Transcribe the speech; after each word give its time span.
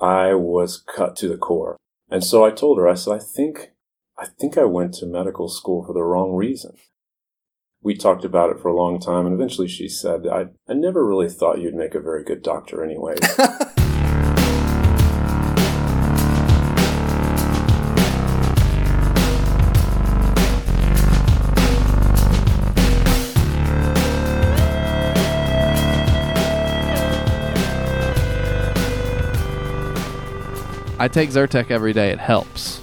I 0.00 0.34
was 0.34 0.82
cut 0.94 1.16
to 1.16 1.28
the 1.28 1.36
core. 1.36 1.76
And 2.10 2.22
so 2.22 2.44
I 2.44 2.50
told 2.50 2.78
her, 2.78 2.88
I 2.88 2.94
said, 2.94 3.14
I 3.14 3.18
think, 3.18 3.72
I 4.18 4.26
think 4.26 4.58
I 4.58 4.64
went 4.64 4.94
to 4.94 5.06
medical 5.06 5.48
school 5.48 5.84
for 5.84 5.92
the 5.92 6.02
wrong 6.02 6.34
reason. 6.34 6.76
We 7.82 7.96
talked 7.96 8.24
about 8.24 8.50
it 8.50 8.60
for 8.60 8.68
a 8.68 8.76
long 8.76 9.00
time, 9.00 9.26
and 9.26 9.34
eventually 9.34 9.66
she 9.66 9.88
said, 9.88 10.26
I, 10.26 10.46
I 10.68 10.74
never 10.74 11.04
really 11.04 11.28
thought 11.28 11.60
you'd 11.60 11.74
make 11.74 11.94
a 11.94 12.00
very 12.00 12.22
good 12.22 12.42
doctor 12.42 12.84
anyway. 12.84 13.16
I 31.02 31.08
take 31.08 31.30
Zyrtec 31.30 31.72
every 31.72 31.92
day. 31.92 32.10
It 32.10 32.20
helps, 32.20 32.80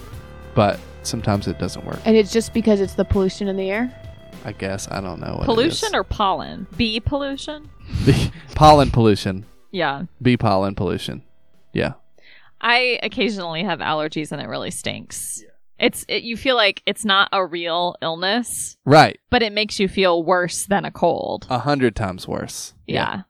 but 0.53 0.77
sometimes 1.03 1.47
it 1.47 1.57
doesn't 1.57 1.85
work. 1.85 1.99
And 2.03 2.17
it's 2.17 2.33
just 2.33 2.53
because 2.53 2.81
it's 2.81 2.95
the 2.95 3.05
pollution 3.05 3.47
in 3.47 3.55
the 3.55 3.69
air? 3.69 3.95
I 4.43 4.51
guess 4.51 4.89
I 4.91 4.99
don't 4.99 5.21
know. 5.21 5.35
What 5.37 5.45
pollution 5.45 5.95
or 5.95 6.03
pollen? 6.03 6.67
Bee 6.75 6.99
pollution? 6.99 7.69
or 8.05 8.13
pollen 8.55 8.91
pollution? 8.91 9.45
Yeah. 9.71 10.03
Bee 10.21 10.35
pollen 10.35 10.75
pollution. 10.75 11.23
Yeah. 11.71 11.93
I 12.59 12.99
occasionally 13.03 13.63
have 13.63 13.79
allergies 13.79 14.33
and 14.33 14.41
it 14.41 14.47
really 14.49 14.71
stinks. 14.71 15.41
It's 15.79 16.03
it, 16.09 16.23
you 16.23 16.35
feel 16.35 16.57
like 16.57 16.83
it's 16.85 17.05
not 17.05 17.29
a 17.31 17.45
real 17.45 17.95
illness, 18.01 18.75
Right. 18.83 19.17
but 19.29 19.41
it 19.41 19.53
makes 19.53 19.79
you 19.79 19.87
feel 19.87 20.21
worse 20.23 20.65
than 20.65 20.83
a 20.83 20.91
cold. 20.91 21.47
A 21.49 21.59
hundred 21.59 21.95
times 21.95 22.27
worse. 22.27 22.73
yeah. 22.85 23.21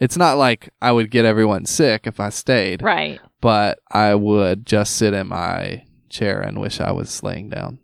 It's 0.00 0.18
not 0.18 0.36
like 0.36 0.68
I 0.82 0.90
would 0.92 1.10
get 1.10 1.24
everyone 1.24 1.64
sick 1.66 2.06
if 2.06 2.18
I 2.20 2.28
stayed, 2.28 2.82
Right. 2.82 3.20
But 3.44 3.78
I 3.92 4.14
would 4.14 4.64
just 4.64 4.96
sit 4.96 5.12
in 5.12 5.28
my 5.28 5.84
chair 6.08 6.40
and 6.40 6.60
wish 6.60 6.80
I 6.80 6.92
was 6.92 7.22
laying 7.22 7.50
down. 7.50 7.78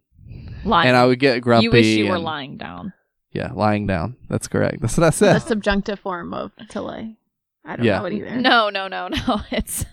Lying. 0.64 0.89
And 0.89 0.97
I 0.97 1.05
would 1.06 1.19
get 1.19 1.41
grumpy. 1.42 1.64
you 1.64 1.70
wish 1.70 1.86
you 1.86 2.08
were 2.08 2.19
lying 2.19 2.56
down. 2.56 2.94
Yeah, 3.33 3.52
lying 3.52 3.86
down. 3.86 4.17
That's 4.28 4.48
correct. 4.48 4.80
That's 4.80 4.97
what 4.97 5.06
I 5.06 5.11
said. 5.11 5.36
The 5.36 5.41
subjunctive 5.41 6.00
form 6.00 6.33
of 6.33 6.50
to 6.70 6.80
lay. 6.83 7.17
I 7.64 7.77
don't 7.77 7.84
Yeah. 7.84 7.98
know 7.98 8.06
it 8.06 8.14
either. 8.14 8.36
No, 8.41 8.70
no, 8.70 8.89
no, 8.89 9.08
no. 9.08 9.41
It's 9.50 9.84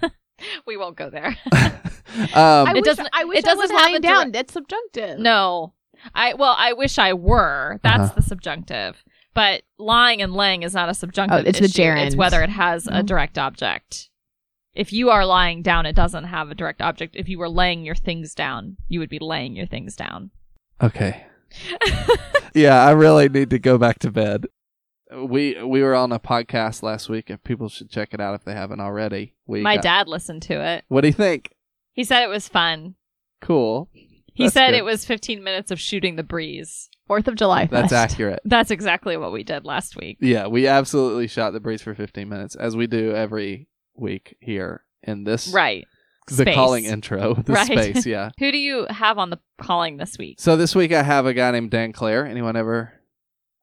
we 0.66 0.78
won't 0.78 0.96
go 0.96 1.10
there. 1.10 1.36
um, 1.52 2.32
I 2.34 2.74
It 2.76 2.84
doesn't- 2.86 3.10
I 3.14 3.26
wish 3.26 3.40
it 3.40 3.46
doesn't 3.46 3.60
was 3.60 3.72
have 3.72 3.82
lying 3.82 4.02
down. 4.02 4.16
direct- 4.32 4.34
That's 4.34 4.54
subjunctive. 4.54 5.20
no. 5.20 5.74
I 6.16 6.34
well, 6.36 6.56
I 6.58 6.74
wish 6.74 6.98
I 6.98 7.12
were. 7.14 7.80
That's 7.84 8.04
Uh-huh. 8.04 8.14
the 8.16 8.22
subjunctive. 8.22 9.04
But 9.34 9.64
lying 9.78 10.22
and 10.22 10.34
laying 10.34 10.64
is 10.64 10.74
not 10.74 10.90
a 10.90 10.94
subjunctive. 10.94 11.46
Oh, 11.46 11.50
it's 11.50 11.60
the 11.60 11.66
issue. 11.66 11.82
It's 12.06 12.16
whether 12.16 12.42
it 12.42 12.50
has 12.50 12.88
a 12.88 12.92
Mhm. 13.04 13.06
direct 13.06 13.38
object. 13.38 14.10
If 14.78 14.94
you 14.94 15.10
are 15.10 15.26
lying 15.26 15.64
down, 15.64 15.88
it 15.88 15.96
doesn't 15.96 16.26
have 16.26 16.52
a 16.52 16.56
direct 16.56 16.82
object. 16.84 17.16
If 17.16 17.28
you 17.28 17.40
were 17.40 17.50
laying 17.50 17.84
your 17.84 17.96
things 17.96 18.36
down, 18.36 18.78
you 18.88 19.00
would 19.00 19.10
be 19.10 19.18
laying 19.20 19.56
your 19.56 19.66
things 19.66 19.96
down. 19.96 20.30
Okay. 20.82 21.26
yeah, 22.54 22.86
I 22.86 22.92
really 22.92 23.28
need 23.28 23.50
to 23.50 23.60
go 23.60 23.78
back 23.80 23.98
to 24.00 24.12
bed. 24.12 24.46
We 25.16 25.62
we 25.64 25.82
were 25.82 25.96
on 25.96 26.12
a 26.12 26.20
podcast 26.20 26.84
last 26.84 27.10
week, 27.10 27.30
If 27.30 27.44
people 27.44 27.70
should 27.70 27.90
check 27.90 28.14
it 28.14 28.20
out 28.22 28.36
if 28.36 28.44
they 28.44 28.54
haven't 28.54 28.80
already. 28.82 29.34
We 29.48 29.62
My 29.62 29.76
got- 29.78 29.84
dad 29.84 30.08
listened 30.08 30.44
to 30.44 30.62
it. 30.62 30.84
What 30.90 31.02
do 31.02 31.08
you 31.08 31.14
think? 31.14 31.54
He 31.94 32.04
said 32.04 32.24
it 32.24 32.30
was 32.30 32.48
fun. 32.48 32.96
Cool. 33.42 33.90
He 33.94 34.44
That's 34.44 34.54
said 34.54 34.72
good. 34.72 34.78
it 34.78 34.86
was 34.86 35.06
15 35.06 35.44
minutes 35.44 35.72
of 35.72 35.80
shooting 35.80 36.16
the 36.18 36.24
breeze. 36.24 36.90
Fourth 37.08 37.28
of 37.28 37.36
July. 37.36 37.66
That's 37.66 37.94
accurate. 37.94 38.42
That's 38.46 38.70
exactly 38.70 39.18
what 39.18 39.32
we 39.32 39.42
did 39.44 39.66
last 39.66 39.96
week. 39.96 40.18
Yeah, 40.20 40.46
we 40.48 40.68
absolutely 40.68 41.28
shot 41.28 41.54
the 41.54 41.60
breeze 41.60 41.82
for 41.82 41.96
15 41.96 42.30
minutes, 42.30 42.56
as 42.56 42.76
we 42.76 42.86
do 42.86 43.14
every 43.16 43.68
week 43.98 44.38
here 44.40 44.84
in 45.04 45.24
this 45.24 45.48
Right. 45.54 45.86
the 46.28 46.34
Space. 46.44 46.56
calling 46.56 46.86
intro, 46.86 47.34
the 47.46 47.54
Right. 47.54 47.66
space. 47.66 48.06
Yeah. 48.06 48.30
Who 48.40 48.52
do 48.52 48.58
you 48.58 48.86
have 48.90 49.18
on 49.18 49.30
the 49.30 49.40
calling 49.58 49.98
this 49.98 50.18
week? 50.18 50.40
So 50.40 50.56
this 50.58 50.76
week 50.76 50.92
I 50.92 51.04
have 51.04 51.26
a 51.26 51.34
guy 51.34 51.52
named 51.52 51.72
Dan 51.72 51.92
Claire. 51.94 52.26
Anyone 52.26 52.56
ever 52.56 52.94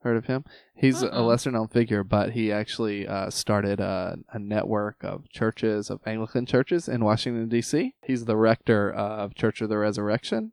heard 0.00 0.16
of 0.16 0.26
him? 0.26 0.44
He's 0.74 1.02
a 1.02 1.10
Uh-uh. 1.14 1.22
lesser 1.22 1.50
known 1.50 1.68
figure, 1.68 2.02
but 2.04 2.30
he 2.32 2.50
actually 2.52 3.06
uh, 3.06 3.30
started 3.30 3.80
a, 3.80 4.16
a 4.32 4.38
network 4.38 5.02
of 5.02 5.28
churches, 5.30 5.88
of 5.90 6.00
Anglican 6.06 6.46
churches 6.46 6.88
in 6.88 7.04
Washington, 7.04 7.48
D.C. 7.48 7.94
He's 8.02 8.24
the 8.24 8.36
rector 8.36 8.90
of 8.92 9.34
Church 9.34 9.60
of 9.60 9.68
the 9.68 9.78
Resurrection 9.78 10.52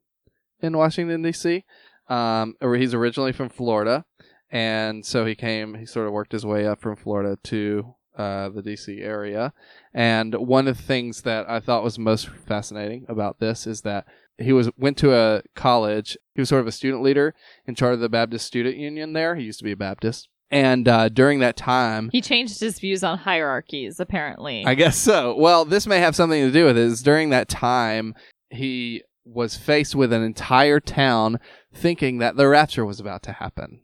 in 0.61 0.77
Washington, 0.77 1.21
D.C. 1.23 1.65
Um, 2.07 2.55
or 2.61 2.75
he's 2.75 2.93
originally 2.93 3.31
from 3.31 3.49
Florida. 3.49 4.05
And 4.51 5.05
so 5.05 5.25
he 5.25 5.33
came, 5.33 5.75
he 5.75 5.85
sort 5.85 6.07
of 6.07 6.13
worked 6.13 6.33
his 6.33 6.45
way 6.45 6.67
up 6.67 6.81
from 6.81 6.95
Florida 6.97 7.37
to 7.45 7.95
uh, 8.17 8.49
the 8.49 8.61
DC 8.61 9.01
area. 9.01 9.53
And 9.93 10.35
one 10.35 10.67
of 10.67 10.77
the 10.77 10.83
things 10.83 11.21
that 11.23 11.49
I 11.49 11.59
thought 11.59 11.83
was 11.83 11.97
most 11.97 12.29
fascinating 12.29 13.05
about 13.07 13.39
this 13.39 13.65
is 13.67 13.81
that 13.81 14.05
he 14.37 14.53
was 14.53 14.69
went 14.77 14.97
to 14.99 15.15
a 15.15 15.43
college. 15.55 16.17
He 16.35 16.41
was 16.41 16.49
sort 16.49 16.61
of 16.61 16.67
a 16.67 16.71
student 16.71 17.03
leader 17.03 17.35
in 17.65 17.75
charge 17.75 17.95
of 17.95 17.99
the 17.99 18.09
Baptist 18.09 18.47
Student 18.47 18.77
Union 18.77 19.13
there. 19.13 19.35
He 19.35 19.43
used 19.43 19.59
to 19.59 19.65
be 19.65 19.71
a 19.71 19.77
Baptist. 19.77 20.27
And 20.49 20.87
uh, 20.87 21.07
during 21.07 21.39
that 21.39 21.55
time, 21.55 22.09
He 22.11 22.19
changed 22.19 22.59
his 22.59 22.77
views 22.77 23.05
on 23.05 23.19
hierarchies, 23.19 24.01
apparently. 24.01 24.65
I 24.65 24.75
guess 24.75 24.97
so. 24.97 25.33
Well, 25.35 25.63
this 25.63 25.87
may 25.87 25.99
have 25.99 26.15
something 26.15 26.43
to 26.43 26.51
do 26.51 26.65
with 26.65 26.77
it. 26.77 26.81
Is 26.81 27.01
during 27.01 27.29
that 27.29 27.47
time 27.47 28.13
he 28.49 29.03
was 29.23 29.55
faced 29.55 29.95
with 29.95 30.11
an 30.11 30.23
entire 30.23 30.79
town 30.79 31.39
thinking 31.73 32.17
that 32.17 32.35
the 32.35 32.47
rapture 32.47 32.85
was 32.85 32.99
about 32.99 33.23
to 33.23 33.31
happen. 33.31 33.81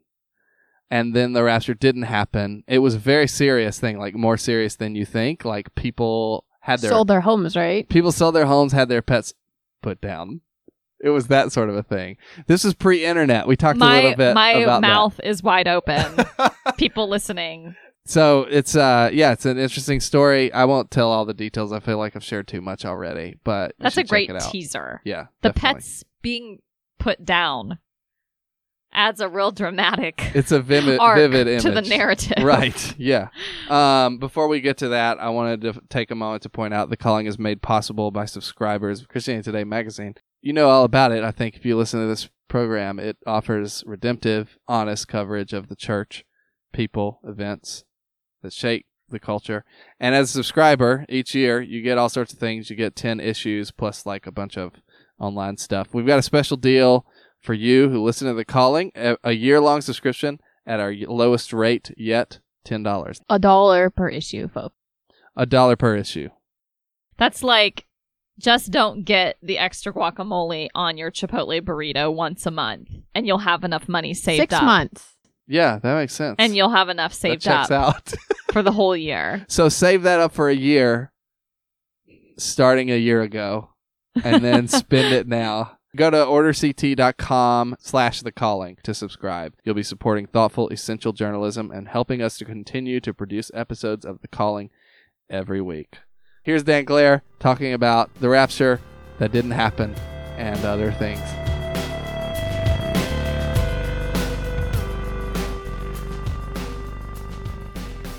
And 0.90 1.14
then 1.14 1.34
the 1.34 1.44
rapture 1.44 1.74
didn't 1.74 2.04
happen. 2.04 2.64
It 2.68 2.80
was 2.80 2.96
a 2.96 3.00
very 3.00 3.28
serious 3.28 3.80
thing, 3.80 3.98
like 4.00 4.16
more 4.16 4.38
serious 4.38 4.76
than 4.76 4.96
you 4.96 5.06
think. 5.06 5.44
Like 5.44 5.76
people 5.76 6.46
had 6.62 6.80
their 6.80 6.92
Sold 6.92 7.08
their 7.10 7.22
homes, 7.22 7.56
right? 7.56 7.88
people 7.90 8.12
sold 8.12 8.36
their 8.36 8.46
homes, 8.46 8.72
had 8.74 8.88
their 8.90 9.02
pets 9.02 9.34
put 9.82 10.00
down. 10.02 10.42
It 11.00 11.10
was 11.10 11.28
that 11.28 11.52
sort 11.52 11.70
of 11.70 11.76
a 11.76 11.84
thing. 11.84 12.18
This 12.48 12.66
is 12.66 12.74
pre-internet. 12.74 13.48
We 13.48 13.56
talked 13.56 13.76
a 13.78 13.80
my 13.80 13.96
little 13.96 14.16
bit 14.16 14.34
my 14.34 14.52
about 14.54 14.82
mouth 14.82 15.20
is 15.24 15.44
wide 15.44 15.68
open. 15.68 16.04
People 16.78 17.08
listening. 17.08 17.76
So 18.06 18.48
it's 18.50 18.76
uh 18.76 19.10
yeah, 19.14 19.34
it's 19.34 19.46
an 19.46 19.58
interesting 19.58 20.00
story. 20.00 20.52
I 20.54 20.64
won't 20.66 20.90
tell 20.90 21.12
all 21.12 21.26
the 21.26 21.34
details. 21.34 21.72
I 21.74 21.82
feel 21.82 21.98
like 21.98 22.16
I've 22.16 22.24
shared 22.24 22.48
too 22.48 22.62
much 22.62 22.86
already, 22.86 23.36
but 23.44 23.76
That's 23.80 23.98
a 23.98 24.04
great 24.04 24.32
teaser. 24.50 25.02
Yeah, 25.04 25.26
The 25.42 25.50
definitely. 25.50 25.82
pets 25.82 26.04
being 26.22 26.60
put 26.98 27.24
down 27.26 27.78
adds 28.98 29.22
a 29.22 29.30
real 29.30 29.52
dramatic 29.52 30.32
It's 30.34 30.52
a 30.52 30.60
vivid, 30.60 31.00
vivid 31.16 31.48
image 31.48 31.64
to 31.64 31.72
the 31.72 31.82
narrative. 31.82 32.44
Right. 32.44 32.96
Yeah. 33.08 33.30
Um, 33.70 34.18
before 34.18 34.48
we 34.48 34.60
get 34.60 34.78
to 34.78 34.90
that, 34.90 35.20
I 35.20 35.30
wanted 35.30 35.62
to 35.62 35.82
take 35.88 36.10
a 36.10 36.16
moment 36.16 36.44
to 36.44 36.50
point 36.50 36.74
out 36.74 36.90
the 36.90 36.98
calling 36.98 37.28
is 37.28 37.38
made 37.38 37.62
possible 37.62 38.12
by 38.12 38.26
subscribers 38.26 39.02
of 39.02 39.08
Christianity 39.08 39.44
Today 39.46 39.64
magazine. 39.64 40.16
You 40.42 40.54
know 40.54 40.70
all 40.70 40.84
about 40.84 41.12
it. 41.12 41.24
I 41.24 41.32
think 41.32 41.56
if 41.56 41.66
you 41.66 41.78
listen 41.78 42.02
to 42.02 42.08
this 42.08 42.30
program, 42.48 43.00
it 43.00 43.18
offers 43.26 43.84
redemptive, 43.86 44.58
honest 44.68 45.08
coverage 45.08 45.54
of 45.54 45.70
the 45.70 45.76
church, 45.76 46.26
people, 46.74 47.20
events 47.24 47.84
that 48.42 48.54
shape 48.54 48.86
the 49.10 49.20
culture. 49.20 49.64
And 50.00 50.16
as 50.16 50.30
a 50.30 50.34
subscriber, 50.34 51.06
each 51.08 51.36
year 51.36 51.62
you 51.62 51.82
get 51.82 51.98
all 51.98 52.10
sorts 52.10 52.34
of 52.34 52.40
things. 52.40 52.70
You 52.70 52.76
get 52.76 52.96
10 52.96 53.20
issues 53.20 53.72
plus 53.72 54.06
like 54.06 54.26
a 54.26 54.32
bunch 54.32 54.58
of 54.58 54.74
online 55.20 55.58
stuff. 55.58 55.94
We've 55.94 56.08
got 56.08 56.20
a 56.20 56.24
special 56.24 56.58
deal 56.58 57.06
for 57.48 57.54
you 57.54 57.88
who 57.90 58.04
listen 58.04 58.28
to 58.28 58.34
the 58.34 58.44
calling, 58.44 58.92
a, 58.94 59.18
a 59.24 59.32
year 59.32 59.62
long 59.62 59.80
subscription 59.80 60.40
at 60.66 60.82
our 60.82 60.94
lowest 60.94 61.54
rate 61.54 61.92
yet, 61.96 62.42
$10. 62.68 63.22
A 63.30 63.40
dollar 63.40 63.90
per 63.90 64.10
issue, 64.10 64.50
folks. 64.50 64.76
A 65.38 65.46
dollar 65.46 65.78
per 65.78 65.96
issue. 65.96 66.30
That's 67.18 67.42
like 67.42 67.86
just 68.38 68.70
don't 68.70 69.06
get 69.06 69.38
the 69.42 69.58
extra 69.58 69.94
guacamole 69.94 70.68
on 70.76 70.98
your 70.98 71.10
Chipotle 71.10 71.62
burrito 71.62 72.14
once 72.14 72.46
a 72.46 72.52
month, 72.52 72.90
and 73.16 73.26
you'll 73.26 73.40
have 73.40 73.64
enough 73.64 73.88
money 73.88 74.14
saved 74.14 74.42
Six 74.42 74.54
up. 74.54 74.64
months. 74.64 75.16
Yeah, 75.48 75.80
that 75.80 75.96
makes 75.96 76.14
sense. 76.14 76.36
And 76.38 76.54
you'll 76.54 76.70
have 76.70 76.90
enough 76.90 77.14
that 77.14 77.18
saved 77.18 77.42
checks 77.44 77.72
up 77.72 77.96
out. 77.98 78.14
for 78.52 78.62
the 78.62 78.74
whole 78.74 78.96
year. 78.96 79.46
so 79.50 79.70
save 79.70 80.04
that 80.04 80.20
up 80.20 80.34
for 80.34 80.50
a 80.50 80.56
year, 80.56 81.14
starting 82.38 82.92
a 82.92 82.98
year 82.98 83.22
ago, 83.22 83.70
and 84.22 84.44
then 84.44 84.68
spend 84.68 85.14
it 85.14 85.28
now. 85.30 85.77
Go 85.96 86.10
to 86.10 86.18
orderct.com 86.18 87.78
slash 87.80 88.22
the 88.22 88.32
calling 88.32 88.78
to 88.84 88.94
subscribe. 88.94 89.54
You'll 89.64 89.74
be 89.74 89.84
supporting 89.84 90.28
thoughtful, 90.28 90.68
essential 90.70 91.14
journalism 91.14 91.72
and 91.72 91.88
helping 91.88 92.22
us 92.22 92.38
to 92.40 92.46
continue 92.46 93.00
to 93.00 93.14
produce 93.14 93.50
episodes 93.54 94.06
of 94.06 94.22
The 94.22 94.28
Calling 94.28 94.70
every 95.30 95.62
week. 95.62 96.00
Here's 96.44 96.64
Dan 96.64 96.86
Claire 96.86 97.24
talking 97.40 97.72
about 97.72 98.14
the 98.16 98.28
rapture 98.28 98.82
that 99.20 99.32
didn't 99.32 99.52
happen 99.52 99.96
and 100.38 100.64
other 100.66 100.92
things. 100.92 101.22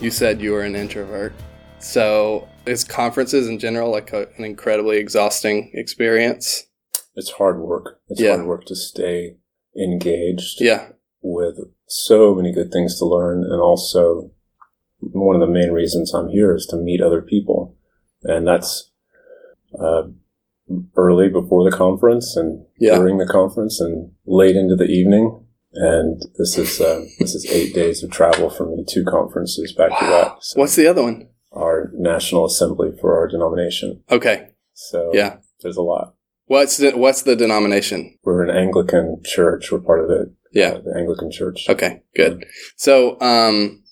You 0.00 0.10
said 0.10 0.40
you 0.40 0.52
were 0.52 0.62
an 0.62 0.74
introvert. 0.74 1.34
So, 1.80 2.48
is 2.66 2.82
conferences 2.82 3.46
in 3.46 3.58
general 3.58 3.90
like 3.90 4.12
a, 4.12 4.28
an 4.36 4.44
incredibly 4.44 4.96
exhausting 4.96 5.70
experience? 5.74 6.67
It's 7.18 7.32
hard 7.32 7.60
work. 7.60 8.00
It's 8.08 8.20
Yeah. 8.20 8.36
hard 8.36 8.46
work 8.46 8.64
to 8.66 8.76
stay 8.76 9.36
engaged 9.76 10.60
Yeah. 10.60 10.92
with 11.20 11.56
so 11.86 12.34
many 12.34 12.52
good 12.52 12.70
things 12.72 12.96
to 12.98 13.04
learn. 13.04 13.42
And 13.42 13.60
also, 13.60 14.30
one 15.00 15.34
of 15.34 15.40
the 15.40 15.52
main 15.60 15.72
reasons 15.72 16.14
I'm 16.14 16.28
here 16.28 16.54
is 16.54 16.64
to 16.66 16.76
meet 16.76 17.00
other 17.02 17.20
people. 17.20 17.74
And 18.22 18.46
that's 18.46 18.90
uh, 19.78 20.04
early 20.96 21.28
before 21.28 21.62
the 21.68 21.76
conference 21.76 22.36
and 22.36 22.64
Yeah. 22.78 22.94
during 22.96 23.18
the 23.18 23.26
conference 23.26 23.80
and 23.80 24.12
late 24.26 24.56
into 24.56 24.76
the 24.76 24.86
evening. 24.86 25.44
And 25.74 26.22
this 26.38 26.56
is 26.56 26.80
uh, 26.80 27.04
this 27.18 27.34
is 27.34 27.44
eight 27.50 27.74
days 27.74 28.02
of 28.02 28.10
travel 28.10 28.48
for 28.48 28.64
me, 28.66 28.84
two 28.84 29.04
conferences 29.04 29.72
back 29.72 29.90
to 29.98 30.04
back. 30.06 30.36
So 30.40 30.60
What's 30.60 30.76
the 30.76 30.86
other 30.86 31.02
one? 31.02 31.28
our 31.52 31.90
national 31.94 32.44
assembly 32.46 32.92
for 33.00 33.16
our 33.18 33.26
denomination? 33.28 34.02
Okay. 34.10 34.50
So 34.72 35.10
Yeah. 35.12 35.38
there's 35.62 35.76
a 35.76 35.82
lot. 35.82 36.14
What's 36.48 36.78
the, 36.78 36.92
what's 36.96 37.22
the 37.22 37.36
denomination? 37.36 38.18
We're 38.24 38.42
an 38.42 38.56
Anglican 38.56 39.22
church. 39.24 39.70
We're 39.70 39.80
part 39.80 40.04
of 40.04 40.10
it. 40.10 40.28
Yeah. 40.52 40.70
uh, 40.70 40.80
the 40.80 40.94
Anglican 40.96 41.30
Church. 41.30 41.66
Okay, 41.68 42.02
good. 42.16 42.44
So, 42.76 43.20
um, 43.20 43.84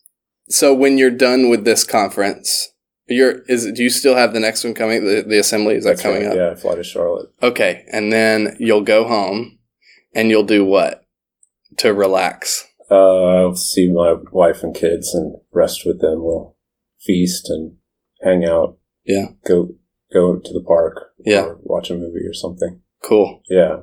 so 0.49 0.75
when 0.75 0.99
you're 0.99 1.11
done 1.11 1.51
with 1.51 1.65
this 1.65 1.85
conference, 1.85 2.71
you're 3.09 3.43
is 3.43 3.71
do 3.73 3.83
you 3.83 3.91
still 3.91 4.17
have 4.17 4.33
the 4.33 4.41
next 4.41 4.65
one 4.65 4.75
coming? 4.75 5.05
The, 5.05 5.23
the 5.23 5.39
assembly 5.39 5.75
is 5.75 5.85
that 5.85 5.91
That's 5.91 6.03
coming 6.03 6.23
right, 6.23 6.31
up? 6.31 6.37
Yeah, 6.37 6.51
I 6.51 6.55
fly 6.55 6.75
to 6.77 6.83
Charlotte. 6.83 7.29
Okay, 7.43 7.85
and 7.93 8.13
then 8.13 8.57
you'll 8.59 8.83
go 8.83 9.07
home, 9.07 9.59
and 10.15 10.31
you'll 10.31 10.45
do 10.45 10.65
what 10.65 11.05
to 11.79 11.93
relax? 11.93 12.67
Uh, 12.91 12.95
I'll 12.95 13.55
see 13.55 13.93
my 13.93 14.15
wife 14.33 14.63
and 14.63 14.75
kids 14.75 15.15
and 15.15 15.37
rest 15.53 15.85
with 15.85 16.01
them. 16.01 16.25
We'll 16.25 16.57
feast 16.99 17.51
and 17.51 17.77
hang 18.23 18.45
out. 18.45 18.79
Yeah. 19.05 19.27
Go 19.47 19.75
go 20.19 20.37
to 20.47 20.53
the 20.53 20.65
park. 20.75 20.95
Yeah. 21.25 21.45
Or 21.47 21.59
watch 21.63 21.91
a 21.91 21.95
movie 21.95 22.27
or 22.27 22.35
something. 22.35 22.81
Cool, 23.03 23.41
Yeah. 23.49 23.83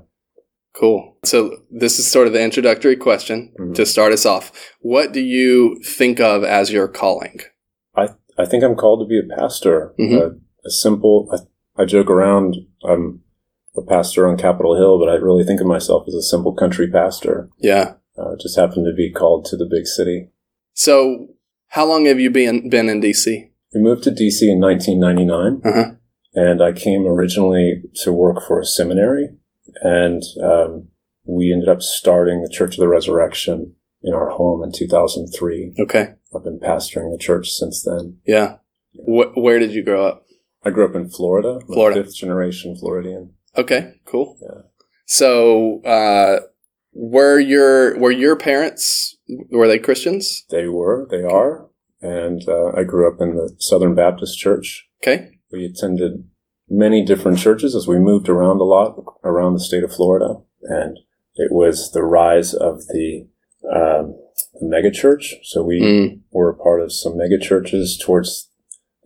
cool. 0.73 1.17
So 1.23 1.37
this 1.69 1.99
is 1.99 2.07
sort 2.11 2.27
of 2.27 2.33
the 2.33 2.43
introductory 2.43 2.95
question 2.95 3.53
Mhm. 3.59 3.75
to 3.75 3.85
start 3.85 4.11
us 4.13 4.25
off. 4.25 4.51
What 4.81 5.13
do 5.13 5.21
you 5.21 5.77
think 5.97 6.19
of 6.19 6.43
as 6.43 6.71
your 6.71 6.87
calling? 6.87 7.39
I 7.95 8.05
I 8.37 8.45
think 8.45 8.63
I'm 8.63 8.75
called 8.75 8.99
to 9.01 9.07
be 9.13 9.19
a 9.19 9.35
pastor. 9.37 9.93
Mhm. 9.99 10.19
Uh, 10.21 10.31
a 10.65 10.69
simple. 10.71 11.15
I, 11.31 11.37
I 11.81 11.85
joke 11.85 12.09
around. 12.09 12.55
I'm 12.83 13.21
a 13.77 13.81
pastor 13.83 14.27
on 14.27 14.37
Capitol 14.37 14.75
Hill, 14.75 14.97
but 14.99 15.09
I 15.09 15.15
really 15.15 15.43
think 15.43 15.61
of 15.61 15.67
myself 15.67 16.05
as 16.07 16.15
a 16.15 16.21
simple 16.33 16.53
country 16.53 16.87
pastor. 16.89 17.49
Yeah. 17.59 17.93
Uh, 18.17 18.35
just 18.39 18.55
happened 18.57 18.85
to 18.89 18.93
be 18.95 19.11
called 19.11 19.45
to 19.45 19.55
the 19.57 19.65
big 19.75 19.85
city. 19.87 20.29
So, 20.73 21.27
how 21.67 21.85
long 21.87 22.05
have 22.05 22.19
you 22.19 22.29
been 22.31 22.69
been 22.69 22.89
in 22.89 22.99
DC? 23.01 23.51
We 23.73 23.81
moved 23.81 24.03
to 24.03 24.11
DC 24.11 24.49
in 24.49 24.59
1999. 24.59 25.61
Uh-huh. 25.65 25.91
And 26.33 26.61
I 26.61 26.71
came 26.71 27.05
originally 27.05 27.83
to 28.03 28.11
work 28.11 28.41
for 28.45 28.59
a 28.59 28.65
seminary, 28.65 29.29
and 29.81 30.23
um, 30.41 30.87
we 31.25 31.51
ended 31.51 31.69
up 31.69 31.81
starting 31.81 32.41
the 32.41 32.49
Church 32.49 32.75
of 32.75 32.79
the 32.79 32.87
Resurrection 32.87 33.75
in 34.01 34.13
our 34.13 34.29
home 34.29 34.63
in 34.63 34.71
2003. 34.71 35.75
Okay. 35.79 36.13
I've 36.35 36.43
been 36.43 36.59
pastoring 36.59 37.11
the 37.11 37.17
church 37.17 37.49
since 37.51 37.83
then. 37.83 38.17
Yeah. 38.25 38.57
Wh- 38.93 39.35
where 39.37 39.59
did 39.59 39.71
you 39.73 39.83
grow 39.83 40.05
up? 40.05 40.25
I 40.65 40.69
grew 40.69 40.85
up 40.85 40.95
in 40.95 41.09
Florida, 41.09 41.59
Florida. 41.65 42.03
fifth 42.03 42.15
generation 42.15 42.75
Floridian. 42.77 43.33
Okay, 43.57 43.95
cool. 44.05 44.37
Yeah. 44.41 44.61
So, 45.05 45.81
uh, 45.83 46.39
were 46.93 47.39
your 47.39 47.97
were 47.99 48.11
your 48.11 48.35
parents 48.35 49.17
were 49.51 49.67
they 49.67 49.77
Christians? 49.79 50.45
They 50.49 50.67
were, 50.67 51.07
they 51.11 51.23
are, 51.23 51.67
and 52.01 52.47
uh, 52.47 52.71
I 52.77 52.83
grew 52.83 53.11
up 53.11 53.19
in 53.19 53.35
the 53.35 53.53
Southern 53.59 53.93
Baptist 53.93 54.37
Church. 54.39 54.87
Okay. 55.03 55.32
We 55.53 55.65
attended 55.65 56.25
many 56.67 57.05
different 57.05 57.37
churches 57.37 57.75
as 57.75 57.87
we 57.87 57.99
moved 57.99 58.27
around 58.27 58.59
a 58.59 58.63
lot 58.63 58.95
around 59.23 59.53
the 59.53 59.59
state 59.59 59.83
of 59.83 59.93
Florida, 59.93 60.37
and 60.63 60.97
it 61.35 61.51
was 61.51 61.91
the 61.91 62.01
rise 62.03 62.55
of 62.55 62.79
the 62.87 63.27
um, 63.71 64.15
the 64.59 64.67
mega 64.67 64.89
church. 64.91 65.35
So 65.43 65.63
we 65.63 65.79
Mm, 65.79 66.21
were 66.31 66.49
a 66.49 66.55
part 66.57 66.81
of 66.81 66.91
some 66.91 67.17
mega 67.17 67.37
churches 67.37 68.01
towards 68.03 68.49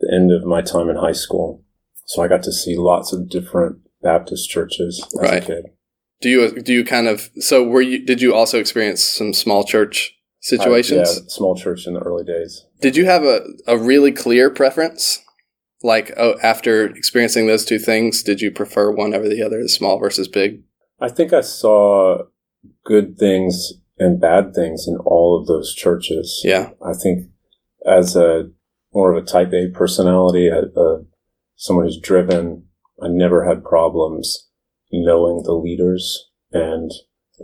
the 0.00 0.10
end 0.12 0.32
of 0.32 0.44
my 0.44 0.62
time 0.62 0.88
in 0.88 0.96
high 0.96 1.12
school. 1.12 1.62
So 2.06 2.22
I 2.22 2.28
got 2.28 2.42
to 2.44 2.52
see 2.52 2.76
lots 2.78 3.12
of 3.12 3.28
different 3.28 3.80
Baptist 4.02 4.48
churches 4.48 5.04
as 5.04 5.20
Right. 5.20 5.42
a 5.42 5.46
kid. 5.46 5.64
do 6.22 6.28
you 6.30 6.62
do 6.62 6.72
you 6.72 6.82
kind 6.84 7.06
of 7.08 7.28
so 7.40 7.62
were 7.62 7.82
you 7.82 7.98
did 8.04 8.22
you 8.22 8.34
also 8.34 8.58
experience 8.58 9.04
some 9.04 9.34
small 9.34 9.64
church 9.64 10.14
situations? 10.40 10.98
I- 11.10 11.12
yeah, 11.12 11.28
small 11.28 11.54
church 11.54 11.86
in 11.86 11.92
the 11.92 12.00
early 12.00 12.24
days. 12.24 12.64
Did 12.80 12.96
you 12.96 13.04
have 13.04 13.24
a, 13.24 13.40
a 13.66 13.76
really 13.76 14.12
clear 14.12 14.48
preference? 14.48 15.22
Like 15.82 16.12
oh, 16.16 16.34
after 16.42 16.86
experiencing 16.86 17.46
those 17.46 17.64
two 17.64 17.78
things, 17.78 18.22
did 18.22 18.40
you 18.40 18.50
prefer 18.50 18.90
one 18.90 19.14
over 19.14 19.28
the 19.28 19.42
other, 19.42 19.62
the 19.62 19.68
small 19.68 19.98
versus 19.98 20.26
big? 20.28 20.62
I 21.00 21.08
think 21.08 21.32
I 21.32 21.40
saw 21.42 22.22
good 22.84 23.16
things 23.18 23.72
and 23.98 24.20
bad 24.20 24.54
things 24.54 24.86
in 24.88 24.96
all 24.98 25.38
of 25.40 25.46
those 25.46 25.74
churches. 25.74 26.40
Yeah. 26.44 26.70
I 26.84 26.94
think 26.94 27.30
as 27.86 28.16
a 28.16 28.50
more 28.92 29.12
of 29.12 29.22
a 29.22 29.26
type 29.26 29.52
A 29.52 29.68
personality, 29.72 30.48
a, 30.48 30.62
a, 30.78 31.04
someone 31.56 31.84
who's 31.84 32.00
driven, 32.00 32.64
I 33.02 33.06
never 33.08 33.44
had 33.44 33.62
problems 33.64 34.48
knowing 34.90 35.42
the 35.44 35.52
leaders 35.52 36.26
and 36.52 36.90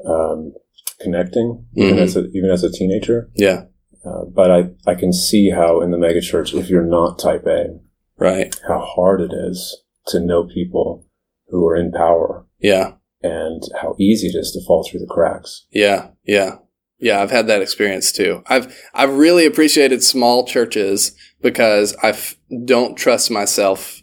um, 0.09 0.55
connecting, 1.01 1.67
even 1.77 1.97
Mhm. 1.97 2.01
as 2.01 2.17
a, 2.17 2.25
even 2.31 2.51
as 2.51 2.65
a 2.65 2.73
teenager. 2.73 3.31
Yeah. 3.35 3.65
Uh, 4.05 4.25
but 4.25 4.51
I, 4.51 4.71
I 4.87 4.95
can 4.95 5.13
see 5.13 5.51
how 5.51 5.81
in 5.81 5.91
the 5.91 5.97
megachurch, 5.99 6.59
if 6.59 6.69
you're 6.69 6.85
not 6.87 7.19
type 7.19 7.47
A, 7.47 7.79
Right. 8.19 8.55
how 8.69 8.81
hard 8.81 9.21
it 9.21 9.33
is 9.33 9.83
to 10.09 10.21
know 10.21 10.45
people 10.45 11.07
who 11.49 11.67
are 11.67 11.77
in 11.77 11.91
power 11.93 12.47
Yeah. 12.61 12.93
and 13.23 13.63
how 13.81 13.97
easy 13.99 14.29
it 14.29 14.37
is 14.39 14.53
to 14.53 14.65
fall 14.67 14.85
through 14.89 15.01
the 15.01 15.07
cracks. 15.13 15.67
Yeah, 15.71 16.09
yeah. 16.25 16.57
Yeah, 17.01 17.21
I've 17.21 17.31
had 17.33 17.49
that 17.49 17.61
experience 17.61 18.13
too. 18.13 18.43
I've 18.47 18.75
I've 18.95 19.13
really 19.15 19.45
appreciated 19.47 20.03
small 20.03 20.47
churches 20.47 21.13
because 21.43 21.95
I 22.03 22.11
f- 22.11 22.37
don't 22.65 22.97
trust 22.97 23.31
myself 23.31 24.01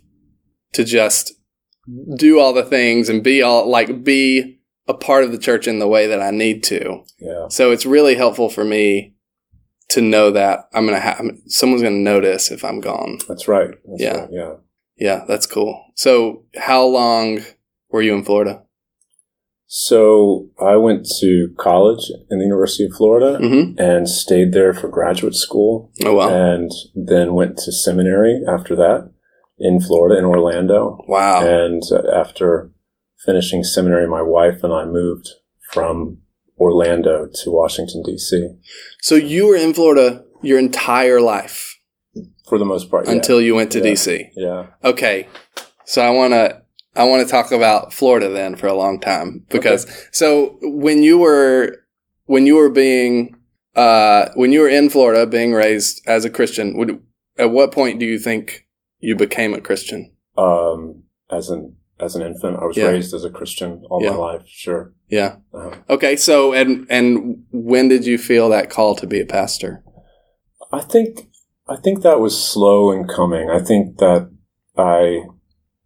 to 0.73 0.83
just 0.83 1.33
do 2.17 2.39
all 2.39 2.53
the 2.53 2.65
things 2.65 3.09
and 3.09 3.23
be 3.23 3.41
all 3.41 3.67
like 3.69 4.03
be 4.03 4.59
a 4.87 4.93
part 4.93 5.23
of 5.23 5.31
the 5.31 5.37
church 5.39 5.67
in 5.67 5.79
the 5.79 5.87
way 5.87 6.05
that 6.07 6.21
I 6.21 6.31
need 6.31 6.63
to. 6.65 7.03
Yeah. 7.19 7.47
So 7.47 7.71
it's 7.71 7.85
really 7.85 8.15
helpful 8.15 8.49
for 8.49 8.63
me 8.65 9.15
to 9.91 10.01
know 10.01 10.31
that 10.31 10.67
I'm 10.73 10.85
gonna 10.85 10.99
have 10.99 11.21
someone's 11.47 11.81
gonna 11.83 11.95
notice 11.95 12.51
if 12.51 12.63
I'm 12.63 12.79
gone. 12.81 13.19
That's 13.27 13.47
right. 13.47 13.71
That's 13.85 14.01
Yeah. 14.01 14.19
right, 14.21 14.29
Yeah. 14.31 14.53
Yeah, 14.97 15.25
that's 15.27 15.47
cool. 15.47 15.83
So 15.95 16.43
how 16.57 16.85
long 16.85 17.39
were 17.89 18.01
you 18.01 18.13
in 18.13 18.23
Florida? 18.23 18.63
So 19.67 20.49
I 20.59 20.75
went 20.75 21.07
to 21.21 21.49
college 21.57 22.11
in 22.29 22.39
the 22.39 22.43
University 22.45 22.85
of 22.85 22.91
Florida 22.93 23.39
Mm-hmm. 23.41 23.79
and 23.79 24.09
stayed 24.09 24.51
there 24.53 24.73
for 24.73 24.89
graduate 24.89 25.35
school 25.35 25.91
Oh 26.03 26.13
wow, 26.15 26.29
and 26.29 26.69
then 26.93 27.33
went 27.33 27.57
to 27.59 27.71
seminary 27.71 28.41
after 28.47 28.75
that 28.75 29.11
in 29.57 29.79
Florida, 29.79 30.17
in 30.17 30.25
Orlando. 30.25 30.99
wow. 31.07 31.45
And 31.45 31.83
uh, 31.91 32.01
after 32.13 32.71
finishing 33.25 33.63
seminary, 33.63 34.07
my 34.07 34.21
wife 34.21 34.63
and 34.63 34.73
I 34.73 34.85
moved 34.85 35.29
from 35.71 36.17
Orlando 36.61 37.27
to 37.33 37.51
Washington, 37.51 38.03
D.C. 38.05 38.49
So 39.01 39.15
you 39.15 39.47
were 39.47 39.55
in 39.55 39.73
Florida 39.73 40.23
your 40.43 40.59
entire 40.59 41.19
life 41.19 41.79
for 42.47 42.57
the 42.59 42.65
most 42.65 42.89
part. 42.91 43.07
yeah. 43.07 43.13
until 43.13 43.41
you 43.41 43.55
went 43.55 43.71
to 43.71 43.79
Yeah. 43.79 43.91
DC. 43.91 44.29
Yeah. 44.35 44.67
Okay. 44.83 45.27
So 45.85 46.01
I 46.01 46.11
want 46.11 46.33
to 46.33 46.61
I 46.95 47.03
want 47.05 47.25
to 47.25 47.31
talk 47.31 47.51
about 47.51 47.93
Florida 47.93 48.29
then 48.29 48.55
for 48.55 48.67
a 48.67 48.73
long 48.73 48.99
time 48.99 49.45
because 49.49 49.87
so 50.11 50.57
when 50.61 51.01
you 51.03 51.17
were 51.17 51.77
when 52.25 52.45
you 52.45 52.55
were 52.55 52.69
being 52.69 53.35
uh 53.75 54.29
when 54.35 54.51
you 54.51 54.59
were 54.61 54.69
in 54.69 54.89
Florida 54.89 55.25
being 55.25 55.53
raised 55.53 56.01
as 56.05 56.25
a 56.25 56.29
Christian 56.29 56.77
would 56.77 57.01
at 57.37 57.49
what 57.49 57.71
point 57.71 57.99
do 57.99 58.05
you 58.05 58.19
think 58.19 58.67
you 58.99 59.15
became 59.15 59.53
a 59.53 59.61
Christian? 59.61 60.11
Um, 60.37 61.03
as 61.31 61.49
an 61.49 61.75
as 62.01 62.15
an 62.15 62.21
infant, 62.21 62.57
I 62.61 62.65
was 62.65 62.77
Yeah. 62.77 62.87
raised 62.87 63.13
as 63.13 63.23
a 63.23 63.29
Christian 63.29 63.83
all 63.89 64.01
Yeah. 64.03 64.11
my 64.11 64.17
life. 64.17 64.41
Sure. 64.45 64.93
Yeah. 65.09 65.35
Uh, 65.53 65.71
Okay. 65.89 66.15
So 66.15 66.53
and 66.53 66.85
and 66.89 67.43
when 67.51 67.87
did 67.87 68.05
you 68.05 68.17
feel 68.17 68.49
that 68.49 68.69
call 68.69 68.95
to 68.95 69.07
be 69.07 69.19
a 69.21 69.25
pastor? 69.25 69.83
I 70.71 70.81
think 70.81 71.27
I 71.67 71.77
think 71.77 72.01
that 72.01 72.19
was 72.19 72.37
slow 72.37 72.91
in 72.91 73.07
coming. 73.07 73.49
I 73.49 73.59
think 73.59 73.97
that 73.99 74.29
I 74.77 75.23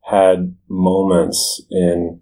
had 0.04 0.56
moments 0.70 1.62
in 1.70 2.22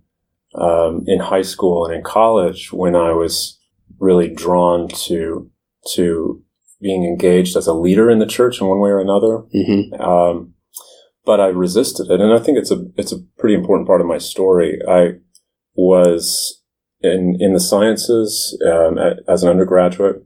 um, 0.55 1.03
in 1.07 1.19
high 1.19 1.41
school 1.41 1.85
and 1.85 1.93
in 1.95 2.03
college 2.03 2.71
when 2.71 2.95
I 2.95 3.11
was 3.11 3.59
really 3.99 4.29
drawn 4.29 4.87
to 5.07 5.49
to 5.95 6.41
being 6.81 7.05
engaged 7.05 7.55
as 7.55 7.67
a 7.67 7.73
leader 7.73 8.09
in 8.09 8.19
the 8.19 8.25
church 8.25 8.59
in 8.61 8.67
one 8.67 8.79
way 8.79 8.89
or 8.89 8.99
another. 8.99 9.43
Mm-hmm. 9.55 10.01
Um, 10.01 10.52
but 11.25 11.39
I 11.39 11.47
resisted 11.47 12.11
it, 12.11 12.19
and 12.19 12.33
I 12.33 12.39
think 12.39 12.57
it's 12.57 12.71
a 12.71 12.85
it's 12.97 13.11
a 13.11 13.21
pretty 13.37 13.55
important 13.55 13.87
part 13.87 14.01
of 14.01 14.07
my 14.07 14.17
story. 14.17 14.79
I 14.87 15.13
was 15.75 16.61
in 17.01 17.37
in 17.39 17.53
the 17.53 17.59
sciences 17.59 18.57
um, 18.65 18.97
as 19.27 19.43
an 19.43 19.49
undergraduate, 19.49 20.23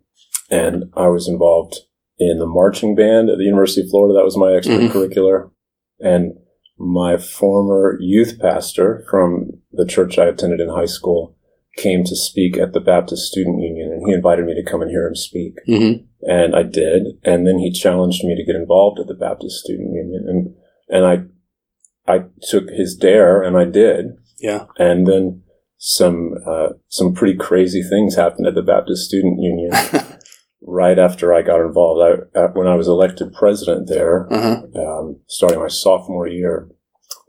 and 0.50 0.86
I 0.96 1.08
was 1.08 1.28
involved 1.28 1.78
in 2.18 2.40
the 2.40 2.48
marching 2.48 2.96
band 2.96 3.30
at 3.30 3.38
the 3.38 3.44
University 3.44 3.82
of 3.82 3.90
Florida. 3.90 4.16
That 4.16 4.26
was 4.26 4.38
my 4.38 4.48
extracurricular, 4.48 5.52
and 6.00 6.34
my 6.78 7.18
former 7.18 7.98
youth 8.00 8.40
pastor 8.40 9.04
from 9.10 9.50
the 9.72 9.86
church 9.86 10.18
I 10.18 10.26
attended 10.26 10.60
in 10.60 10.70
high 10.70 10.86
school 10.86 11.36
came 11.76 12.04
to 12.04 12.16
speak 12.16 12.58
at 12.58 12.74
the 12.74 12.80
Baptist 12.80 13.28
Student 13.28 13.62
Union, 13.62 13.92
and 13.92 14.08
he 14.08 14.14
invited 14.14 14.46
me 14.46 14.56
to 14.56 14.70
come 14.70 14.82
and 14.82 14.90
hear 14.90 15.08
him 15.08 15.16
speak. 15.16 15.54
Mm-hmm. 15.68 16.04
and 16.24 16.56
I 16.56 16.64
did. 16.64 17.20
And 17.24 17.46
then 17.46 17.60
he 17.60 17.72
challenged 17.72 18.24
me 18.24 18.36
to 18.36 18.44
get 18.44 18.60
involved 18.60 19.00
at 19.00 19.08
the 19.08 19.14
Baptist 19.14 19.58
Student 19.64 19.94
Union, 19.94 20.26
and 20.28 20.56
and 20.90 21.06
I 21.06 22.12
I 22.12 22.26
took 22.42 22.70
his 22.70 22.96
dare, 22.96 23.42
and 23.42 23.58
I 23.58 23.66
did. 23.66 24.18
Yeah. 24.40 24.66
And 24.78 25.08
then 25.08 25.44
some 25.78 26.34
uh, 26.46 26.70
some 26.88 27.14
pretty 27.14 27.38
crazy 27.38 27.82
things 27.84 28.16
happened 28.16 28.48
at 28.48 28.56
the 28.56 28.62
Baptist 28.62 29.06
Student 29.06 29.40
Union 29.42 29.72
right 30.62 30.98
after 30.98 31.34
I 31.34 31.42
got 31.42 31.62
involved. 31.62 32.30
I, 32.36 32.40
uh, 32.40 32.48
when 32.54 32.68
I 32.68 32.76
was 32.76 32.88
elected 32.88 33.34
president 33.34 33.88
there, 33.88 34.32
uh-huh. 34.32 34.64
um, 34.76 35.20
starting 35.28 35.60
my 35.60 35.68
sophomore 35.68 36.28
year, 36.28 36.70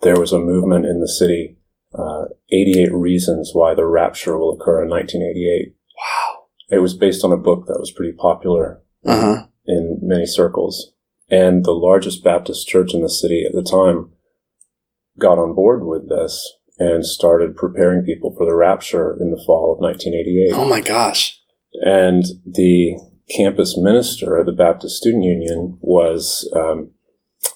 there 0.03 0.19
was 0.19 0.33
a 0.33 0.39
movement 0.39 0.87
in 0.87 1.01
the 1.01 1.09
city. 1.09 1.57
Uh, 1.99 2.27
88 2.53 2.93
reasons 2.93 3.53
why 3.55 3.75
the 3.75 3.87
rapture 3.87 4.37
will 4.39 4.53
occur 4.53 4.83
in 4.83 4.91
1988. 4.91 5.75
Wow. 5.97 6.45
It 6.71 6.81
was 6.81 6.95
based 6.95 7.25
on 7.25 7.33
a 7.33 7.37
book 7.39 7.65
that 7.67 7.81
was 7.81 7.91
pretty 7.91 8.13
popular 8.13 8.83
Uh-huh. 9.07 9.47
in 9.67 9.99
many 10.03 10.27
circles. 10.27 10.93
And 11.31 11.65
the 11.65 11.73
largest 11.73 12.25
Baptist 12.25 12.67
church 12.67 12.95
in 12.95 13.03
the 13.03 13.11
city 13.11 13.45
at 13.47 13.53
the 13.53 13.63
time 13.63 14.11
got 15.19 15.39
on 15.39 15.55
board 15.55 15.85
with 15.85 16.09
this 16.09 16.55
and 16.79 17.05
started 17.05 17.57
preparing 17.57 18.05
people 18.05 18.35
for 18.37 18.47
the 18.47 18.55
rapture 18.55 19.17
in 19.21 19.31
the 19.31 19.43
fall 19.45 19.73
of 19.73 19.81
1988. 19.81 20.55
Oh 20.55 20.69
my 20.69 20.81
gosh. 20.81 21.39
And 21.83 22.25
the 22.47 22.99
campus 23.37 23.77
minister 23.77 24.37
of 24.37 24.47
the 24.47 24.53
Baptist 24.53 24.97
Student 24.97 25.25
Union 25.25 25.79
was 25.81 26.51
um, 26.57 26.93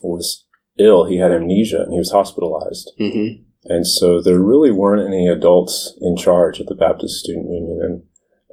was 0.02 0.45
ill. 0.79 1.07
He 1.07 1.19
had 1.19 1.33
amnesia 1.33 1.83
and 1.83 1.93
he 1.93 1.99
was 1.99 2.12
hospitalized. 2.12 2.91
Mm-hmm. 3.00 3.43
And 3.64 3.87
so 3.87 4.21
there 4.21 4.41
really 4.41 4.73
weren't 4.73 5.07
any 5.07 5.29
adults 5.29 5.97
in 6.00 6.17
charge 6.17 6.59
of 6.59 6.67
the 6.67 6.75
Baptist 6.75 7.21
Student 7.21 7.50
Union. 7.50 7.81
And 7.81 8.02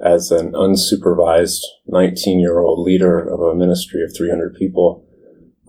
as 0.06 0.32
an 0.32 0.54
unsupervised 0.54 1.62
19 1.88 2.40
year 2.40 2.60
old 2.60 2.86
leader 2.86 3.20
of 3.20 3.40
a 3.40 3.56
ministry 3.56 4.04
of 4.04 4.16
300 4.16 4.56
people, 4.56 5.06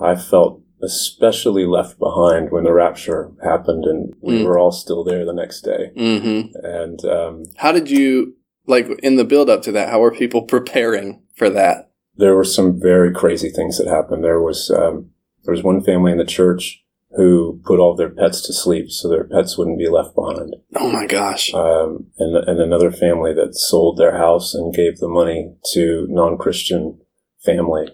I 0.01 0.17
felt 0.17 0.63
especially 0.83 1.67
left 1.67 1.99
behind 1.99 2.51
when 2.51 2.65
the 2.65 2.73
rapture 2.73 3.31
happened 3.45 3.85
and 3.85 4.15
we 4.23 4.39
Mm. 4.39 4.45
were 4.47 4.59
all 4.59 4.73
still 4.73 5.05
there 5.05 5.25
the 5.27 5.33
next 5.35 5.61
day. 5.61 5.91
Mm-hmm. 5.97 6.57
And 6.65 7.05
um, 7.05 7.45
How 7.57 7.71
did 7.73 7.91
you 7.91 8.35
like 8.67 8.89
in 9.03 9.17
the 9.17 9.25
build 9.25 9.51
up 9.51 9.61
to 9.63 9.73
that? 9.73 9.91
How 9.91 10.01
were 10.01 10.11
people 10.11 10.43
preparing 10.55 11.23
for 11.37 11.51
that? 11.51 11.87
there 12.17 12.35
were 12.37 12.45
some 12.45 12.79
very 12.79 13.11
crazy 13.15 13.49
things 13.49 13.79
that 13.79 13.87
happened. 13.87 14.23
There 14.23 14.41
was 14.43 14.71
um, 14.71 15.09
there 15.45 15.53
was 15.55 15.63
one 15.63 15.83
family 15.83 16.13
in 16.13 16.19
the 16.19 16.25
church 16.27 16.83
who 17.17 17.61
put 17.65 17.79
all 17.81 17.95
their 17.97 18.11
pets 18.11 18.43
to 18.47 18.53
sleep 18.53 18.91
so 18.91 19.09
their 19.09 19.25
pets 19.25 19.57
wouldn't 19.57 19.79
be 19.79 19.89
left 19.89 20.15
behind. 20.15 20.55
Oh 20.77 20.91
my 20.93 21.07
gosh. 21.07 21.53
um, 21.55 22.07
and, 22.19 22.37
and 22.49 22.61
another 22.61 22.91
family 22.93 23.33
that 23.35 23.55
sold 23.57 23.97
their 23.97 24.19
house 24.19 24.55
and 24.55 24.75
gave 24.75 24.99
the 24.99 25.09
money 25.09 25.55
to 25.73 26.07
non-Christian 26.11 27.01
family. 27.45 27.87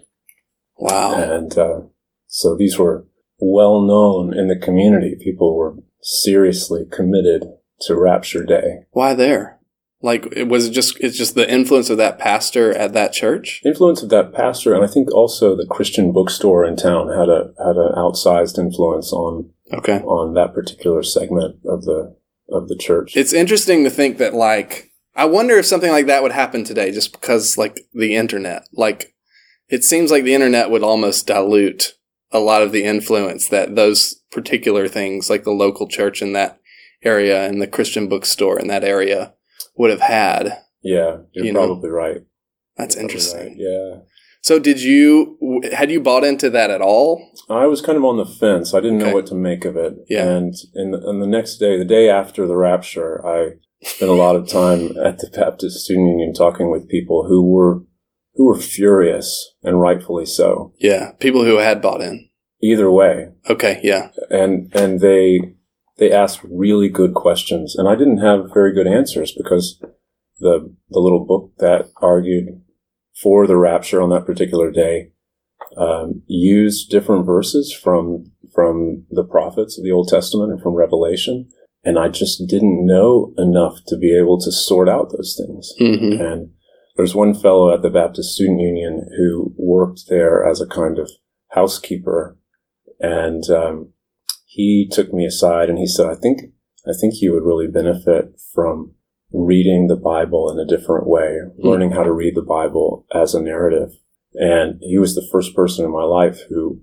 Wow. 0.77 1.15
And 1.15 1.57
uh, 1.57 1.79
so 2.27 2.55
these 2.55 2.77
were 2.77 3.05
well 3.39 3.81
known 3.81 4.37
in 4.37 4.47
the 4.47 4.57
community. 4.57 5.15
People 5.21 5.55
were 5.55 5.75
seriously 6.01 6.85
committed 6.91 7.45
to 7.81 7.95
Rapture 7.95 8.43
Day. 8.43 8.85
Why 8.91 9.13
there? 9.13 9.59
Like, 10.01 10.27
it 10.31 10.47
was 10.47 10.69
just 10.69 10.99
it's 10.99 11.17
just 11.17 11.33
the 11.33 11.51
influence 11.51 11.89
of 11.89 11.97
that 11.97 12.19
pastor 12.19 12.71
at 12.71 12.93
that 12.93 13.13
church. 13.13 13.61
Influence 13.65 14.03
of 14.03 14.09
that 14.09 14.31
pastor, 14.31 14.75
and 14.75 14.83
I 14.83 14.87
think 14.87 15.11
also 15.11 15.55
the 15.55 15.65
Christian 15.65 16.11
bookstore 16.11 16.63
in 16.63 16.75
town 16.75 17.07
had 17.09 17.29
a 17.29 17.51
had 17.57 17.77
an 17.77 17.93
outsized 17.95 18.59
influence 18.59 19.11
on 19.11 19.49
Okay. 19.73 19.99
on 19.99 20.33
that 20.35 20.53
particular 20.53 21.03
segment 21.03 21.57
of 21.65 21.83
the 21.85 22.15
of 22.49 22.67
the 22.67 22.77
church. 22.77 23.17
It's 23.17 23.33
interesting 23.33 23.83
to 23.83 23.89
think 23.89 24.17
that 24.19 24.33
like 24.33 24.91
I 25.15 25.25
wonder 25.25 25.57
if 25.57 25.65
something 25.65 25.91
like 25.91 26.05
that 26.05 26.21
would 26.21 26.31
happen 26.31 26.63
today, 26.63 26.91
just 26.91 27.11
because 27.11 27.57
like 27.57 27.81
the 27.91 28.15
internet. 28.15 28.67
Like, 28.71 29.15
it 29.67 29.83
seems 29.83 30.11
like 30.11 30.23
the 30.23 30.35
internet 30.35 30.69
would 30.69 30.83
almost 30.83 31.25
dilute 31.25 31.96
a 32.31 32.39
lot 32.39 32.61
of 32.61 32.71
the 32.71 32.83
influence 32.83 33.47
that 33.49 33.75
those 33.75 34.15
particular 34.31 34.87
things, 34.87 35.29
like 35.29 35.43
the 35.43 35.51
local 35.51 35.87
church 35.87 36.21
in 36.21 36.33
that 36.33 36.59
area 37.03 37.47
and 37.47 37.61
the 37.61 37.67
Christian 37.67 38.07
bookstore 38.09 38.59
in 38.59 38.67
that 38.67 38.83
area, 38.83 39.33
would 39.77 39.89
have 39.91 40.01
had. 40.01 40.61
yeah, 40.83 41.17
you're 41.33 41.45
you 41.45 41.53
know. 41.53 41.65
probably 41.67 41.89
right. 41.89 42.21
That's 42.77 42.95
Probably 42.95 43.03
interesting. 43.03 43.47
right, 43.47 43.55
Yeah. 43.57 43.95
So, 44.43 44.59
did 44.59 44.81
you 44.81 45.61
had 45.73 45.91
you 45.91 45.99
bought 45.99 46.23
into 46.23 46.49
that 46.51 46.69
at 46.69 46.81
all? 46.81 47.21
I 47.49 47.65
was 47.65 47.81
kind 47.81 47.97
of 47.97 48.05
on 48.05 48.17
the 48.17 48.25
fence. 48.25 48.73
I 48.73 48.79
didn't 48.79 49.01
Okay. 49.01 49.09
know 49.09 49.15
what 49.15 49.25
to 49.27 49.35
make 49.35 49.65
of 49.65 49.75
it. 49.75 49.95
Yeah. 50.07 50.25
And 50.29 50.53
in 50.75 50.91
the, 50.91 50.99
and 51.05 51.21
the 51.21 51.27
next 51.27 51.57
day, 51.57 51.77
the 51.77 51.83
day 51.83 52.09
after 52.09 52.45
the 52.47 52.55
rapture, 52.55 53.25
I 53.25 53.53
spent 53.83 54.09
a 54.11 54.13
lot 54.13 54.35
of 54.35 54.47
time 54.47 54.91
at 55.03 55.17
the 55.19 55.29
Baptist 55.33 55.83
Student 55.83 56.07
Union 56.09 56.33
talking 56.33 56.69
with 56.69 56.87
people 56.87 57.25
who 57.27 57.43
were 57.51 57.81
who 58.37 58.45
were 58.45 58.57
furious 58.57 59.53
and 59.63 59.81
rightfully 59.81 60.25
so. 60.25 60.73
Yeah, 60.79 61.11
people 61.19 61.43
who 61.43 61.57
had 61.57 61.81
bought 61.81 62.01
in. 62.01 62.29
Either 62.61 62.89
way, 62.89 63.27
Okay, 63.49 63.79
yeah, 63.83 64.09
and 64.29 64.71
and 64.73 64.99
they 64.99 65.55
they 65.97 66.11
asked 66.11 66.39
really 66.43 66.89
good 66.89 67.13
questions, 67.13 67.75
and 67.75 67.87
I 67.87 67.95
didn't 67.95 68.19
have 68.19 68.53
very 68.53 68.73
good 68.73 68.87
answers 68.87 69.31
because 69.31 69.79
the 70.39 70.73
the 70.89 70.99
little 70.99 71.25
book 71.25 71.51
that 71.59 71.91
argued 72.01 72.61
for 73.21 73.45
the 73.45 73.57
rapture 73.57 74.01
on 74.01 74.09
that 74.09 74.25
particular 74.25 74.71
day 74.71 75.11
um, 75.77 76.23
used 76.27 76.89
different 76.89 77.25
verses 77.25 77.71
from 77.73 78.31
from 78.55 79.05
the 79.11 79.23
prophets 79.23 79.77
of 79.77 79.83
the 79.83 79.91
Old 79.91 80.07
Testament 80.07 80.51
and 80.51 80.61
from 80.61 80.73
Revelation, 80.73 81.49
and 81.83 81.99
I 81.99 82.07
just 82.07 82.47
didn't 82.47 82.85
know 82.87 83.33
enough 83.37 83.79
to 83.87 83.97
be 83.97 84.17
able 84.17 84.39
to 84.41 84.51
sort 84.51 84.89
out 84.89 85.11
those 85.11 85.39
things. 85.39 85.73
hmm 85.77 86.19
And 86.19 86.51
there's 86.97 87.15
one 87.15 87.33
fellow 87.33 87.73
at 87.73 87.83
the 87.83 87.89
Baptist 87.89 88.33
Student 88.33 88.59
Union 88.59 89.07
who 89.15 89.53
worked 89.55 90.05
there 90.09 90.47
as 90.47 90.59
a 90.59 90.67
kind 90.67 90.97
of 90.97 91.09
housekeeper, 91.49 92.37
and 92.99 93.47
um, 93.49 93.93
he 94.45 94.89
took 94.91 95.13
me 95.13 95.25
aside 95.25 95.69
and 95.69 95.77
he 95.77 95.87
said, 95.87 96.07
"I 96.07 96.15
think 96.15 96.41
I 96.87 96.91
think 96.99 97.21
you 97.21 97.31
would 97.33 97.43
really 97.43 97.67
benefit 97.67 98.39
from 98.53 98.93
reading 99.31 99.87
the 99.87 99.95
Bible 99.95 100.51
in 100.51 100.59
a 100.59 100.65
different 100.65 101.07
way, 101.07 101.37
learning 101.57 101.91
how 101.91 102.03
to 102.03 102.11
read 102.11 102.35
the 102.35 102.41
Bible 102.41 103.05
as 103.13 103.33
a 103.33 103.41
narrative." 103.41 103.91
And 104.33 104.79
he 104.81 104.97
was 104.97 105.15
the 105.15 105.27
first 105.31 105.55
person 105.55 105.85
in 105.85 105.91
my 105.91 106.03
life 106.03 106.41
who 106.49 106.81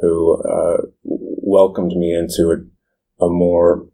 who 0.00 0.40
uh, 0.42 0.86
welcomed 1.02 1.92
me 1.96 2.14
into 2.14 2.50
a, 2.50 3.24
a 3.24 3.28
more 3.28 3.88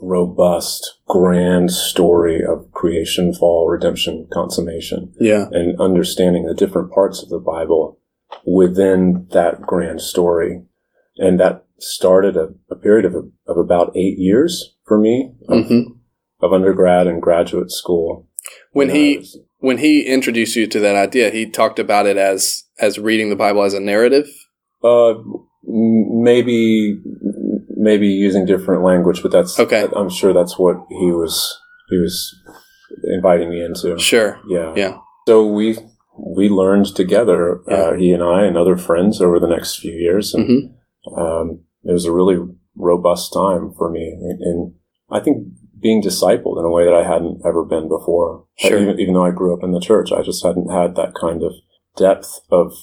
robust, 0.00 0.98
grand 1.08 1.70
story 1.70 2.44
of 2.44 2.70
creation, 2.72 3.34
fall, 3.34 3.68
redemption, 3.68 4.26
consummation, 4.32 5.12
yeah, 5.20 5.46
and 5.52 5.80
understanding 5.80 6.46
the 6.46 6.54
different 6.54 6.92
parts 6.92 7.22
of 7.22 7.28
the 7.28 7.38
Bible 7.38 7.98
within 8.46 9.26
that 9.32 9.60
grand 9.62 10.00
story. 10.00 10.62
And 11.16 11.38
that 11.40 11.64
started 11.78 12.36
a, 12.36 12.48
a 12.70 12.76
period 12.76 13.04
of, 13.04 13.14
of 13.46 13.56
about 13.56 13.96
eight 13.96 14.18
years 14.18 14.74
for 14.86 14.98
me 14.98 15.32
of, 15.48 15.66
hmm 15.66 15.80
of 16.42 16.54
undergrad 16.54 17.06
and 17.06 17.20
graduate 17.20 17.70
school. 17.70 18.26
When 18.72 18.88
And 18.88 18.96
he 18.96 19.18
was- 19.18 19.38
when 19.58 19.76
he 19.76 20.06
introduced 20.06 20.56
you 20.56 20.66
to 20.68 20.80
that 20.80 20.96
idea, 20.96 21.28
he 21.30 21.44
talked 21.44 21.78
about 21.78 22.06
it 22.06 22.16
as 22.16 22.64
as 22.78 22.98
reading 22.98 23.28
the 23.28 23.36
Bible 23.36 23.62
as 23.62 23.74
a 23.74 23.80
narrative. 23.80 24.26
Uh, 24.82 25.14
maybe, 25.64 26.98
maybe 27.80 28.08
using 28.08 28.44
different 28.46 28.82
language, 28.82 29.22
but 29.22 29.32
that's 29.32 29.58
Okay. 29.58 29.88
I'm 29.96 30.10
sure 30.10 30.32
that's 30.32 30.58
what 30.58 30.76
he 30.90 31.10
was 31.10 31.34
he 31.88 31.96
was 31.98 32.16
inviting 33.04 33.48
me 33.50 33.62
into. 33.64 33.98
Sure. 33.98 34.38
Yeah, 34.48 34.74
Yeah. 34.76 34.98
So 35.26 35.46
we 35.46 35.76
we 36.36 36.48
learned 36.48 36.94
together, 36.94 37.60
Yeah. 37.66 37.74
uh, 37.74 37.92
he 37.94 38.12
and 38.12 38.22
I 38.22 38.44
and 38.44 38.56
other 38.56 38.76
friends 38.76 39.20
over 39.20 39.38
the 39.40 39.48
next 39.48 39.76
few 39.76 39.92
years, 39.92 40.34
and 40.34 40.46
hmm 40.46 40.60
um, 41.16 41.60
it 41.82 41.92
was 41.92 42.04
a 42.04 42.12
really 42.12 42.36
robust 42.76 43.32
time 43.32 43.72
for 43.76 43.90
me. 43.90 44.04
And 44.20 44.74
I 45.10 45.18
think 45.20 45.46
being 45.80 46.02
discipled 46.02 46.58
in 46.58 46.64
a 46.66 46.70
way 46.70 46.84
that 46.84 46.92
I 46.92 47.04
hadn't 47.10 47.40
ever 47.44 47.64
been 47.64 47.88
before. 47.88 48.44
Sure. 48.58 48.78
Even, 48.78 49.00
even 49.00 49.14
though 49.14 49.24
I 49.24 49.30
grew 49.30 49.54
up 49.56 49.64
in 49.64 49.72
the 49.72 49.80
church, 49.80 50.12
I 50.12 50.20
just 50.22 50.44
hadn't 50.44 50.70
had 50.70 50.94
that 50.96 51.14
kind 51.14 51.42
of 51.42 51.52
depth 51.96 52.40
of 52.50 52.74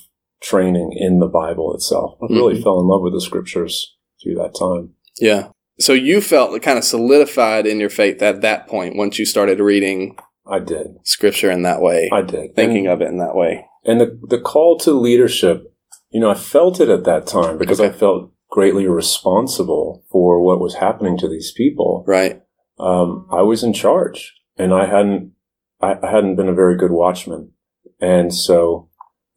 training 0.42 0.90
in 0.96 1.20
the 1.20 1.28
Bible 1.28 1.76
itself. 1.76 2.18
I 2.24 2.26
really 2.34 2.56
Mhm. 2.56 2.64
fell 2.64 2.80
in 2.80 2.88
love 2.88 3.04
with 3.04 3.14
the 3.14 3.22
scriptures 3.22 3.96
through 4.22 4.36
that 4.36 4.56
time. 4.58 4.94
Yeah. 5.20 5.50
So 5.80 5.94
you 5.94 6.22
felt 6.22 6.62
kind 6.62 6.78
of 6.78 6.84
solidified 6.84 7.68
in 7.68 7.80
your 7.80 7.90
faith 7.90 8.22
at 8.22 8.42
that 8.42 8.68
point 8.68 8.96
once 8.96 9.20
you 9.20 9.26
started 9.26 9.60
reading 9.60 10.18
I 10.46 10.60
did. 10.60 10.88
scripture 11.04 11.52
in 11.52 11.62
that 11.64 11.82
way, 11.82 12.10
I 12.12 12.22
did. 12.22 12.56
thinking 12.56 12.88
and, 12.88 12.94
of 12.94 13.02
it 13.02 13.10
in 13.10 13.18
that 13.18 13.36
way. 13.36 13.66
and 13.86 14.02
the 14.02 14.20
the 14.28 14.40
call 14.40 14.78
to 14.80 14.92
leadership, 14.92 15.74
you 16.10 16.20
know, 16.20 16.32
I 16.32 16.36
felt 16.36 16.80
it 16.80 16.90
at 16.90 17.04
that 17.04 17.28
time 17.28 17.58
because 17.58 17.80
I 17.80 17.92
felt 17.92 18.32
greatly 18.50 18.88
responsible 18.88 20.04
for 20.10 20.42
what 20.42 20.60
was 20.60 20.76
happening 20.76 21.18
to 21.20 21.28
these 21.28 21.52
people. 21.52 22.04
Right. 22.08 22.42
Um, 22.80 23.28
I 23.32 23.42
was 23.42 23.64
in 23.64 23.74
charge, 23.74 24.34
and 24.58 24.74
I 24.74 24.86
hadn't 24.86 25.34
I, 25.82 25.96
I 26.02 26.12
hadn't 26.12 26.38
been 26.38 26.50
a 26.50 26.54
very 26.54 26.78
good 26.78 26.92
watchman, 26.92 27.52
and 28.00 28.34
so 28.34 28.90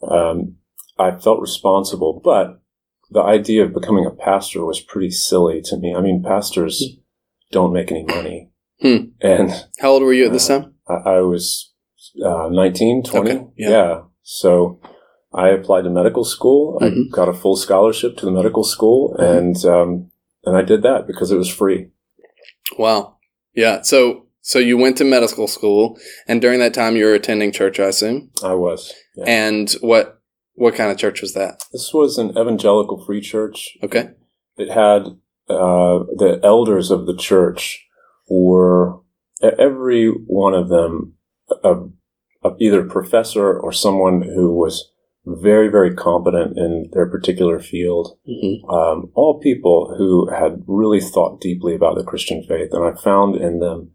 um, 0.09 0.57
I 0.99 1.11
felt 1.19 1.41
responsible. 1.41 2.21
But 2.23 2.60
the 3.11 3.23
idea 3.23 3.65
of 3.65 3.75
becoming 3.75 4.07
a 4.07 4.11
pastor 4.11 4.65
was 4.65 4.81
pretty 4.81 5.11
silly 5.11 5.61
to 5.63 5.77
me. 5.77 5.95
I 5.95 6.01
mean, 6.01 6.23
pastors 6.23 6.83
don't 7.53 7.73
make 7.73 7.91
any 7.91 8.05
money, 8.05 8.51
Hmm. 8.81 9.11
and 9.21 9.51
How 9.81 9.91
old 9.91 10.03
were 10.03 10.13
you 10.13 10.27
at 10.27 10.33
this 10.33 10.49
time? 10.49 10.75
I, 10.89 10.95
I 11.17 11.21
was 11.21 11.73
uh, 12.25 12.49
19, 12.51 13.03
20. 13.05 13.31
Okay, 13.31 13.45
yeah. 13.57 14.03
So 14.23 14.81
I 15.33 15.49
applied 15.51 15.83
to 15.83 15.91
medical 15.91 16.25
school. 16.25 16.79
Mhm. 16.81 17.07
I 17.13 17.17
got 17.17 17.29
a 17.29 17.33
full 17.33 17.57
scholarship 17.57 18.17
to 18.19 18.25
the 18.27 18.33
medical 18.33 18.65
school, 18.65 19.17
Mhm. 19.19 19.37
and 19.39 19.65
um, 19.65 20.11
and 20.45 20.57
I 20.57 20.63
did 20.63 20.83
that 20.83 21.07
because 21.07 21.31
it 21.31 21.37
was 21.39 21.49
free. 21.51 21.89
Wow. 22.79 23.17
Yeah. 23.55 23.83
So 23.83 24.27
so 24.41 24.59
you 24.59 24.79
went 24.79 24.97
to 24.99 25.05
medical 25.05 25.47
school, 25.49 25.99
and 26.27 26.41
during 26.41 26.61
that 26.61 26.73
time 26.75 26.97
you 26.97 27.05
were 27.05 27.15
attending 27.15 27.53
church, 27.53 27.79
I 27.79 27.89
assume. 27.89 28.31
I 28.43 28.55
was. 28.55 28.93
Yeah. 29.17 29.25
And 29.27 29.71
what 29.83 30.20
what 30.61 30.75
kind 30.75 30.91
of 30.93 30.99
church 30.99 31.23
was 31.23 31.33
that? 31.33 31.65
this 31.73 31.95
was 31.95 32.19
an 32.19 32.31
evangelical 32.39 33.03
free 33.03 33.23
church. 33.23 33.79
Okay. 33.83 34.11
It 34.59 34.71
had 34.71 35.03
uh, 35.49 36.05
the 36.19 36.39
elders 36.45 36.91
of 36.91 37.07
the 37.07 37.17
church 37.17 37.87
were 38.29 39.01
every 39.43 40.09
one 40.09 40.53
of 40.53 40.69
them 40.69 41.15
a, 41.65 41.77
a, 42.45 42.51
either 42.61 42.85
professor 42.85 43.59
or 43.59 43.73
someone 43.73 44.21
who 44.21 44.55
was 44.55 44.91
very 45.25 45.69
very 45.69 45.95
competent 45.95 46.59
in 46.59 46.91
their 46.93 47.09
particular 47.11 47.59
field. 47.59 48.19
hmm 48.27 48.71
um, 48.71 49.11
all 49.15 49.41
people 49.41 49.95
who 49.97 50.31
had 50.31 50.63
really 50.67 51.01
thought 51.01 51.41
deeply 51.41 51.75
about 51.75 51.97
the 51.97 52.05
Christian 52.05 52.45
faith, 52.47 52.69
and 52.73 52.85
I 52.85 53.01
found 53.01 53.35
in 53.37 53.61
them 53.61 53.93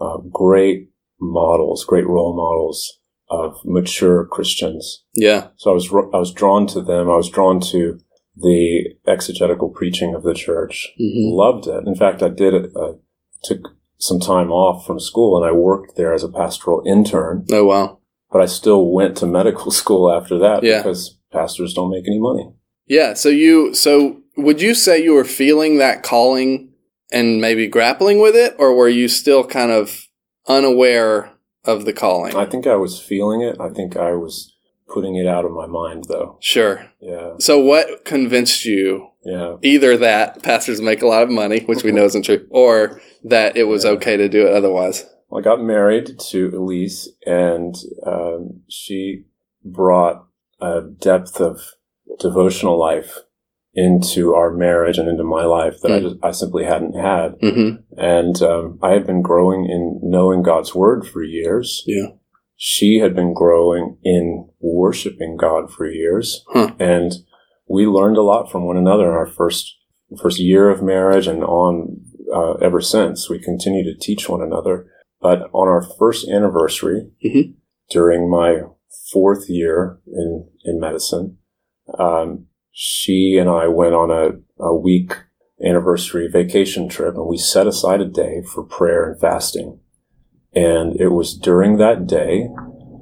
uh, 0.00 0.18
great 0.32 0.88
models, 1.20 1.84
great 1.84 2.06
role 2.06 2.34
models 2.34 3.00
of 3.28 3.56
mature 3.64 4.24
Christians. 4.24 5.02
Yeah. 5.14 5.48
So 5.56 5.70
I 5.70 5.74
was 5.74 5.88
I 5.92 6.18
was 6.18 6.32
drawn 6.32 6.66
to 6.68 6.80
them. 6.80 7.10
I 7.10 7.16
was 7.16 7.28
drawn 7.30 7.60
to 7.72 7.98
the 8.36 8.94
exegetical 9.06 9.70
preaching 9.70 10.14
of 10.14 10.22
the 10.22 10.34
church. 10.34 10.88
hmm 10.98 11.32
Loved 11.34 11.66
it. 11.66 11.86
In 11.86 11.94
fact, 11.94 12.22
I 12.22 12.28
did 12.28 12.54
it. 12.54 12.70
Uh, 12.76 12.92
took 13.42 13.74
some 13.98 14.20
time 14.20 14.50
off 14.52 14.86
from 14.86 15.00
school, 15.00 15.36
and 15.36 15.46
I 15.46 15.52
worked 15.52 15.96
there 15.96 16.12
as 16.12 16.22
a 16.22 16.28
pastoral 16.28 16.82
intern. 16.86 17.46
Oh 17.50 17.64
wow. 17.64 17.98
But 18.30 18.42
I 18.42 18.46
still 18.46 18.90
went 18.90 19.16
to 19.18 19.26
medical 19.26 19.70
school 19.80 20.12
after 20.12 20.38
that 20.38 20.62
Yeah. 20.62 20.78
because 20.78 21.18
pastors 21.32 21.74
don't 21.74 21.90
make 21.90 22.06
any 22.06 22.18
money. 22.20 22.52
Yeah. 22.86 23.14
So 23.14 23.28
you 23.28 23.74
so 23.74 24.20
would 24.36 24.60
you 24.60 24.74
say 24.74 25.02
you 25.02 25.14
were 25.14 25.24
feeling 25.24 25.78
that 25.78 26.02
calling 26.02 26.70
and 27.10 27.40
maybe 27.40 27.66
grappling 27.68 28.20
with 28.20 28.36
it, 28.36 28.54
or 28.58 28.74
were 28.74 28.88
you 28.88 29.08
still 29.08 29.44
kind 29.46 29.70
of 29.72 30.06
unaware 30.48 31.32
of 31.66 31.84
the 31.84 31.92
calling? 31.92 32.34
I 32.36 32.46
think 32.46 32.66
I 32.66 32.76
was 32.76 33.00
feeling 33.00 33.40
it. 33.42 33.56
I 33.60 33.68
think 33.70 33.96
I 33.96 34.12
was 34.12 34.52
putting 34.88 35.16
it 35.16 35.26
out 35.26 35.44
of 35.44 35.50
my 35.50 35.66
mind, 35.66 36.04
though. 36.08 36.38
sure. 36.40 36.86
Yeah, 37.00 37.34
So 37.40 37.58
what 37.58 38.04
convinced 38.04 38.64
you 38.64 39.08
yeah. 39.24 39.56
either 39.62 39.96
that 39.96 40.42
pastors 40.44 40.80
make 40.80 41.02
a 41.02 41.06
lot 41.08 41.24
of 41.24 41.30
money, 41.30 41.60
which 41.64 41.82
we 41.82 41.90
know 41.92 42.04
isn't 42.04 42.22
true, 42.24 42.46
or 42.50 43.00
that 43.24 43.56
it 43.56 43.64
was 43.64 43.84
Yeah. 43.84 43.90
okay 43.92 44.16
to 44.16 44.28
do 44.28 44.46
it 44.46 44.52
otherwise? 44.52 45.04
Well, 45.28 45.40
I 45.40 45.42
got 45.44 45.60
married 45.60 46.20
to 46.30 46.52
Elise, 46.56 47.08
and 47.26 47.74
um, 48.06 48.60
she 48.68 49.24
brought 49.64 50.24
a 50.60 50.82
depth 50.82 51.40
of 51.40 51.72
devotional 52.20 52.78
life 52.78 53.18
into 53.76 54.34
our 54.34 54.50
marriage 54.50 54.96
and 54.98 55.08
into 55.08 55.22
my 55.22 55.44
life 55.44 55.76
that 55.82 55.92
I 55.92 55.98
Mm. 56.00 56.02
just 56.02 56.16
I 56.22 56.30
simply 56.32 56.64
hadn't 56.64 56.94
had. 56.94 57.34
hmm 57.40 57.70
And 57.98 58.40
um, 58.42 58.78
I 58.82 58.90
had 58.92 59.06
been 59.06 59.22
growing 59.22 59.66
in 59.66 60.00
knowing 60.02 60.42
God's 60.42 60.74
word 60.74 61.06
for 61.06 61.22
years. 61.22 61.84
Yeah. 61.86 62.08
She 62.56 62.98
had 63.00 63.14
been 63.14 63.34
growing 63.34 63.98
in 64.02 64.48
worshiping 64.60 65.36
God 65.36 65.70
for 65.70 65.86
years, 65.86 66.42
Huh. 66.48 66.70
and 66.78 67.12
we 67.68 67.86
learned 67.86 68.16
a 68.16 68.22
lot 68.22 68.50
from 68.50 68.64
one 68.66 68.78
another 68.78 69.04
in 69.10 69.14
our 69.14 69.26
first 69.26 69.76
first 70.22 70.38
year 70.38 70.70
of 70.70 70.82
marriage 70.82 71.26
and 71.26 71.42
on 71.44 72.00
uh, 72.34 72.54
ever 72.54 72.80
since. 72.80 73.28
We 73.28 73.38
continue 73.38 73.84
to 73.84 73.98
teach 73.98 74.28
one 74.28 74.40
another. 74.42 74.86
But 75.20 75.48
on 75.52 75.68
our 75.68 75.82
first 75.98 76.28
anniversary, 76.28 77.10
Mhm. 77.24 77.54
during 77.90 78.30
my 78.30 78.62
fourth 79.12 79.50
year 79.50 79.98
in 80.06 80.48
in 80.64 80.80
medicine, 80.80 81.38
um, 81.98 82.46
she 82.78 83.38
and 83.40 83.48
I 83.48 83.68
went 83.68 83.94
on 83.94 84.10
a, 84.10 84.32
a 84.62 84.76
week 84.76 85.14
anniversary 85.64 86.28
vacation 86.28 86.90
trip 86.90 87.14
and 87.14 87.26
we 87.26 87.38
set 87.38 87.66
aside 87.66 88.02
a 88.02 88.06
day 88.06 88.42
for 88.42 88.62
prayer 88.62 89.10
and 89.10 89.18
fasting. 89.18 89.80
And 90.54 90.94
it 91.00 91.08
was 91.08 91.34
during 91.34 91.78
that 91.78 92.06
day 92.06 92.50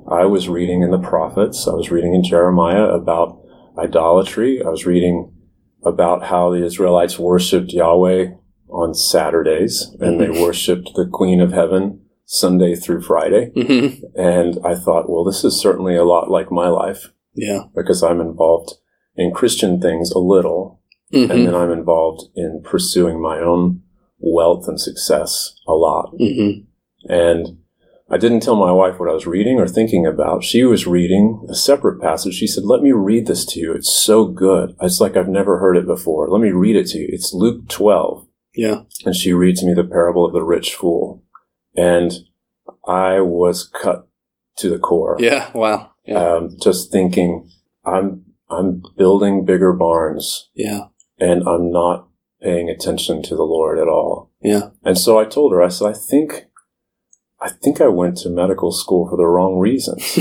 I 0.09 0.27
was 0.27 0.49
reading 0.49 0.83
in 0.83 0.93
the 0.93 1.01
prophets, 1.01 1.67
I 1.67 1.73
was 1.73 1.91
reading 1.91 2.15
in 2.15 2.23
Jeremiah 2.23 2.85
about 2.85 3.43
idolatry, 3.77 4.63
I 4.65 4.69
was 4.69 4.87
reading 4.87 5.33
about 5.83 6.27
how 6.27 6.51
the 6.51 6.65
Israelites 6.65 7.19
worshiped 7.19 7.73
Yahweh 7.73 8.27
on 8.69 8.95
Saturdays 8.95 9.93
and 9.99 10.21
they 10.21 10.31
worshiped 10.31 10.91
the 10.95 11.09
Queen 11.13 11.41
of 11.41 11.51
Heaven 11.51 12.01
Sunday 12.27 12.77
through 12.77 13.03
Friday. 13.03 13.51
hmm 13.57 14.05
And 14.15 14.57
I 14.65 14.77
thought, 14.77 15.11
well, 15.11 15.25
this 15.25 15.43
is 15.43 15.61
certainly 15.61 15.97
a 15.97 16.05
lot 16.05 16.31
like 16.31 16.53
my 16.53 16.69
life 16.69 17.11
Yeah. 17.35 17.65
because 17.75 18.05
I'm 18.05 18.21
involved 18.21 18.75
in 19.17 19.33
Christian 19.33 19.81
things 19.81 20.11
a 20.11 20.19
little, 20.19 20.81
hmm 21.13 21.31
and 21.31 21.47
then 21.47 21.55
I'm 21.55 21.71
involved 21.71 22.29
in 22.35 22.63
pursuing 22.65 23.21
my 23.21 23.39
own 23.39 23.83
wealth 24.19 24.67
and 24.69 24.81
success 24.81 25.55
a 25.67 25.73
lot. 25.73 26.15
hmm 26.19 26.61
And 27.09 27.59
I 28.11 28.19
didn't 28.19 28.41
tell 28.41 28.57
my 28.57 28.71
wife 28.71 28.99
what 29.01 29.09
I 29.09 29.13
was 29.15 29.27
reading 29.27 29.59
or 29.59 29.67
thinking 29.67 30.07
about. 30.07 30.45
She 30.45 30.63
was 30.63 30.87
reading 30.87 31.47
a 31.49 31.55
separate 31.55 32.01
passage. 32.01 32.35
She 32.35 32.47
said, 32.47 32.65
Let 32.65 32.83
me 32.83 32.93
read 32.93 33.27
this 33.27 33.45
to 33.47 33.61
you. 33.61 33.73
It's 33.73 33.91
so 33.91 34.27
good. 34.27 34.77
It's 34.81 35.01
like 35.01 35.17
I've 35.17 35.29
never 35.29 35.59
heard 35.59 35.77
it 35.77 35.87
before. 35.87 36.29
Let 36.29 36.41
me 36.43 36.51
read 36.51 36.77
it 36.77 36.87
to 36.89 36.99
you. 36.99 37.09
It's 37.11 37.33
Luke 37.33 37.69
12. 37.69 38.27
Yeah. 38.55 38.83
And 39.05 39.17
she 39.17 39.33
reads 39.33 39.65
me 39.65 39.73
the 39.75 39.85
parable 39.85 40.25
of 40.27 40.33
the 40.33 40.43
rich 40.43 40.75
fool. 40.75 41.25
And 41.77 42.13
I 42.87 43.21
was 43.21 43.65
cut 43.67 44.07
to 44.59 44.69
the 44.71 44.79
core 44.79 45.17
Yeah. 45.19 45.51
Wow. 45.53 45.91
Yeah. 46.07 46.23
um, 46.35 46.57
just 46.63 46.93
thinking 46.93 47.51
I'm 47.85 48.24
I'm 48.55 48.83
building 48.97 49.45
bigger 49.45 49.73
barns 49.73 50.51
yeah. 50.55 50.87
and 51.19 51.47
I'm 51.49 51.71
not 51.71 52.09
paying 52.43 52.69
attention 52.69 53.23
to 53.25 53.37
the 53.37 53.43
Lord 53.43 53.79
at 53.79 53.89
all. 53.89 54.31
Yeah. 54.41 54.71
And 54.83 54.99
so 54.99 55.19
I 55.19 55.25
told 55.25 55.53
her, 55.53 55.63
I 55.63 55.69
said, 55.69 55.89
I 55.89 55.93
think 55.93 56.47
I 57.41 57.51
think 57.51 57.81
I 57.81 57.89
went 57.89 58.17
to 58.19 58.31
medical 58.31 58.73
school 58.73 59.09
for 59.09 59.17
the 59.17 59.27
wrong 59.27 59.59
reasons. 59.59 60.19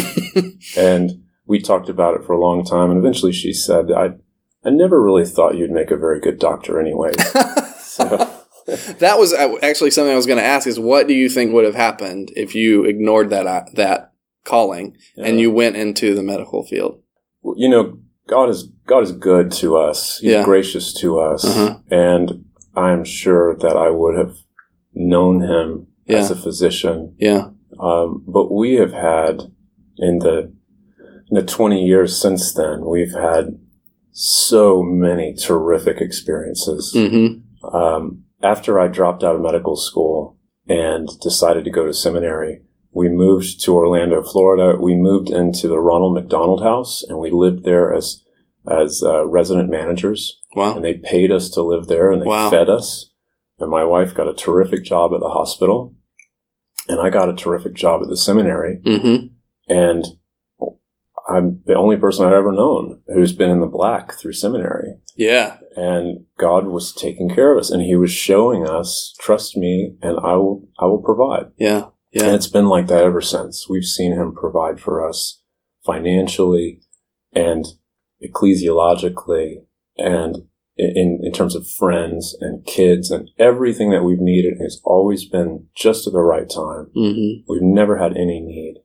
and 0.77 1.23
we 1.45 1.59
talked 1.59 1.87
about 1.87 2.15
it 2.15 2.25
for 2.25 2.33
a 2.33 2.39
long 2.39 2.65
time 2.65 2.89
and 2.89 2.99
eventually 2.99 3.31
she 3.31 3.53
said, 3.53 3.91
I 3.91 4.15
I 4.65 4.69
never 4.69 5.01
really 5.01 5.25
thought 5.25 5.57
you'd 5.57 5.71
make 5.71 5.91
a 5.91 5.97
very 5.97 6.19
good 6.19 6.39
doctor 6.39 6.79
anyway. 6.79 7.11
So 7.93 8.07
that 8.65 9.19
was 9.19 9.33
actually 9.33 9.91
something 9.91 10.11
I 10.11 10.15
was 10.15 10.25
going 10.25 10.39
to 10.39 10.43
ask 10.43 10.65
is 10.65 10.79
what 10.79 11.07
do 11.07 11.13
you 11.13 11.29
think 11.29 11.53
would 11.53 11.65
have 11.65 11.75
happened 11.75 12.31
if 12.35 12.55
you 12.55 12.85
ignored 12.85 13.29
that 13.29 13.45
uh, 13.45 13.65
that 13.73 14.13
calling 14.45 14.97
and 15.15 15.39
you 15.39 15.51
went 15.51 15.75
into 15.75 16.15
the 16.15 16.23
medical 16.23 16.65
field? 16.65 16.99
you 17.55 17.69
know, 17.69 17.99
God 18.27 18.49
is 18.49 18.69
God 18.87 19.03
is 19.03 19.11
good 19.11 19.51
to 19.53 19.77
us. 19.77 20.19
He's 20.19 20.31
Yeah. 20.31 20.43
gracious 20.43 20.93
to 20.95 21.19
us, 21.19 21.45
Uh-huh. 21.45 21.77
and 21.89 22.45
I'm 22.75 23.03
sure 23.03 23.55
that 23.57 23.75
I 23.77 23.89
would 23.89 24.17
have 24.17 24.35
known 24.93 25.41
Him 25.41 25.87
as 26.07 26.31
a 26.31 26.35
physician. 26.35 27.15
Yeah. 27.17 27.49
Um, 27.79 28.23
but 28.27 28.51
we 28.51 28.75
have 28.75 28.93
had 28.93 29.43
in 29.97 30.19
the 30.19 30.51
in 31.29 31.35
the 31.35 31.43
20 31.43 31.83
years 31.83 32.15
since 32.15 32.53
then, 32.53 32.85
we've 32.85 33.13
had 33.13 33.57
so 34.11 34.83
many 34.83 35.33
terrific 35.33 35.99
experiences. 36.01 36.93
hmm 36.93 37.27
Um, 37.73 38.23
after 38.41 38.77
I 38.79 38.87
dropped 38.89 39.23
out 39.23 39.35
of 39.35 39.41
medical 39.41 39.75
school 39.77 40.37
and 40.67 41.07
decided 41.21 41.63
to 41.63 41.71
go 41.71 41.85
to 41.85 41.93
seminary, 41.93 42.61
we 42.93 43.09
moved 43.09 43.61
to 43.63 43.75
Orlando, 43.75 44.21
Florida. 44.23 44.77
We 44.79 44.95
moved 44.95 45.29
into 45.29 45.67
the 45.67 45.79
Ronald 45.79 46.13
McDonald 46.13 46.61
House, 46.63 47.03
and 47.03 47.17
we 47.19 47.31
lived 47.31 47.63
there 47.63 47.93
as 47.93 48.23
as 48.69 49.03
uh, 49.03 49.25
resident 49.27 49.69
managers. 49.69 50.39
Wow. 50.55 50.75
And 50.75 50.85
they 50.85 50.93
paid 50.93 51.31
us 51.31 51.49
to 51.51 51.61
live 51.61 51.87
there, 51.87 52.11
and 52.11 52.21
they 52.21 52.25
Wow. 52.27 52.49
fed 52.49 52.69
us. 52.69 53.09
And 53.59 53.69
my 53.69 53.83
wife 53.83 54.13
got 54.15 54.27
a 54.27 54.33
terrific 54.33 54.83
job 54.83 55.11
at 55.13 55.19
the 55.19 55.29
hospital, 55.29 55.95
and 56.87 56.99
I 57.01 57.09
got 57.09 57.29
a 57.29 57.33
terrific 57.35 57.73
job 57.73 58.01
at 58.03 58.09
the 58.09 58.17
seminary. 58.17 58.79
hmm 58.85 59.27
And 59.67 60.05
I'm 61.29 61.61
the 61.65 61.75
only 61.75 61.95
person 61.97 62.25
I've 62.25 62.33
ever 62.33 62.51
known 62.51 62.99
who's 63.07 63.31
been 63.31 63.49
in 63.49 63.61
the 63.61 63.65
black 63.65 64.13
through 64.13 64.33
seminary 64.33 64.95
Yeah. 65.15 65.57
and 65.77 66.25
God 66.37 66.67
was 66.67 66.91
taking 66.91 67.29
care 67.29 67.53
of 67.53 67.59
us 67.59 67.71
and 67.71 67.81
he 67.81 67.95
was 67.95 68.11
showing 68.11 68.67
us 68.67 69.15
trust 69.19 69.55
me 69.55 69.95
and 70.01 70.19
I 70.19 70.33
will 70.35 70.67
I 70.77 70.85
will 70.85 71.01
provide 71.01 71.51
Yeah. 71.57 71.85
And 72.15 72.35
it's 72.35 72.47
been 72.47 72.67
like 72.67 72.87
that 72.87 73.03
ever 73.03 73.21
since 73.21 73.67
we've 73.69 73.85
seen 73.85 74.13
him 74.13 74.33
provide 74.33 74.79
for 74.79 75.07
us 75.07 75.41
financially 75.85 76.81
and 77.33 77.65
ecclesiologically 78.23 79.65
and 79.97 80.47
in, 80.77 81.19
in 81.21 81.31
terms 81.31 81.55
of 81.55 81.67
friends 81.67 82.35
and 82.39 82.65
kids 82.65 83.11
and 83.11 83.29
everything 83.37 83.91
that 83.91 84.03
we've 84.03 84.19
needed 84.19 84.59
has 84.59 84.81
always 84.83 85.25
been 85.25 85.67
just 85.75 86.07
at 86.07 86.13
the 86.13 86.21
right 86.21 86.49
time. 86.49 86.89
Mm-hmm. 86.95 87.43
We've 87.47 87.61
never 87.61 87.97
had 87.97 88.13
any 88.13 88.39
need. 88.39 88.77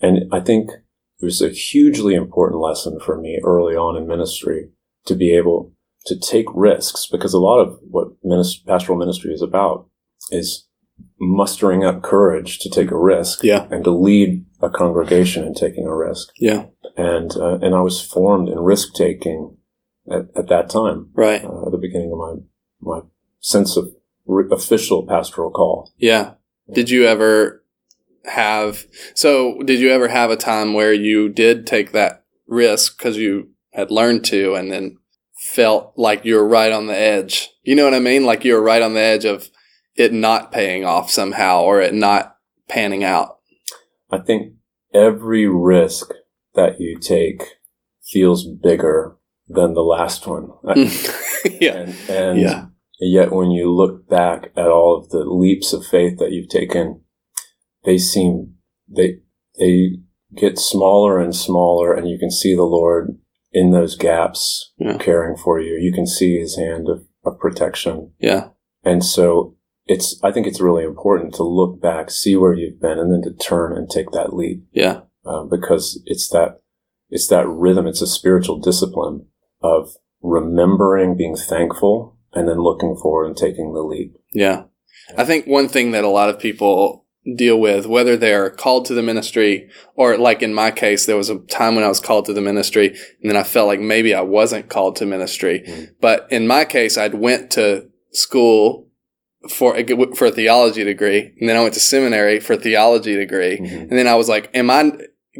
And 0.00 0.32
I 0.32 0.40
think 0.40 0.70
it 0.70 1.24
was 1.24 1.40
a 1.40 1.48
hugely 1.48 2.14
important 2.14 2.60
lesson 2.60 2.98
for 3.00 3.18
me 3.18 3.40
early 3.44 3.74
on 3.74 3.96
in 3.96 4.06
ministry 4.06 4.70
to 5.06 5.14
be 5.14 5.34
able 5.34 5.72
to 6.06 6.18
take 6.18 6.46
risks 6.54 7.06
because 7.10 7.34
a 7.34 7.38
lot 7.38 7.60
of 7.60 7.78
what 7.82 8.08
minist- 8.24 8.66
pastoral 8.66 8.98
ministry 8.98 9.32
is 9.32 9.42
about 9.42 9.88
is 10.30 10.66
mustering 11.20 11.84
up 11.84 12.02
courage 12.02 12.58
to 12.60 12.70
take 12.70 12.90
a 12.90 12.98
risk 12.98 13.44
Yeah. 13.44 13.66
and 13.70 13.84
to 13.84 13.90
lead 13.90 14.44
a 14.62 14.70
congregation 14.70 15.44
in 15.44 15.52
taking 15.54 15.84
a 15.86 15.94
risk. 15.94 16.30
Yeah. 16.38 16.66
And, 16.96 17.36
uh, 17.36 17.58
and 17.60 17.74
I 17.74 17.82
was 17.82 18.00
formed 18.00 18.48
in 18.48 18.58
risk 18.58 18.94
taking 18.94 19.56
at, 20.10 20.26
at 20.34 20.48
that 20.48 20.70
time, 20.70 21.10
Right. 21.14 21.44
uh, 21.44 21.66
at 21.66 21.72
the 21.72 21.78
beginning 21.78 22.10
of 22.12 22.18
my, 22.18 22.34
my 22.80 23.00
sense 23.40 23.76
of 23.76 23.94
r- 24.28 24.48
official 24.50 25.06
pastoral 25.06 25.50
call. 25.50 25.92
Yeah. 25.98 26.32
Did 26.72 26.88
you 26.88 27.04
ever 27.06 27.62
have, 28.24 28.86
so 29.14 29.58
did 29.64 29.78
you 29.78 29.90
ever 29.90 30.08
have 30.08 30.30
a 30.30 30.36
time 30.36 30.72
where 30.72 30.92
you 30.92 31.28
did 31.28 31.66
take 31.66 31.92
that 31.92 32.24
risk 32.46 32.96
because 32.96 33.16
you 33.18 33.50
had 33.72 33.90
learned 33.90 34.24
to 34.26 34.54
and 34.54 34.72
then 34.72 34.96
felt 35.36 35.92
like 35.96 36.24
you 36.24 36.34
were 36.36 36.46
right 36.48 36.72
on 36.72 36.86
the 36.86 36.96
edge? 36.96 37.50
You 37.62 37.74
know 37.74 37.84
what 37.84 37.94
I 37.94 38.00
mean? 38.00 38.24
Like 38.24 38.44
you 38.44 38.54
were 38.54 38.62
right 38.62 38.82
on 38.82 38.94
the 38.94 39.00
edge 39.00 39.24
of 39.24 39.48
it 40.00 40.12
not 40.12 40.50
paying 40.52 40.84
off 40.84 41.10
somehow 41.10 41.62
or 41.62 41.80
it 41.80 41.94
not 41.94 42.36
panning 42.68 43.04
out. 43.04 43.38
I 44.10 44.18
think 44.18 44.54
every 44.94 45.46
risk 45.46 46.12
that 46.54 46.80
you 46.80 46.98
take 46.98 47.42
feels 48.02 48.44
bigger 48.46 49.16
than 49.48 49.74
the 49.74 49.82
last 49.82 50.26
one. 50.26 50.48
Hmm. 50.64 51.46
yeah. 51.60 51.76
And, 51.76 51.94
and 52.08 52.40
Yeah. 52.40 52.66
yet 53.00 53.32
when 53.32 53.50
you 53.50 53.72
look 53.72 54.08
back 54.08 54.50
at 54.56 54.66
all 54.68 54.96
of 54.98 55.10
the 55.10 55.24
leaps 55.24 55.72
of 55.72 55.86
faith 55.86 56.18
that 56.18 56.32
you've 56.32 56.48
taken, 56.48 57.02
they 57.84 57.98
seem, 57.98 58.54
they, 58.88 59.18
they 59.58 59.98
get 60.36 60.58
smaller 60.58 61.20
and 61.20 61.34
smaller 61.34 61.94
and 61.94 62.08
you 62.08 62.18
can 62.18 62.30
see 62.30 62.54
the 62.54 62.62
Lord 62.64 63.18
in 63.52 63.70
those 63.72 63.96
gaps 63.96 64.72
Yeah. 64.78 64.96
caring 64.98 65.36
for 65.36 65.60
you. 65.60 65.74
You 65.80 65.92
can 65.92 66.06
see 66.06 66.38
his 66.38 66.56
hand 66.56 66.88
of, 66.88 67.04
of 67.24 67.38
protection. 67.40 68.12
Yeah. 68.20 68.48
And 68.84 69.04
so 69.04 69.56
it's, 69.86 70.20
I 70.22 70.30
think 70.32 70.46
it's 70.46 70.60
really 70.60 70.84
important 70.84 71.34
to 71.34 71.42
look 71.42 71.80
back, 71.80 72.10
see 72.10 72.36
where 72.36 72.54
you've 72.54 72.80
been 72.80 72.98
and 72.98 73.12
then 73.12 73.22
to 73.22 73.36
turn 73.36 73.76
and 73.76 73.88
take 73.90 74.10
that 74.12 74.32
leap 74.34 74.64
Yeah. 74.72 75.00
uh, 75.24 75.44
because 75.44 76.00
it's 76.06 76.28
that 76.30 76.60
it's 77.12 77.26
that 77.26 77.48
rhythm. 77.48 77.88
It's 77.88 78.02
a 78.02 78.06
spiritual 78.06 78.60
discipline 78.60 79.26
of 79.62 79.90
remembering, 80.22 81.16
being 81.16 81.34
thankful, 81.34 82.16
and 82.32 82.48
then 82.48 82.62
looking 82.62 82.96
forward 82.96 83.26
and 83.26 83.36
taking 83.36 83.72
the 83.72 83.82
leap. 83.82 84.14
Yeah. 84.32 84.64
I 85.18 85.24
think 85.24 85.46
one 85.46 85.68
thing 85.68 85.90
that 85.90 86.04
a 86.04 86.08
lot 86.08 86.28
of 86.28 86.38
people 86.38 87.04
deal 87.36 87.60
with, 87.60 87.86
whether 87.86 88.16
they're 88.16 88.48
called 88.50 88.84
to 88.86 88.94
the 88.94 89.02
ministry 89.02 89.68
or 89.96 90.16
like 90.16 90.40
in 90.42 90.54
my 90.54 90.70
case, 90.70 91.06
there 91.06 91.16
was 91.16 91.28
a 91.30 91.38
time 91.40 91.74
when 91.74 91.84
I 91.84 91.88
was 91.88 92.00
called 92.00 92.26
to 92.26 92.32
the 92.32 92.40
ministry 92.40 92.88
and 93.20 93.30
then 93.30 93.36
I 93.36 93.42
felt 93.42 93.66
like 93.66 93.80
maybe 93.80 94.14
I 94.14 94.22
wasn't 94.22 94.70
called 94.70 94.96
to 94.96 95.06
ministry. 95.06 95.64
Mm. 95.66 95.88
But 96.00 96.28
in 96.30 96.46
my 96.46 96.64
case, 96.64 96.96
I'd 96.96 97.14
went 97.14 97.50
to 97.52 97.88
school 98.12 98.88
for 99.48 99.76
a, 99.76 99.84
for 100.14 100.26
a 100.26 100.30
theology 100.30 100.84
degree 100.84 101.32
and 101.40 101.48
then 101.48 101.56
I 101.56 101.62
went 101.62 101.74
to 101.74 101.80
seminary 101.80 102.40
for 102.40 102.52
a 102.54 102.58
theology 102.58 103.16
degree. 103.16 103.56
Mhm. 103.58 103.82
And 103.88 103.92
then 103.92 104.06
I 104.06 104.14
was 104.14 104.28
like, 104.28 104.50
am 104.54 104.70
I 104.70 104.92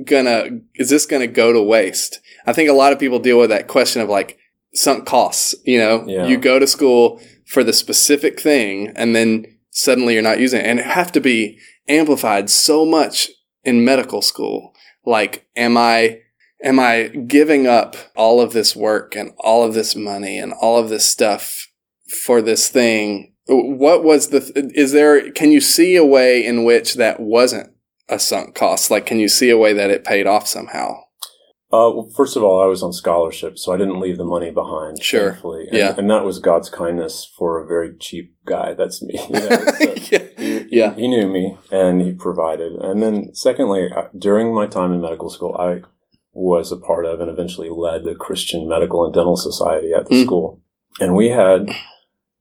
gonna, 0.06 0.60
is 0.74 0.88
this 0.88 1.04
gonna 1.06 1.26
go 1.26 1.52
to 1.52 1.62
waste? 1.62 2.20
I 2.46 2.52
think 2.52 2.70
a 2.70 2.74
lot 2.74 2.92
of 2.92 2.98
people 2.98 3.18
deal 3.18 3.38
with 3.38 3.50
that 3.50 3.68
question 3.68 4.00
of 4.00 4.08
like 4.08 4.38
sunk 4.74 5.04
costs. 5.06 5.54
You 5.64 5.78
know, 5.78 6.04
Yeah. 6.06 6.26
you 6.26 6.38
go 6.38 6.58
to 6.58 6.66
school 6.66 7.20
for 7.46 7.62
the 7.62 7.72
specific 7.72 8.40
thing 8.40 8.92
and 8.96 9.14
then 9.14 9.44
suddenly 9.70 10.14
you're 10.14 10.22
not 10.22 10.40
using 10.40 10.60
it. 10.60 10.66
And 10.66 10.78
it 10.78 10.86
have 10.86 11.12
to 11.12 11.20
be 11.20 11.58
amplified 11.88 12.48
so 12.48 12.86
much 12.86 13.28
in 13.64 13.84
medical 13.84 14.22
school. 14.22 14.72
Like, 15.04 15.46
am 15.56 15.76
I, 15.76 16.20
am 16.64 16.78
I 16.80 17.08
giving 17.08 17.66
up 17.66 17.96
all 18.16 18.40
of 18.40 18.52
this 18.52 18.74
work 18.74 19.14
and 19.16 19.32
all 19.38 19.64
of 19.64 19.74
this 19.74 19.94
money 19.94 20.38
and 20.38 20.52
all 20.52 20.78
of 20.78 20.88
this 20.88 21.06
stuff 21.06 21.66
for 22.24 22.40
this 22.40 22.68
thing? 22.68 23.34
What 23.52 24.04
was 24.04 24.28
the, 24.28 24.70
is 24.74 24.92
there, 24.92 25.30
can 25.32 25.50
you 25.50 25.60
see 25.60 25.96
a 25.96 26.04
way 26.04 26.44
in 26.44 26.64
which 26.64 26.94
that 26.94 27.18
wasn't 27.20 27.70
a 28.08 28.18
sunk 28.18 28.54
cost? 28.54 28.90
Like, 28.90 29.06
can 29.06 29.18
you 29.18 29.28
see 29.28 29.50
a 29.50 29.58
way 29.58 29.72
that 29.72 29.90
it 29.90 30.04
paid 30.04 30.26
off 30.26 30.46
somehow? 30.46 31.00
Uh, 31.72 31.86
well, 31.94 32.10
first 32.16 32.36
of 32.36 32.42
all, 32.42 32.60
I 32.60 32.66
was 32.66 32.82
on 32.82 32.92
scholarship, 32.92 33.56
so 33.56 33.72
I 33.72 33.76
didn't 33.76 34.00
leave 34.00 34.18
the 34.18 34.24
money 34.24 34.50
behind. 34.50 35.00
Sure. 35.02 35.38
And, 35.44 35.68
Yeah. 35.72 35.94
and 35.96 36.10
that 36.10 36.24
was 36.24 36.38
God's 36.40 36.68
kindness 36.68 37.30
for 37.38 37.60
a 37.62 37.66
very 37.66 37.96
cheap 37.98 38.34
guy. 38.44 38.74
That's 38.74 39.00
me. 39.02 39.14
You 39.28 39.34
know, 39.40 39.48
so 39.48 39.94
yeah. 40.10 40.18
he, 40.36 40.66
Yeah. 40.70 40.94
he 40.94 41.06
knew 41.08 41.28
me 41.28 41.56
and 41.70 42.00
he 42.02 42.12
provided. 42.12 42.72
And 42.72 43.00
then, 43.02 43.34
secondly, 43.34 43.88
during 44.18 44.52
my 44.54 44.66
time 44.66 44.92
in 44.92 45.00
medical 45.00 45.30
school, 45.30 45.54
I 45.58 45.82
was 46.32 46.72
a 46.72 46.76
part 46.76 47.06
of 47.06 47.20
and 47.20 47.30
eventually 47.30 47.68
led 47.70 48.02
the 48.04 48.14
Christian 48.16 48.68
Medical 48.68 49.04
and 49.04 49.14
Dental 49.14 49.36
Society 49.36 49.92
at 49.92 50.06
the 50.06 50.14
Mm. 50.16 50.24
school. 50.24 50.60
And 50.98 51.14
we 51.14 51.28
had 51.28 51.68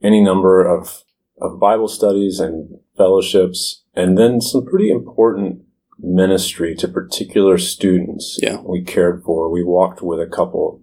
any 0.02 0.22
number 0.24 0.66
of, 0.66 1.04
of 1.42 1.60
Bible 1.60 1.88
studies 1.88 2.40
and 2.40 2.80
fellowships, 2.98 3.84
and 3.96 4.18
then 4.18 4.42
some 4.42 4.66
pretty 4.66 4.90
important 4.90 5.62
ministry 6.00 6.76
to 6.76 6.88
particular 6.88 7.58
students 7.58 8.40
Yeah. 8.42 8.62
we 8.62 8.82
cared 8.84 9.24
for. 9.24 9.50
We 9.52 9.64
walked 9.64 10.02
with 10.02 10.20
a 10.22 10.28
couple 10.28 10.82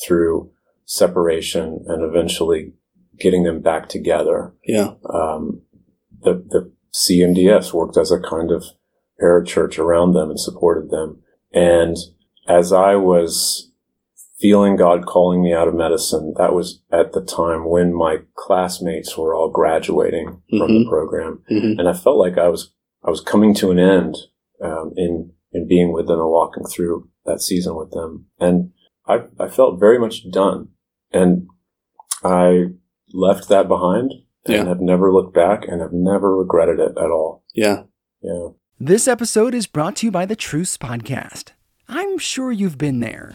through 0.00 0.50
separation 0.84 1.84
and 1.88 2.04
eventually 2.04 2.72
getting 3.18 3.42
them 3.42 3.60
back 3.60 3.88
together. 3.88 4.52
Yeah. 4.64 4.94
Um, 5.12 5.62
the, 6.22 6.34
the 6.48 6.72
CMDS 6.94 7.72
worked 7.72 7.96
as 7.96 8.10
a 8.12 8.20
kind 8.20 8.50
of 8.52 8.64
parachurch 9.20 9.78
around 9.78 10.12
them 10.12 10.30
and 10.30 10.38
supported 10.38 10.90
them. 10.90 11.22
And 11.52 11.96
as 12.46 12.72
I 12.72 12.94
was 12.96 13.71
feeling 14.42 14.76
God 14.76 15.06
calling 15.06 15.40
me 15.42 15.54
out 15.54 15.68
of 15.68 15.74
medicine, 15.74 16.34
that 16.36 16.52
was 16.52 16.82
at 16.90 17.12
the 17.12 17.22
time 17.22 17.64
when 17.70 17.94
my 17.94 18.18
classmates 18.34 19.16
were 19.16 19.34
all 19.34 19.48
graduating 19.48 20.42
from 20.50 20.68
the 20.74 20.84
Mhm. 20.84 20.88
program. 20.88 21.42
Mhm. 21.50 21.78
And 21.78 21.88
I 21.88 21.92
felt 21.94 22.18
like 22.18 22.36
I 22.36 22.48
was, 22.48 22.74
I 23.04 23.10
was 23.10 23.20
coming 23.22 23.54
to 23.54 23.70
an 23.70 23.78
end, 23.78 24.16
um, 24.60 24.92
in, 24.96 25.32
in 25.52 25.66
being 25.68 25.92
with 25.92 26.08
them 26.08 26.18
and 26.18 26.28
walking 26.28 26.64
through 26.64 27.08
that 27.24 27.40
season 27.40 27.76
with 27.76 27.92
them. 27.92 28.26
And 28.40 28.72
I, 29.06 29.24
I 29.38 29.48
felt 29.48 29.78
very 29.80 29.98
much 29.98 30.28
done. 30.30 30.68
And 31.12 31.46
I 32.24 32.66
left 33.12 33.48
that 33.48 33.68
behind 33.68 34.12
and 34.46 34.54
Yeah. 34.56 34.64
have 34.64 34.80
never 34.80 35.12
looked 35.12 35.34
back 35.34 35.66
and 35.68 35.80
have 35.80 35.92
never 35.92 36.36
regretted 36.36 36.80
it 36.80 36.98
at 36.98 37.10
all. 37.10 37.44
Yeah. 37.54 37.84
Yeah. 38.22 38.48
This 38.80 39.06
episode 39.06 39.54
is 39.54 39.66
brought 39.68 39.96
to 39.96 40.06
you 40.06 40.10
by 40.10 40.26
the 40.26 40.34
Truce 40.36 40.76
Podcast. 40.76 41.52
I'm 41.88 42.18
sure 42.18 42.50
you've 42.50 42.78
been 42.78 43.00
there. 43.00 43.34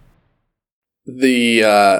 The 1.05 1.63
uh, 1.63 1.99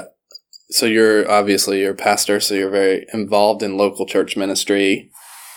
so 0.70 0.86
you're 0.86 1.30
obviously 1.30 1.80
you're 1.80 1.92
a 1.92 1.96
pastor, 1.96 2.40
so 2.40 2.54
you're 2.54 2.70
very 2.70 3.06
involved 3.12 3.62
in 3.62 3.76
local 3.76 4.06
church 4.06 4.36
ministry. 4.36 5.10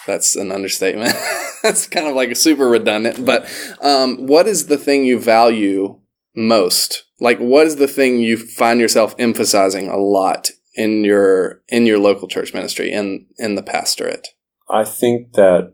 That's 0.08 0.36
an 0.36 0.52
understatement. 0.52 1.16
That's 1.64 1.88
kind 1.88 2.08
of 2.08 2.16
like 2.16 2.30
a 2.30 2.36
super 2.36 2.68
redundant. 2.68 3.26
But 3.26 3.50
um, 3.82 4.28
what 4.28 4.48
is 4.48 4.68
the 4.68 4.78
thing 4.78 5.06
you 5.06 5.20
value 5.20 6.00
most? 6.36 7.06
Like, 7.20 7.40
what 7.40 7.66
is 7.66 7.78
the 7.78 7.88
thing 7.88 8.20
you 8.20 8.38
find 8.38 8.80
yourself 8.80 9.16
emphasizing 9.18 9.90
a 9.90 9.98
lot 9.98 10.52
in 10.76 11.04
your 11.04 11.62
in 11.70 11.86
your 11.86 11.98
local 11.98 12.28
church 12.28 12.54
ministry 12.54 12.92
in 12.92 13.26
in 13.38 13.56
the 13.56 13.64
pastorate? 13.64 14.28
I 14.70 14.84
think 14.84 15.34
that 15.34 15.74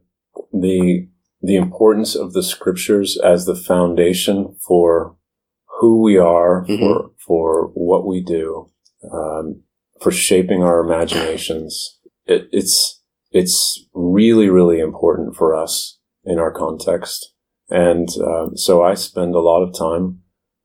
the 0.53 1.07
the 1.41 1.55
importance 1.55 2.15
of 2.15 2.33
the 2.33 2.43
scriptures 2.43 3.17
as 3.17 3.45
the 3.45 3.55
foundation 3.55 4.55
for 4.65 5.15
who 5.81 6.01
we 6.01 6.15
are, 6.17 6.63
Mhm. 6.69 6.79
for 6.79 7.11
for 7.27 7.71
what 7.73 8.05
we 8.05 8.21
do, 8.23 8.67
um, 9.11 9.63
for 10.01 10.11
shaping 10.11 10.61
our 10.63 10.79
imaginations. 10.85 11.99
It, 12.25 12.47
it's 12.51 13.01
it's 13.31 13.85
really 13.93 14.49
really 14.49 14.79
important 14.79 15.35
for 15.35 15.55
us 15.63 15.99
in 16.23 16.37
our 16.39 16.51
context, 16.51 17.33
and 17.69 18.07
um, 18.31 18.55
so 18.55 18.81
I 18.83 18.93
spend 18.93 19.33
a 19.35 19.39
lot 19.51 19.63
of 19.63 19.73
time 19.73 20.21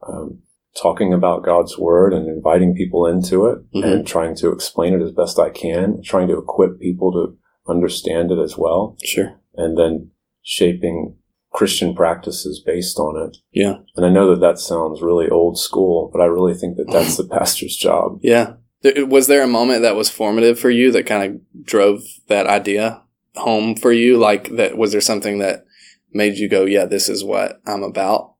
um, 0.07 0.43
talking 0.83 1.13
about 1.15 1.43
God's 1.45 1.79
word 1.79 2.13
and 2.13 2.29
inviting 2.29 2.75
people 2.75 3.07
into 3.07 3.47
it, 3.47 3.59
Mhm. 3.75 3.85
and 3.85 4.07
trying 4.07 4.35
to 4.37 4.53
explain 4.53 4.93
it 4.95 5.03
as 5.03 5.13
best 5.13 5.39
I 5.39 5.49
can, 5.51 6.03
trying 6.03 6.29
to 6.29 6.39
equip 6.39 6.79
people 6.79 7.11
to 7.13 7.25
understand 7.67 8.31
it 8.31 8.39
as 8.39 8.57
well 8.59 8.97
Sure. 9.03 9.31
and 9.55 9.77
then 9.79 10.11
shaping 10.43 11.17
Christian 11.57 11.95
practices 11.95 12.61
based 12.65 12.99
on 12.99 13.17
it. 13.27 13.39
Yeah. 13.51 13.77
And 13.97 14.05
I 14.05 14.11
know 14.11 14.29
that 14.31 14.41
that 14.41 14.59
sounds 14.59 15.01
really 15.01 15.31
old 15.31 15.59
school, 15.59 16.11
but 16.13 16.21
I 16.21 16.27
really 16.27 16.53
think 16.53 16.77
that 16.77 16.91
that's 16.93 17.17
the 17.17 17.25
pastor's 17.39 17.75
job. 17.77 18.19
Yeah. 18.23 18.57
There- 18.83 19.07
Was 19.07 19.27
there 19.27 19.43
a 19.43 19.47
moment 19.49 19.81
that 19.81 19.97
was 19.97 20.11
formative 20.11 20.59
for 20.61 20.69
you 20.69 20.93
that 20.93 21.07
kind 21.07 21.23
of 21.25 21.65
drove 21.65 22.03
that 22.29 22.47
idea 22.47 23.03
home 23.37 23.75
for 23.75 23.91
you? 23.91 24.19
Like 24.19 24.55
that, 24.57 24.77
was 24.77 24.93
there 24.93 25.01
something 25.01 25.39
that 25.39 25.65
made 26.13 26.37
you 26.37 26.47
go, 26.47 26.67
yeah, 26.67 26.85
this 26.85 27.09
is 27.09 27.25
what 27.25 27.59
I'm 27.67 27.83
about? 27.83 28.35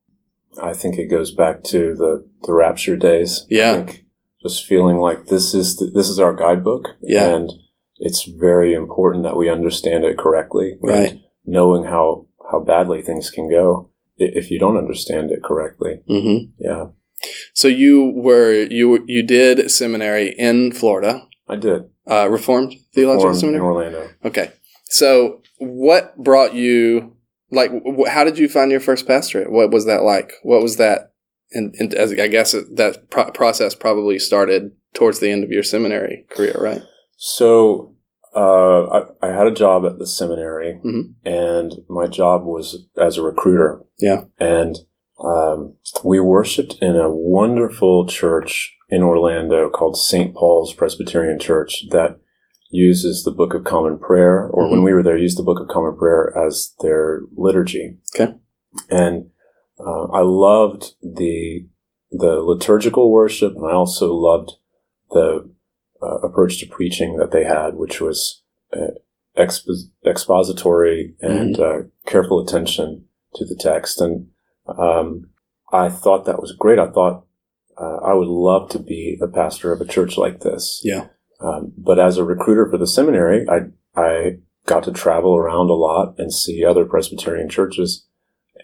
I 0.61 0.73
think 0.73 0.99
it 0.99 1.07
goes 1.09 1.31
back 1.31 1.63
to 1.65 1.95
the, 1.95 2.23
the 2.43 2.53
rapture 2.53 2.95
days. 2.97 3.47
Yeah. 3.49 3.87
Just 4.43 4.65
feeling 4.67 4.97
like 4.97 5.25
this 5.25 5.55
is 5.55 5.77
the, 5.77 5.89
this 5.91 6.07
is 6.07 6.19
our 6.19 6.35
guidebook. 6.35 6.89
Yeah. 7.01 7.35
And 7.35 7.51
it's 7.97 8.25
very 8.25 8.75
important 8.75 9.23
that 9.23 9.35
we 9.37 9.49
understand 9.49 10.05
it 10.05 10.19
correctly. 10.19 10.77
Right. 10.81 11.19
Knowing 11.45 11.85
how, 11.85 12.26
how 12.51 12.59
badly 12.59 13.01
things 13.01 13.29
can 13.29 13.49
go 13.49 13.89
if 14.17 14.49
you 14.49 14.59
don't 14.59 14.77
understand 14.77 15.31
it 15.31 15.43
correctly. 15.43 16.01
Mm-hmm. 16.09 16.51
Yeah. 16.59 16.85
So 17.53 17.67
you 17.67 18.11
were, 18.15 18.53
you, 18.69 19.03
you 19.07 19.23
did 19.23 19.69
seminary 19.71 20.29
in 20.37 20.71
Florida, 20.71 21.27
I 21.47 21.55
did. 21.55 21.83
uh, 22.09 22.27
Reformed 22.29 22.73
Theological 22.93 23.33
Formed 23.39 23.55
in 23.55 23.61
Orlando. 23.61 24.09
Okay. 24.25 24.51
So 24.85 25.41
what 25.59 26.15
brought 26.17 26.53
you, 26.53 27.15
like, 27.51 27.71
wh- 27.71 28.09
how 28.09 28.23
did 28.23 28.37
you 28.37 28.47
find 28.47 28.71
your 28.71 28.79
first 28.79 29.07
pastorate? 29.07 29.51
What 29.51 29.71
was 29.71 29.85
that 29.85 30.03
like? 30.03 30.33
What 30.43 30.61
was 30.61 30.77
that? 30.77 31.13
And, 31.51 31.73
and 31.79 31.93
as 31.93 32.11
I 32.11 32.27
guess 32.27 32.53
it- 32.53 32.75
that 32.75 33.09
pro- 33.09 33.31
process 33.31 33.73
probably 33.75 34.19
started 34.19 34.71
towards 34.93 35.19
the 35.19 35.29
end 35.31 35.43
of 35.43 35.51
your 35.51 35.63
seminary 35.63 36.25
career, 36.29 36.55
right? 36.59 36.81
So 37.17 37.95
uh, 38.37 38.83
I, 39.21 39.27
I 39.27 39.31
had 39.31 39.47
a 39.47 39.51
job 39.51 39.85
at 39.85 39.97
the 39.97 40.05
seminary, 40.07 40.79
Mhm. 40.85 41.15
and 41.25 41.73
my 41.89 42.07
job 42.07 42.45
was 42.45 42.85
as 42.97 43.17
a 43.17 43.23
recruiter. 43.23 43.81
Yeah. 43.99 44.25
And 44.39 44.75
um, 45.23 45.73
we 46.03 46.19
worshipped 46.19 46.75
in 46.81 46.95
a 46.95 47.09
wonderful 47.09 48.05
church 48.05 48.75
in 48.89 49.01
Orlando 49.01 49.69
called 49.69 49.97
St. 49.97 50.35
Paul's 50.35 50.73
Presbyterian 50.73 51.39
Church 51.39 51.85
that 51.89 52.19
uses 52.69 53.23
the 53.23 53.31
Book 53.31 53.53
of 53.55 53.63
Common 53.63 53.97
Prayer, 53.97 54.47
or 54.53 54.69
when 54.69 54.81
Mhm. 54.81 54.85
we 54.85 54.93
were 54.93 55.03
there, 55.03 55.17
used 55.17 55.39
the 55.39 55.43
Book 55.43 55.59
of 55.59 55.67
Common 55.69 55.95
Prayer 55.97 56.33
as 56.37 56.75
their 56.81 57.21
liturgy. 57.35 57.97
Okay. 58.13 58.35
And 58.89 59.29
uh, 59.79 60.03
I 60.11 60.21
loved 60.21 60.93
the 61.01 61.65
the 62.11 62.39
liturgical 62.41 63.11
worship, 63.11 63.53
and 63.55 63.65
I 63.65 63.73
also 63.73 64.13
loved 64.13 64.51
the 65.11 65.49
uh, 66.01 66.17
approach 66.17 66.59
to 66.59 66.67
preaching 66.67 67.17
that 67.17 67.31
they 67.31 67.43
had, 67.43 67.75
which 67.75 68.01
was 68.01 68.41
uh, 68.73 68.91
expo- 69.37 69.89
expository 70.05 71.15
and 71.21 71.59
uh, 71.59 71.79
careful 72.05 72.39
attention 72.39 73.05
to 73.35 73.45
the 73.45 73.55
text. 73.55 74.01
And 74.01 74.27
um, 74.67 75.29
I 75.71 75.89
thought 75.89 76.25
that 76.25 76.41
was 76.41 76.53
great. 76.53 76.79
I 76.79 76.87
thought 76.87 77.25
uh, 77.79 77.97
I 77.97 78.13
would 78.13 78.27
love 78.27 78.69
to 78.71 78.79
be 78.79 79.17
a 79.21 79.27
pastor 79.27 79.71
of 79.71 79.81
a 79.81 79.85
church 79.85 80.17
like 80.17 80.41
this. 80.41 80.81
Yeah. 80.83 81.07
Um, 81.39 81.73
but 81.77 81.99
as 81.99 82.17
a 82.17 82.23
recruiter 82.23 82.67
for 82.69 82.77
the 82.77 82.87
seminary, 82.87 83.45
I 83.47 83.59
I 83.99 84.37
got 84.65 84.83
to 84.83 84.91
travel 84.91 85.35
around 85.35 85.69
a 85.69 85.73
lot 85.73 86.15
and 86.17 86.33
see 86.33 86.65
other 86.65 86.85
Presbyterian 86.85 87.47
churches, 87.47 88.07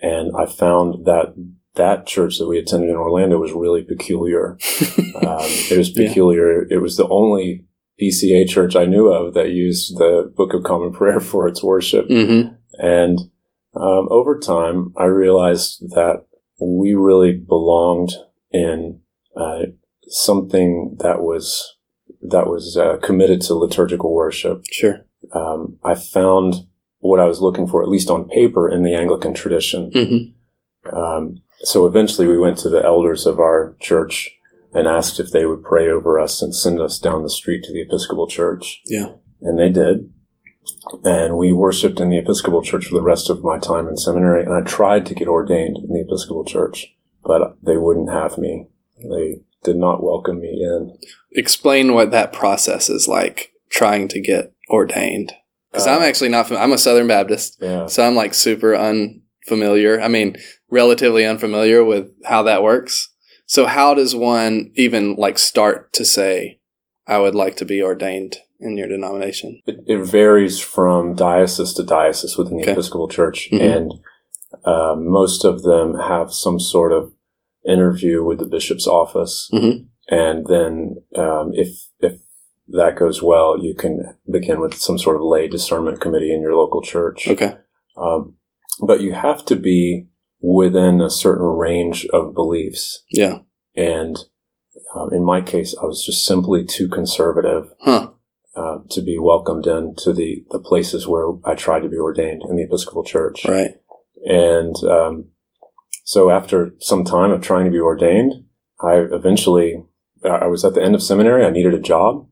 and 0.02 0.32
I 0.36 0.48
found 0.48 1.06
that 1.06 1.36
that 1.76 2.06
church 2.06 2.38
that 2.38 2.48
we 2.48 2.58
attended 2.60 2.90
in 2.90 2.96
Orlando 2.96 3.38
was 3.40 3.52
really 3.52 3.84
peculiar. 3.84 4.58
Um, 5.16 5.46
it 5.72 5.78
was 5.78 5.96
Yeah. 5.96 6.08
peculiar. 6.08 6.64
It 6.70 6.82
was 6.82 6.98
the 6.98 7.08
only 7.08 7.66
PCA 8.02 8.48
church 8.48 8.76
I 8.76 8.86
knew 8.86 9.08
of 9.14 9.34
that 9.36 9.52
used 9.52 9.98
the 9.98 10.32
Book 10.36 10.54
of 10.54 10.64
Common 10.64 10.92
Prayer 10.92 11.20
for 11.32 11.48
its 11.48 11.64
worship. 11.64 12.10
mm-hmm. 12.10 12.54
And 12.80 13.20
um, 13.76 14.08
over 14.10 14.40
time, 14.40 14.92
I 14.98 15.06
realized 15.06 15.92
that 15.92 16.26
we 16.60 16.94
really 16.96 17.32
belonged 17.34 18.12
in 18.52 19.00
uh, 19.36 19.64
something 20.08 20.98
that 21.00 21.22
was 21.22 21.76
that 22.22 22.48
was 22.48 22.78
uh, 22.78 22.98
committed 22.98 23.42
to 23.42 23.54
liturgical 23.54 24.14
worship. 24.14 24.64
Sure. 24.72 25.06
Um, 25.34 25.78
I 25.84 25.96
found 25.96 26.56
what 27.00 27.20
I 27.20 27.26
was 27.26 27.42
looking 27.42 27.68
for, 27.68 27.84
at 27.84 27.90
least 27.90 28.10
on 28.10 28.28
paper, 28.30 28.70
in 28.70 28.84
the 28.84 28.96
Anglican 28.96 29.34
tradition. 29.34 29.92
Mm-hmm. 29.92 30.96
Um, 30.96 31.42
so 31.64 31.86
eventually 31.86 32.28
we 32.28 32.38
went 32.38 32.58
to 32.60 32.70
the 32.70 32.84
elders 32.84 33.26
of 33.26 33.40
our 33.40 33.76
church 33.80 34.30
and 34.74 34.88
asked 34.88 35.20
if 35.20 35.32
they 35.32 35.46
would 35.46 35.64
pray 35.64 35.88
over 35.90 36.20
us 36.20 36.42
and 36.42 36.56
send 36.56 36.82
us 36.82 36.98
down 37.00 37.24
the 37.24 37.30
street 37.30 37.64
to 37.64 37.72
the 37.74 37.82
Episcopal 37.82 38.28
Church. 38.28 38.82
Yeah. 38.86 39.14
And 39.42 39.60
they 39.60 39.70
did. 39.70 40.12
And 41.04 41.38
we 41.38 41.54
worshiped 41.54 42.00
in 42.00 42.10
the 42.10 42.18
Episcopal 42.18 42.62
Church 42.64 42.86
for 42.88 42.96
the 42.96 43.02
rest 43.04 43.30
of 43.30 43.44
my 43.44 43.60
time 43.60 43.88
in 43.88 43.98
seminary. 43.98 44.44
And 44.44 44.54
I 44.54 44.62
tried 44.62 45.06
to 45.08 45.14
get 45.16 45.28
ordained 45.28 45.78
in 45.78 45.90
the 45.94 46.02
Episcopal 46.08 46.44
Church, 46.46 46.88
but 47.24 47.56
they 47.62 47.78
wouldn't 47.78 48.12
have 48.12 48.38
me. 48.38 48.68
They 48.98 49.42
did 49.64 49.76
not 49.78 50.04
welcome 50.04 50.40
me 50.40 50.62
in. 50.64 50.98
Explain 51.32 51.94
what 51.94 52.12
that 52.12 52.34
process 52.34 52.90
is 52.90 53.08
like 53.08 53.52
trying 53.70 54.08
to 54.10 54.22
get 54.22 54.54
ordained. 54.70 55.34
Because 55.72 55.88
I'm 55.88 56.02
Uh, 56.02 56.06
actually 56.06 56.30
not, 56.30 56.48
fam- 56.48 56.58
I'm 56.58 56.74
a 56.74 56.78
Southern 56.78 57.08
Baptist. 57.08 57.58
Yeah. 57.62 57.86
So 57.88 58.04
I'm 58.06 58.16
like 58.16 58.34
super 58.34 58.76
unfamiliar. 59.54 60.02
I 60.02 60.08
mean, 60.08 60.38
relatively 60.70 61.26
unfamiliar 61.26 61.84
with 61.84 62.10
how 62.26 62.44
that 62.44 62.64
works. 62.64 63.10
So 63.46 63.66
how 63.66 63.94
does 63.94 64.16
one 64.16 64.72
even 64.76 65.16
like 65.16 65.38
start 65.38 65.94
to 65.94 66.06
say, 66.06 66.60
I 67.08 67.20
would 67.20 67.36
like 67.36 67.56
to 67.58 67.66
be 67.66 67.82
ordained 67.82 68.38
in 68.60 68.78
your 68.78 68.88
denomination? 68.88 69.62
It, 69.66 69.78
it 69.86 70.00
varies 70.06 70.60
from 70.60 71.16
diocese 71.16 71.74
to 71.74 71.84
diocese 71.84 72.38
within 72.38 72.58
the 72.58 72.64
Okay. 72.64 72.72
Episcopal 72.72 73.08
Church, 73.10 73.50
Mhm. 73.52 73.62
and 73.78 73.94
uh, 74.64 74.96
most 74.98 75.44
of 75.44 75.64
them 75.64 75.96
have 75.96 76.32
some 76.34 76.60
sort 76.60 76.94
of 76.94 77.12
interview 77.68 78.24
with 78.24 78.40
the 78.40 78.46
bishop's 78.46 78.88
office, 78.88 79.50
Mhm. 79.54 79.88
and 80.10 80.46
then 80.48 80.96
um, 81.16 81.52
if 81.54 81.88
if 82.00 82.20
that 82.70 82.96
goes 82.96 83.22
well, 83.22 83.58
you 83.62 83.76
can 83.76 84.16
begin 84.32 84.62
with 84.62 84.76
some 84.76 84.98
sort 84.98 85.18
of 85.18 85.22
lay 85.22 85.48
discernment 85.50 86.00
committee 86.00 86.34
in 86.34 86.42
your 86.42 86.56
local 86.56 86.82
church. 86.82 87.28
Okay. 87.28 87.56
Um, 87.98 88.36
but 88.82 89.02
you 89.02 89.14
have 89.14 89.46
to 89.46 89.56
be 89.56 90.08
within 90.42 91.00
a 91.02 91.10
certain 91.10 91.46
range 91.46 92.06
of 92.08 92.34
beliefs, 92.34 93.04
Yeah. 93.12 93.40
and 93.76 94.18
um, 94.96 95.12
in 95.14 95.24
my 95.24 95.42
case, 95.42 95.76
I 95.82 95.86
was 95.86 96.04
just 96.06 96.26
simply 96.26 96.64
too 96.66 96.88
conservative 96.88 97.72
Huh. 97.82 98.10
uh, 98.56 98.78
to 98.92 99.02
be 99.02 99.18
welcomed 99.18 99.66
into 99.66 100.14
the, 100.14 100.44
the 100.52 100.60
places 100.60 101.08
where 101.08 101.30
I 101.46 101.56
tried 101.56 101.82
to 101.82 101.90
be 101.90 101.98
ordained 101.98 102.44
in 102.50 102.56
the 102.58 102.64
Episcopal 102.64 103.04
Church. 103.04 103.46
Right. 103.46 103.76
And 104.26 104.76
um, 104.84 105.26
so 106.04 106.30
after 106.30 106.74
some 106.80 107.04
time 107.04 107.32
of 107.32 107.42
trying 107.42 107.66
to 107.66 107.72
be 107.72 107.80
ordained, 107.80 108.34
I 108.82 108.96
eventually, 109.12 109.84
I 110.24 110.48
was 110.48 110.64
at 110.66 110.74
the 110.76 110.84
end 110.84 110.94
of 110.96 111.02
seminary. 111.04 111.46
I 111.46 111.50
needed 111.50 111.74
a 111.74 111.80
job. 111.80 112.28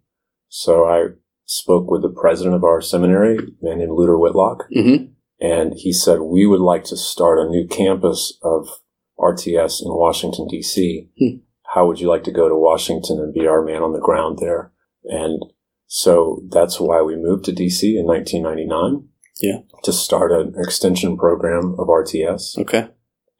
So 0.50 0.86
I 0.86 1.08
spoke 1.46 1.90
with 1.90 2.02
the 2.02 2.10
president 2.10 2.56
of 2.56 2.64
our 2.64 2.82
seminary, 2.82 3.38
a 3.38 3.42
man 3.66 3.80
named 3.80 3.92
Luther 3.94 4.18
Whitlock, 4.18 4.66
Mm-hmm. 4.76 5.11
And 5.42 5.74
he 5.76 5.92
said, 5.92 6.20
we 6.22 6.46
would 6.46 6.62
like 6.62 6.84
to 6.86 6.96
start 6.96 7.40
a 7.40 7.50
new 7.50 7.68
campus 7.68 8.38
of 8.44 8.68
RTS 9.20 9.82
in 9.82 9.90
Washington, 9.90 10.48
D.C. 10.48 11.10
Hmm. 11.18 11.38
How 11.74 11.88
would 11.88 12.00
you 12.00 12.08
like 12.08 12.24
to 12.26 12.32
go 12.32 12.48
to 12.48 12.56
Washington 12.56 13.18
and 13.20 13.34
be 13.34 13.48
our 13.48 13.64
man 13.64 13.82
on 13.82 13.94
the 13.94 14.00
ground 14.00 14.38
there? 14.40 14.72
And 15.06 15.42
so 15.88 16.44
that's 16.50 16.80
why 16.80 17.02
we 17.02 17.16
moved 17.16 17.46
to 17.46 17.52
D.C. 17.52 17.98
in 17.98 18.06
1999. 18.06 19.08
Yeah. 19.42 19.62
To 19.84 19.92
start 19.92 20.32
an 20.32 20.54
extension 20.58 21.18
program 21.18 21.76
of 21.80 21.88
RTS. 21.88 22.60
Okay. 22.60 22.90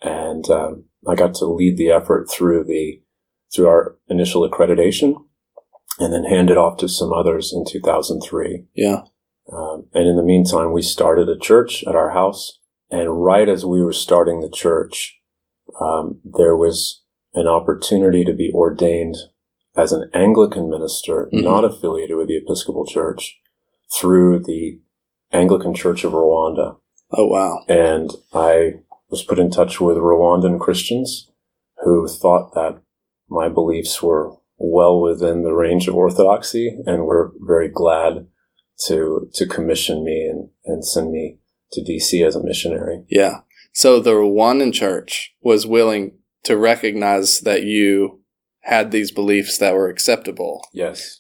And 0.02 0.50
um, 0.50 0.86
I 1.08 1.14
got 1.14 1.36
to 1.36 1.46
lead 1.46 1.78
the 1.78 1.92
effort 1.92 2.30
through 2.32 2.64
the 2.64 3.02
through 3.54 3.68
our 3.68 3.98
initial 4.08 4.50
accreditation 4.50 5.14
and 6.00 6.14
then 6.14 6.24
hand 6.24 6.50
it 6.50 6.58
off 6.58 6.78
to 6.78 6.88
some 6.88 7.12
others 7.14 7.54
in 7.54 7.66
2003. 7.66 8.66
Yeah. 8.74 9.02
Um, 9.52 9.88
and 9.94 10.08
in 10.08 10.16
the 10.16 10.24
meantime, 10.24 10.72
we 10.72 10.82
started 10.82 11.28
a 11.30 11.38
church 11.38 11.84
at 11.86 11.96
our 11.96 12.12
house. 12.12 12.60
And 12.90 13.24
right 13.24 13.48
as 13.48 13.66
we 13.66 13.84
were 13.84 13.94
starting 13.94 14.40
the 14.42 14.50
church, 14.50 15.20
um, 15.80 16.20
there 16.24 16.56
was 16.56 17.02
an 17.34 17.48
opportunity 17.48 18.24
to 18.26 18.34
be 18.34 18.52
ordained 18.54 19.16
as 19.76 19.94
an 19.94 20.10
Anglican 20.14 20.70
minister, 20.70 21.30
Mhm. 21.34 21.44
not 21.44 21.64
affiliated 21.64 22.18
with 22.18 22.28
the 22.28 22.38
Episcopal 22.38 22.86
Church, 22.86 23.40
through 24.00 24.40
the 24.40 24.80
Anglican 25.32 25.74
Church 25.74 26.04
of 26.04 26.14
Rwanda. 26.14 26.78
Oh 27.14 27.28
wow. 27.28 27.60
And 27.68 28.10
I 28.34 28.82
was 29.10 29.24
put 29.24 29.40
in 29.40 29.50
touch 29.50 29.80
with 29.82 29.98
Rwandan 29.98 30.60
Christians 30.60 31.30
who 31.84 32.08
thought 32.08 32.54
that 32.54 32.82
my 33.30 33.50
beliefs 33.50 34.02
were 34.02 34.34
well 34.58 35.02
within 35.02 35.44
the 35.44 35.54
range 35.54 35.88
of 35.88 35.96
orthodoxy 35.96 36.78
and 36.86 37.06
were 37.06 37.34
very 37.40 37.68
glad 37.68 38.28
to 38.88 39.30
to 39.34 39.46
commission 39.46 40.04
me 40.04 40.26
and, 40.26 40.50
and 40.66 40.86
send 40.86 41.12
me 41.12 41.38
to 41.74 41.82
DC 41.82 42.26
as 42.26 42.36
a 42.36 42.44
missionary. 42.44 43.04
Yeah. 43.10 43.42
So 43.74 44.00
the 44.00 44.12
Rwandan 44.12 44.74
church 44.74 45.34
was 45.42 45.66
willing 45.66 46.18
to 46.44 46.58
recognize 46.58 47.40
that 47.42 47.64
you 47.64 48.22
had 48.62 48.92
these 48.92 49.12
beliefs 49.12 49.58
that 49.60 49.74
were 49.74 49.88
acceptable. 49.90 50.68
Yes. 50.74 51.20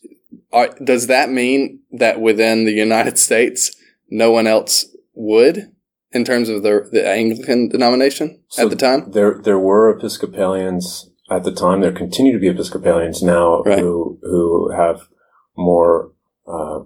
Are, 0.51 0.69
does 0.83 1.07
that 1.07 1.29
mean 1.29 1.79
that 1.91 2.19
within 2.19 2.65
the 2.65 2.73
United 2.73 3.17
States, 3.27 3.75
no 4.09 4.31
one 4.31 4.47
else 4.47 4.85
would, 5.13 5.71
in 6.11 6.25
terms 6.25 6.49
of 6.49 6.63
the 6.63 6.89
the 6.91 7.07
Anglican 7.07 7.69
denomination 7.69 8.41
So 8.49 8.63
at 8.63 8.69
the 8.69 8.75
time? 8.75 9.11
There 9.11 9.39
there 9.43 9.59
were 9.59 9.89
Episcopalians 9.97 11.09
at 11.29 11.43
the 11.43 11.51
time. 11.53 11.79
There 11.79 11.91
continue 11.93 12.33
to 12.33 12.39
be 12.39 12.49
Episcopalians 12.49 13.21
now 13.23 13.61
Right. 13.63 13.79
who 13.79 14.19
who 14.23 14.71
have 14.75 15.07
more 15.55 16.11
uh, 16.47 16.79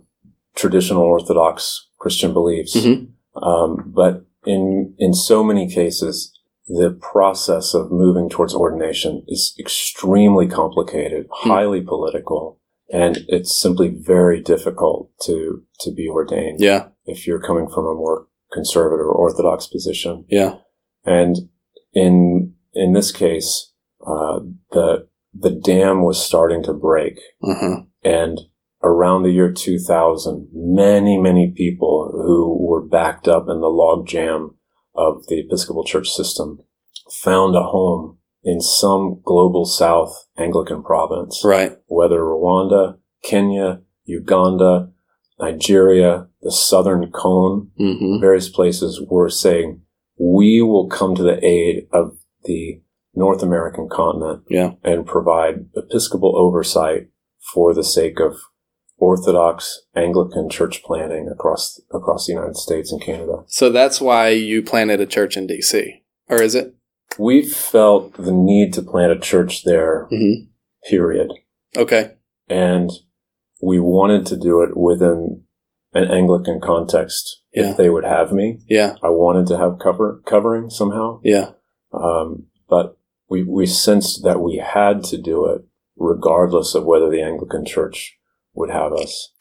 traditional 0.55 1.03
Orthodox 1.03 1.87
Christian 1.99 2.33
beliefs. 2.33 2.75
Mhm. 2.75 3.09
Um, 3.41 3.91
but 3.95 4.25
in 4.45 4.93
in 4.97 5.13
so 5.13 5.43
many 5.43 5.67
cases, 5.69 6.31
the 6.67 6.91
process 7.13 7.73
of 7.73 7.91
moving 7.91 8.29
towards 8.29 8.53
ordination 8.55 9.23
is 9.27 9.53
extremely 9.59 10.47
complicated, 10.47 11.27
Hmm. 11.31 11.49
highly 11.49 11.81
political, 11.81 12.59
and 12.91 13.17
it's 13.27 13.59
simply 13.59 13.89
very 13.89 14.41
difficult 14.41 15.09
to 15.23 15.63
to 15.81 15.91
be 15.91 16.07
ordained 16.09 16.59
Yeah. 16.61 16.87
if 17.05 17.27
you're 17.27 17.41
coming 17.47 17.67
from 17.67 17.85
a 17.85 17.93
more 17.93 18.27
conservative 18.51 19.05
or 19.05 19.11
orthodox 19.13 19.67
position. 19.67 20.25
Yeah. 20.29 20.55
And 21.03 21.49
in 21.93 22.53
in 22.73 22.93
this 22.93 23.11
case, 23.11 23.71
uh, 24.05 24.39
the 24.71 25.07
the 25.37 25.51
dam 25.51 26.03
was 26.03 26.23
starting 26.23 26.63
to 26.63 26.73
break, 26.73 27.19
Uh-huh. 27.43 27.81
and 28.03 28.39
around 28.86 29.24
the 29.24 29.32
year 29.32 29.52
2000, 29.52 30.48
many 30.54 31.17
many 31.17 31.52
people 31.56 32.12
who 32.26 32.58
were 32.65 32.86
backed 32.86 33.28
up 33.28 33.43
in 33.50 33.60
the 33.60 33.67
logjam 33.67 34.54
of 34.95 35.26
the 35.28 35.39
Episcopal 35.39 35.84
Church 35.84 36.08
system 36.10 36.60
found 37.12 37.56
a 37.56 37.63
home 37.63 38.17
in 38.43 38.62
some 38.62 39.21
global 39.26 39.65
South 39.65 40.13
Anglican 40.38 40.84
province, 40.84 41.41
Right. 41.43 41.74
whether 41.88 42.19
Rwanda, 42.19 42.98
Kenya, 43.24 43.82
Uganda, 44.06 44.91
Nigeria, 45.39 46.28
the 46.41 46.52
Southern 46.52 47.12
Cone, 47.12 47.71
hmm 47.78 48.19
various 48.21 48.50
places 48.50 49.02
were 49.10 49.30
saying, 49.30 49.82
we 50.17 50.62
will 50.62 50.88
come 50.88 51.15
to 51.15 51.24
the 51.24 51.43
aid 51.45 51.88
of 51.91 52.17
the 52.45 52.82
North 53.13 53.41
American 53.43 53.89
continent 53.89 54.43
Yeah. 54.50 54.74
and 54.84 55.06
provide 55.06 55.65
episcopal 55.76 56.38
oversight 56.38 57.08
for 57.54 57.74
the 57.74 57.84
sake 57.84 58.19
of 58.19 58.34
Orthodox 58.97 59.81
Anglican 59.95 60.49
church 60.49 60.84
planting 60.84 61.27
across 61.29 61.79
across 61.91 62.25
the 62.27 62.34
United 62.34 62.55
States 62.58 62.91
and 62.91 63.01
Canada. 63.01 63.43
So 63.47 63.69
that's 63.69 63.99
why 63.99 64.29
you 64.29 64.62
planted 64.63 65.01
a 65.01 65.05
church 65.05 65.36
in 65.38 65.47
DC, 65.47 66.01
or 66.29 66.41
is 66.41 66.55
it? 66.55 66.73
We 67.19 67.43
felt 67.45 68.13
the 68.13 68.31
need 68.31 68.73
to 68.73 68.81
plant 68.81 69.12
a 69.12 69.19
church 69.19 69.63
there, 69.63 70.08
Mm-hmm. 70.12 70.45
period. 70.89 71.31
Okay. 71.77 72.13
And 72.49 72.89
we 73.62 73.79
wanted 73.79 74.25
to 74.27 74.38
do 74.38 74.62
it 74.62 74.75
within 74.77 75.43
an 75.93 76.12
Anglican 76.12 76.60
context 76.60 77.41
Yeah. 77.53 77.71
if 77.71 77.77
they 77.77 77.89
would 77.89 78.03
have 78.05 78.31
me. 78.34 78.60
Yeah. 78.67 78.95
I 79.01 79.10
wanted 79.10 79.47
to 79.47 79.58
have 79.58 79.79
cover 79.79 80.21
covering 80.25 80.69
somehow. 80.69 81.19
Yeah. 81.23 81.51
Um, 81.93 82.47
but 82.69 82.97
we, 83.29 83.43
we 83.43 83.65
sensed 83.65 84.23
that 84.23 84.41
we 84.41 84.58
had 84.58 85.03
to 85.05 85.17
do 85.17 85.45
it 85.47 85.62
regardless 85.97 86.75
of 86.75 86.84
whether 86.86 87.10
the 87.10 87.21
Anglican 87.23 87.65
Church 87.65 88.17
would 88.55 88.69
have 88.71 88.93
us. 88.93 89.31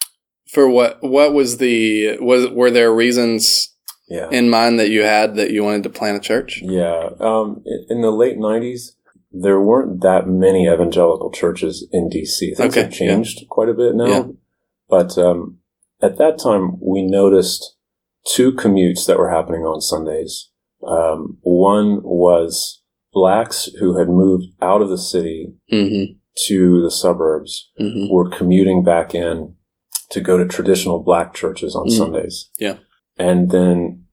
For 0.51 0.69
what? 0.69 1.03
What 1.03 1.33
was 1.33 1.57
the? 1.59 2.19
Was 2.21 2.49
were 2.51 2.71
there 2.71 2.93
reasons 2.95 3.75
Yeah. 4.09 4.29
in 4.31 4.51
mind 4.51 4.79
that 4.79 4.91
you 4.91 5.03
had 5.03 5.37
that 5.37 5.51
you 5.51 5.65
wanted 5.65 5.83
to 5.85 5.91
plant 5.91 6.19
a 6.19 6.21
church? 6.21 6.61
yeah. 6.63 7.11
Um, 7.19 7.63
in, 7.89 8.03
the 8.03 8.11
late 8.11 8.37
90s, 8.37 8.91
there 9.33 9.61
weren't 9.61 10.03
that 10.03 10.29
many 10.29 10.67
evangelical 10.69 11.31
churches 11.33 11.87
in 11.91 12.09
DC. 12.11 12.39
Things 12.57 12.61
Okay, 12.61 12.83
have 12.83 12.93
changed 12.93 13.49
quite 13.49 13.69
a 13.71 13.75
bit 13.75 13.95
now. 13.95 14.07
Yeah. 14.07 14.25
But 14.89 15.17
um, 15.19 15.59
at 16.03 16.19
that 16.19 16.39
time, 16.39 16.79
we 16.81 17.03
noticed 17.03 17.77
two 18.27 18.53
commutes 18.53 19.07
that 19.07 19.19
were 19.19 19.31
happening 19.31 19.63
on 19.63 19.81
Sundays. 19.81 20.51
Um, 20.87 21.39
one 21.41 22.01
was 22.03 22.83
blacks 23.13 23.71
who 23.81 23.99
had 23.99 24.09
moved 24.09 24.47
out 24.61 24.83
of 24.83 24.89
the 24.91 24.99
city 24.99 25.55
Mm-hmm. 25.73 26.13
To 26.47 26.83
the 26.83 26.91
suburbs 26.91 27.71
Mm-hmm. 27.81 28.13
were 28.13 28.29
commuting 28.29 28.83
back 28.83 29.15
in 29.15 29.55
to 30.11 30.21
go 30.21 30.37
to 30.39 30.47
traditional 30.47 31.03
black 31.03 31.35
churches 31.35 31.75
on 31.75 31.87
Mm. 31.89 31.97
Sundays. 31.97 32.51
Yeah. 32.59 32.77
And 33.19 33.51
then 33.51 34.05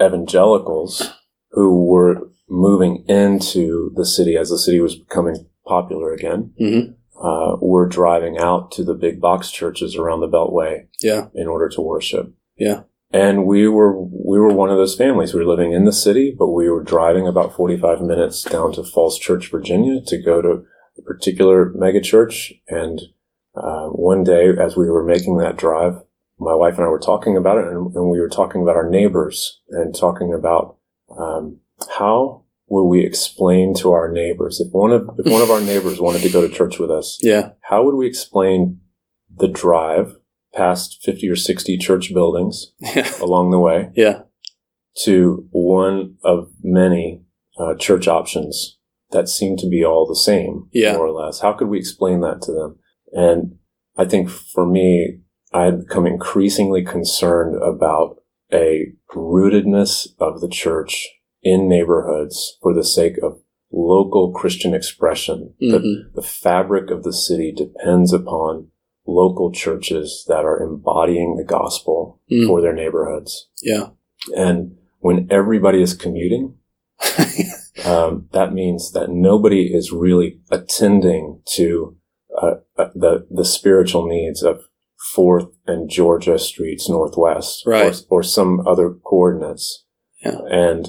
evangelicals 0.00 1.12
who 1.50 1.84
were 1.86 2.28
moving 2.48 3.04
into 3.08 3.90
the 3.96 4.04
city 4.06 4.36
as 4.36 4.50
the 4.50 4.58
city 4.58 4.80
was 4.80 4.96
becoming 4.96 5.46
popular 5.66 6.12
again 6.12 6.52
Mm-hmm. 6.60 6.92
uh, 7.26 7.56
were 7.60 7.86
driving 7.88 8.38
out 8.38 8.70
to 8.72 8.84
the 8.84 8.94
big 8.94 9.20
box 9.20 9.50
churches 9.50 9.96
around 9.96 10.20
the 10.20 10.28
Beltway 10.28 10.86
Yeah. 11.02 11.26
in 11.34 11.46
order 11.48 11.68
to 11.70 11.80
worship. 11.80 12.32
Yeah. 12.56 12.82
And 13.12 13.46
we 13.46 13.68
were 13.68 13.96
we 14.02 14.38
were 14.38 14.52
one 14.52 14.68
of 14.70 14.76
those 14.78 14.96
families. 14.96 15.32
We 15.32 15.40
were 15.44 15.50
living 15.50 15.72
in 15.72 15.84
the 15.84 15.92
city, 15.92 16.34
but 16.36 16.48
we 16.48 16.68
were 16.68 16.82
driving 16.82 17.26
about 17.26 17.54
forty 17.54 17.76
five 17.76 18.00
minutes 18.00 18.42
down 18.42 18.72
to 18.72 18.82
Falls 18.82 19.16
Church, 19.18 19.48
Virginia, 19.50 20.00
to 20.06 20.20
go 20.20 20.42
to 20.42 20.64
a 20.98 21.02
particular 21.02 21.70
megachurch. 21.72 22.52
And 22.68 23.00
uh, 23.54 23.86
one 23.88 24.24
day, 24.24 24.50
as 24.58 24.76
we 24.76 24.90
were 24.90 25.04
making 25.04 25.38
that 25.38 25.56
drive, 25.56 25.94
my 26.38 26.54
wife 26.54 26.76
and 26.76 26.84
I 26.84 26.88
were 26.88 26.98
talking 26.98 27.36
about 27.36 27.58
it, 27.58 27.64
and, 27.66 27.94
and 27.94 28.10
we 28.10 28.20
were 28.20 28.28
talking 28.28 28.62
about 28.62 28.76
our 28.76 28.88
neighbors 28.88 29.60
and 29.70 29.94
talking 29.94 30.34
about 30.34 30.76
um, 31.18 31.60
how 31.98 32.44
will 32.68 32.88
we 32.88 33.04
explain 33.06 33.72
to 33.74 33.92
our 33.92 34.10
neighbors 34.12 34.60
if 34.60 34.72
one 34.72 34.90
of 34.92 35.08
if 35.18 35.30
one 35.32 35.40
of 35.40 35.50
our 35.50 35.60
neighbors 35.60 36.00
wanted 36.00 36.20
to 36.22 36.28
go 36.28 36.46
to 36.46 36.52
church 36.52 36.78
with 36.78 36.90
us, 36.90 37.18
Yeah. 37.22 37.50
how 37.62 37.84
would 37.84 37.94
we 37.94 38.06
explain 38.06 38.80
the 39.34 39.48
drive 39.48 40.16
past 40.54 40.98
50 41.02 41.28
or 41.28 41.36
60 41.36 41.78
church 41.78 42.12
buildings 42.12 42.72
Yeah. 42.80 43.10
along 43.22 43.50
the 43.50 43.58
way 43.58 43.90
Yeah. 43.94 44.22
to 45.04 45.46
one 45.50 46.16
of 46.24 46.50
many 46.62 47.22
uh, 47.58 47.74
church 47.76 48.08
options 48.08 48.75
that 49.10 49.28
seem 49.28 49.56
to 49.58 49.68
be 49.68 49.84
all 49.84 50.06
the 50.06 50.16
same, 50.16 50.68
Yeah. 50.72 50.96
more 50.96 51.06
or 51.06 51.12
less? 51.12 51.40
How 51.40 51.52
could 51.52 51.68
we 51.68 51.78
explain 51.78 52.20
that 52.20 52.42
to 52.42 52.52
them? 52.52 52.78
And 53.12 53.56
I 53.96 54.04
think 54.04 54.28
for 54.28 54.66
me, 54.66 55.20
I 55.52 55.64
had 55.64 55.80
become 55.80 56.06
increasingly 56.06 56.82
concerned 56.84 57.56
about 57.62 58.16
a 58.52 58.92
rootedness 59.14 60.08
of 60.18 60.40
the 60.40 60.48
church 60.48 61.08
in 61.42 61.68
neighborhoods 61.68 62.58
for 62.62 62.74
the 62.74 62.84
sake 62.84 63.14
of 63.22 63.40
local 63.72 64.32
Christian 64.32 64.74
expression. 64.74 65.54
The- 65.60 65.78
Mhm. 65.78 66.14
the 66.14 66.22
fabric 66.22 66.90
of 66.90 67.02
the 67.02 67.12
city 67.12 67.52
depends 67.52 68.12
upon 68.12 68.68
local 69.06 69.52
churches 69.52 70.24
that 70.28 70.44
are 70.44 70.60
embodying 70.62 71.36
the 71.36 71.44
gospel 71.44 72.20
Mm. 72.30 72.46
for 72.48 72.60
their 72.60 72.72
neighborhoods. 72.74 73.48
Yeah. 73.62 73.90
And 74.36 74.76
when 75.00 75.28
everybody 75.30 75.80
is 75.80 75.94
commuting, 75.94 76.54
um, 77.84 78.28
that 78.32 78.52
means 78.52 78.92
that 78.92 79.10
nobody 79.10 79.74
is 79.74 79.92
really 79.92 80.40
attending 80.50 81.42
to 81.54 81.96
uh, 82.40 82.54
uh, 82.76 82.88
the 82.94 83.26
the 83.30 83.44
spiritual 83.44 84.06
needs 84.06 84.42
of 84.42 84.62
Fourth 85.14 85.46
and 85.66 85.88
Georgia 85.90 86.38
Streets 86.38 86.88
Northwest, 86.88 87.62
Right. 87.66 87.94
or, 88.10 88.18
or 88.18 88.22
some 88.22 88.66
other 88.66 88.90
coordinates. 89.04 89.84
Yeah. 90.24 90.38
And 90.50 90.88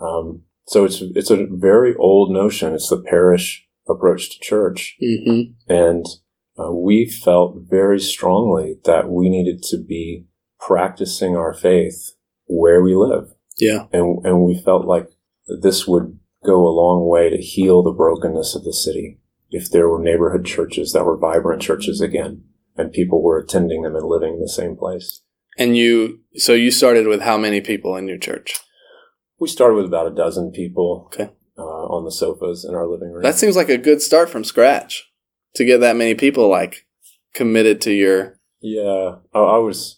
um, 0.00 0.42
so 0.66 0.84
it's 0.84 1.00
it's 1.00 1.30
a 1.30 1.46
very 1.50 1.94
old 1.96 2.30
notion. 2.30 2.74
It's 2.74 2.90
the 2.90 3.00
parish 3.02 3.66
approach 3.88 4.30
to 4.30 4.38
church, 4.40 4.96
mm-hmm. 5.02 5.52
and 5.72 6.04
uh, 6.58 6.72
we 6.72 7.06
felt 7.08 7.56
very 7.68 7.98
strongly 8.00 8.76
that 8.84 9.08
we 9.08 9.28
needed 9.28 9.62
to 9.70 9.78
be 9.82 10.26
practicing 10.60 11.36
our 11.36 11.54
faith 11.54 12.12
where 12.46 12.82
we 12.82 12.94
live 12.94 13.28
Yeah. 13.58 13.86
and 13.92 14.24
and 14.26 14.42
we 14.42 14.60
felt 14.60 14.86
like 14.86 15.08
this 15.60 15.86
would 15.86 16.18
go 16.44 16.66
a 16.66 16.70
long 16.70 17.08
way 17.08 17.30
to 17.30 17.36
heal 17.36 17.82
the 17.82 17.92
brokenness 17.92 18.54
of 18.54 18.64
the 18.64 18.72
city 18.72 19.18
if 19.50 19.70
there 19.70 19.88
were 19.88 20.02
neighborhood 20.02 20.44
churches 20.44 20.92
that 20.92 21.04
were 21.04 21.16
vibrant 21.16 21.62
churches 21.62 22.00
again 22.00 22.44
and 22.76 22.92
people 22.92 23.22
were 23.22 23.38
attending 23.38 23.82
them 23.82 23.96
and 23.96 24.06
living 24.06 24.34
in 24.34 24.40
the 24.40 24.48
same 24.48 24.76
place. 24.76 25.22
And 25.56 25.76
you, 25.76 26.20
so 26.34 26.52
you 26.52 26.70
started 26.70 27.06
with 27.08 27.22
how 27.22 27.36
many 27.36 27.60
people 27.60 27.96
in 27.96 28.06
your 28.06 28.18
church? 28.18 28.54
We 29.40 29.48
started 29.48 29.74
with 29.74 29.86
about 29.86 30.06
a 30.12 30.14
dozen 30.14 30.52
people 30.52 31.08
Okay. 31.12 31.30
uh, 31.56 31.62
on 31.62 32.04
the 32.04 32.12
sofas 32.12 32.64
in 32.68 32.74
our 32.74 32.86
living 32.86 33.10
room. 33.10 33.22
That 33.22 33.34
seems 33.36 33.56
like 33.56 33.68
a 33.68 33.78
good 33.78 34.00
start 34.02 34.28
from 34.30 34.44
scratch 34.44 35.10
to 35.56 35.64
get 35.64 35.78
that 35.78 35.96
many 35.96 36.14
people 36.14 36.48
like 36.48 36.86
committed 37.34 37.80
to 37.82 37.92
your. 37.92 38.38
yeah. 38.60 39.16
I, 39.34 39.38
I 39.38 39.58
was 39.58 39.97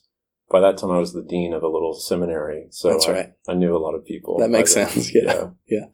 by 0.51 0.61
that 0.61 0.79
time 0.79 0.91
I 0.91 0.99
was 0.99 1.13
the 1.13 1.23
dean 1.23 1.53
of 1.53 1.63
a 1.63 1.69
little 1.69 1.95
seminary, 1.95 2.67
so 2.71 2.91
That's 2.91 3.07
I, 3.09 3.13
right. 3.13 3.33
I 3.49 3.55
knew 3.55 3.77
a 3.77 3.79
lot 3.79 3.95
of 3.95 4.05
people. 4.05 4.39
That 4.39 4.51
makes 4.51 4.75
then. 4.75 4.89
sense, 4.89 5.15
yeah. 5.15 5.51
Yeah. 5.69 5.87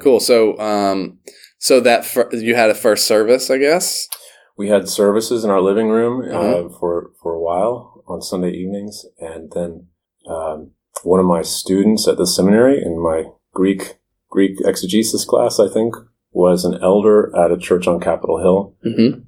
Cool. 0.00 0.20
So, 0.20 0.58
um, 0.58 1.18
so 1.58 1.80
that 1.80 2.04
fir- 2.04 2.30
you 2.32 2.54
had 2.54 2.70
a 2.70 2.74
first 2.74 3.06
service, 3.06 3.50
I 3.50 3.58
guess. 3.58 4.08
We 4.56 4.68
had 4.68 4.88
services 4.88 5.44
in 5.44 5.50
our 5.50 5.60
living 5.60 5.88
room 5.88 6.22
uh, 6.22 6.36
Uh-huh. 6.38 6.68
for 6.78 7.10
for 7.20 7.32
a 7.34 7.40
while 7.40 8.04
on 8.06 8.22
Sunday 8.22 8.50
evenings, 8.52 9.04
and 9.18 9.50
then 9.52 9.88
um, 10.28 10.70
one 11.02 11.18
of 11.20 11.26
my 11.26 11.42
students 11.42 12.06
at 12.06 12.16
the 12.18 12.26
seminary 12.26 12.80
in 12.82 13.02
my 13.02 13.24
Greek 13.52 13.98
Greek 14.30 14.58
exegesis 14.64 15.24
class, 15.24 15.58
I 15.58 15.68
think, 15.68 15.94
was 16.30 16.64
an 16.64 16.78
elder 16.82 17.32
at 17.36 17.50
a 17.52 17.56
church 17.58 17.86
on 17.88 17.98
Capitol 18.00 18.38
Hill, 18.38 18.76
Mm-hmm. 18.86 19.20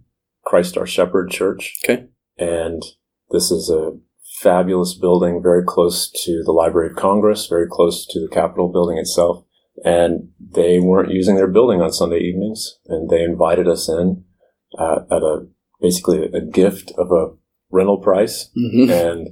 Christ 0.45 0.77
Our 0.79 0.87
Shepherd 0.87 1.31
Church. 1.31 1.75
Okay. 1.85 2.07
And 2.39 2.83
this 3.31 3.51
is 3.51 3.69
a 3.71 3.99
fabulous 4.41 4.95
building, 4.95 5.41
very 5.43 5.65
close 5.65 6.11
to 6.25 6.43
the 6.45 6.53
Library 6.53 6.91
of 6.91 6.97
Congress, 6.97 7.47
very 7.47 7.67
close 7.69 8.07
to 8.07 8.21
the 8.21 8.29
Capitol 8.29 8.71
building 8.71 8.99
itself. 8.99 9.45
And 9.85 10.31
they 10.41 10.79
weren't 10.79 11.13
using 11.13 11.37
their 11.37 11.47
building 11.49 11.81
on 11.83 11.93
Sunday 11.93 12.19
evenings, 12.21 12.79
and 12.87 13.09
they 13.11 13.23
invited 13.23 13.69
us 13.69 13.89
in 13.89 14.25
uh, 14.79 15.01
at 15.11 15.23
a 15.23 15.47
basically 15.81 16.25
a 16.33 16.41
gift 16.41 16.93
of 16.97 17.11
a 17.13 17.35
rental 17.71 17.99
price, 17.99 18.51
Mm-hmm. 18.57 18.91
and 18.91 19.29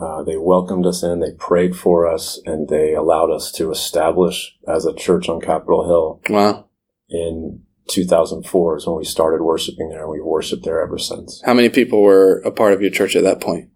uh, 0.00 0.22
they 0.22 0.36
welcomed 0.36 0.86
us 0.86 1.02
in. 1.02 1.20
They 1.20 1.32
prayed 1.38 1.76
for 1.76 2.06
us, 2.12 2.40
and 2.46 2.68
they 2.68 2.94
allowed 2.94 3.30
us 3.30 3.50
to 3.52 3.70
establish 3.70 4.56
as 4.68 4.86
a 4.86 4.94
church 4.94 5.28
on 5.28 5.40
Capitol 5.40 5.86
Hill 5.86 6.34
Wow. 6.34 6.66
in 7.10 7.62
2004 7.88 8.76
is 8.78 8.86
when 8.86 8.96
we 8.96 9.04
started 9.04 9.42
worshiping 9.42 9.88
there. 9.90 10.02
And 10.02 10.10
we've 10.10 10.24
worshiped 10.24 10.64
there 10.64 10.80
ever 10.82 10.98
since. 10.98 11.42
How 11.44 11.54
many 11.54 11.68
people 11.68 12.02
were 12.02 12.40
a 12.44 12.50
part 12.52 12.72
of 12.72 12.80
your 12.80 12.90
church 12.90 13.16
at 13.16 13.24
that 13.24 13.40
point? 13.40 13.68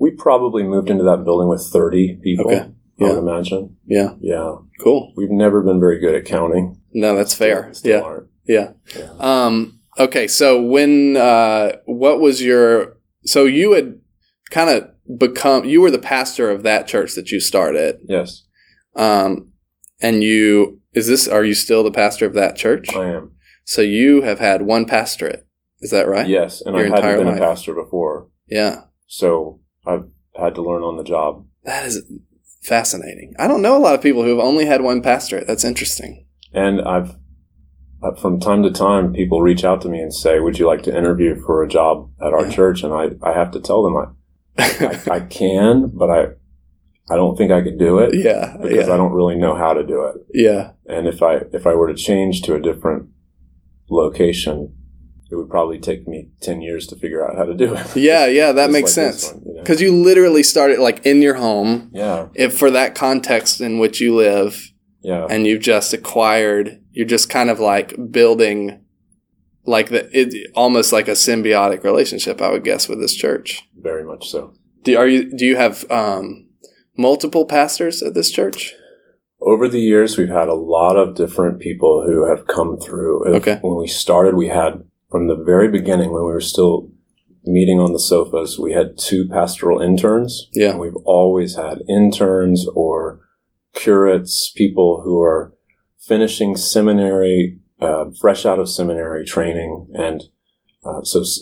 We 0.00 0.10
probably 0.12 0.62
moved 0.64 0.90
into 0.90 1.04
that 1.04 1.24
building 1.24 1.48
with 1.48 1.62
30 1.62 2.18
people, 2.22 2.46
Okay. 2.50 2.70
I 3.00 3.04
would 3.04 3.18
imagine. 3.18 3.76
Yeah. 3.86 4.14
Yeah. 4.20 4.56
Cool. 4.80 5.12
We've 5.16 5.30
never 5.30 5.62
been 5.62 5.78
very 5.78 5.98
good 6.00 6.14
at 6.14 6.24
counting. 6.24 6.80
No, 6.92 7.14
that's 7.14 7.34
fair. 7.34 7.72
Yeah. 7.84 8.18
Yeah. 8.44 8.72
Yeah. 8.96 9.10
Um, 9.18 9.78
okay. 9.98 10.26
So 10.26 10.60
when, 10.60 11.16
uh, 11.16 11.76
what 11.84 12.20
was 12.20 12.42
your, 12.42 12.96
so 13.24 13.44
you 13.44 13.72
had 13.72 14.00
kind 14.50 14.70
of 14.70 15.18
become, 15.18 15.64
you 15.66 15.80
were 15.80 15.90
the 15.90 15.98
pastor 15.98 16.50
of 16.50 16.62
that 16.62 16.86
church 16.88 17.14
that 17.14 17.30
you 17.30 17.38
started. 17.40 18.00
Yes, 18.08 18.44
Um, 18.96 19.52
and 20.00 20.22
you, 20.24 20.80
is 20.94 21.06
this, 21.08 21.28
are 21.28 21.44
you 21.44 21.54
still 21.54 21.82
the 21.84 21.90
pastor 21.90 22.26
of 22.26 22.34
that 22.34 22.56
church? 22.56 22.94
I 22.94 23.10
am. 23.10 23.32
So 23.64 23.82
you 23.82 24.22
have 24.22 24.38
had 24.40 24.62
one 24.62 24.84
pastorate. 24.86 25.46
Is 25.80 25.90
that 25.90 26.08
right? 26.08 26.26
Yes, 26.26 26.60
and 26.60 26.74
Your 26.76 26.86
I 26.86 27.00
hadn't 27.00 27.18
been 27.18 27.26
life. 27.28 27.36
a 27.36 27.40
pastor 27.40 27.74
before, 27.74 28.28
Yeah. 28.48 28.82
so 29.06 29.60
I've 29.90 30.08
had 30.42 30.54
to 30.54 30.62
learn 30.62 30.82
on 30.82 30.96
the 30.96 31.04
job. 31.04 31.44
That 31.64 31.84
is 31.86 32.02
fascinating. 32.62 33.34
I 33.38 33.46
don't 33.48 33.62
know 33.62 33.76
a 33.76 33.80
lot 33.86 33.94
of 33.94 34.02
people 34.02 34.22
who 34.22 34.30
have 34.30 34.38
only 34.44 34.66
had 34.66 34.82
one 34.82 35.02
pastorate. 35.02 35.46
That's 35.46 35.64
interesting. 35.64 36.26
And 36.52 36.80
I've, 36.82 37.16
uh, 38.02 38.14
from 38.20 38.40
time 38.40 38.62
to 38.62 38.70
time, 38.70 39.12
people 39.12 39.40
reach 39.42 39.64
out 39.64 39.80
to 39.82 39.88
me 39.88 40.00
and 40.00 40.12
say, 40.14 40.40
"Would 40.40 40.58
you 40.58 40.66
like 40.66 40.82
to 40.84 40.96
interview 40.96 41.36
for 41.44 41.62
a 41.62 41.68
job 41.68 42.10
at 42.20 42.32
our 42.32 42.46
Yeah. 42.46 42.50
church?" 42.52 42.82
And 42.82 42.92
I, 42.92 43.10
I 43.22 43.32
have 43.32 43.50
to 43.52 43.60
tell 43.60 43.82
them 43.82 43.96
I, 43.96 44.06
I, 44.58 45.16
I 45.16 45.20
can, 45.40 45.90
but 45.94 46.10
I, 46.10 46.20
I 47.12 47.16
don't 47.16 47.36
think 47.36 47.50
I 47.52 47.60
could 47.62 47.78
do 47.78 47.98
it 47.98 48.14
yeah. 48.14 48.56
because 48.60 48.86
Yeah. 48.88 48.94
I 48.94 48.96
don't 48.96 49.12
really 49.12 49.36
know 49.36 49.54
how 49.54 49.72
to 49.74 49.84
do 49.86 50.04
it. 50.06 50.16
yeah. 50.32 50.72
And 50.86 51.06
if 51.06 51.22
I 51.22 51.42
if 51.52 51.66
I 51.66 51.74
were 51.74 51.88
to 51.88 51.94
change 51.94 52.42
to 52.42 52.54
a 52.54 52.60
different 52.60 53.08
location, 53.90 54.74
it 55.30 55.36
would 55.36 55.48
probably 55.48 55.78
take 55.78 56.08
me 56.08 56.28
ten 56.40 56.60
years 56.60 56.86
to 56.88 56.96
figure 56.96 57.26
out 57.26 57.36
how 57.36 57.44
to 57.44 57.54
do 57.54 57.74
it. 57.74 57.86
Yeah. 57.96 58.26
Yeah. 58.26 58.52
That 58.52 58.70
makes 58.70 58.96
like 58.96 59.12
sense. 59.14 59.32
one, 59.32 59.42
you 59.46 59.54
know? 59.54 59.60
Because 59.60 59.80
you 59.80 59.94
literally 59.94 60.42
started 60.42 60.78
like 60.78 61.04
in 61.06 61.22
your 61.22 61.34
home, 61.34 61.90
yeah, 61.92 62.28
if 62.34 62.56
for 62.58 62.70
that 62.70 62.94
context 62.94 63.60
in 63.60 63.78
which 63.78 64.00
you 64.00 64.14
live, 64.14 64.72
yeah, 65.02 65.26
and 65.30 65.46
you've 65.46 65.62
just 65.62 65.92
acquired, 65.92 66.82
you're 66.92 67.06
just 67.06 67.30
kind 67.30 67.50
of 67.50 67.60
like 67.60 67.94
building 68.10 68.84
like 69.64 69.90
the 69.90 70.08
it 70.18 70.50
almost 70.54 70.92
like 70.92 71.08
a 71.08 71.12
symbiotic 71.12 71.84
relationship, 71.84 72.40
I 72.40 72.50
would 72.50 72.64
guess, 72.64 72.88
with 72.88 73.00
this 73.00 73.14
church. 73.14 73.68
very 73.78 74.04
much 74.04 74.28
so. 74.30 74.52
Do 74.82 74.96
are 74.96 75.06
you 75.06 75.30
do 75.36 75.44
you 75.44 75.56
have 75.56 75.88
um, 75.90 76.48
multiple 76.96 77.44
pastors 77.44 78.02
at 78.02 78.14
this 78.14 78.30
church? 78.30 78.74
Over 79.42 79.68
the 79.68 79.80
years, 79.80 80.18
we've 80.18 80.28
had 80.28 80.48
a 80.48 80.54
lot 80.54 80.96
of 80.96 81.14
different 81.14 81.60
people 81.60 82.04
who 82.06 82.28
have 82.28 82.46
come 82.46 82.78
through. 82.78 83.24
Okay. 83.36 83.58
When 83.62 83.78
we 83.78 83.86
started, 83.86 84.34
we 84.34 84.48
had 84.48 84.84
from 85.10 85.26
the 85.28 85.36
very 85.36 85.68
beginning, 85.68 86.12
when 86.12 86.24
we 86.24 86.32
were 86.32 86.40
still 86.40 86.90
meeting 87.44 87.80
on 87.80 87.92
the 87.92 87.98
sofas, 88.00 88.58
we 88.58 88.72
had 88.72 88.98
two 88.98 89.28
pastoral 89.28 89.80
interns. 89.80 90.48
Yeah. 90.52 90.76
We've 90.76 90.96
always 91.04 91.56
had 91.56 91.82
interns 91.88 92.66
or 92.74 93.20
curates, 93.74 94.50
people 94.54 95.02
who 95.04 95.20
are 95.20 95.54
finishing 95.98 96.56
seminary, 96.56 97.58
uh, 97.80 98.06
fresh 98.20 98.44
out 98.44 98.58
of 98.58 98.68
seminary 98.68 99.24
training. 99.24 99.88
And 99.94 100.24
uh, 100.84 101.02
so 101.02 101.20
s- 101.20 101.40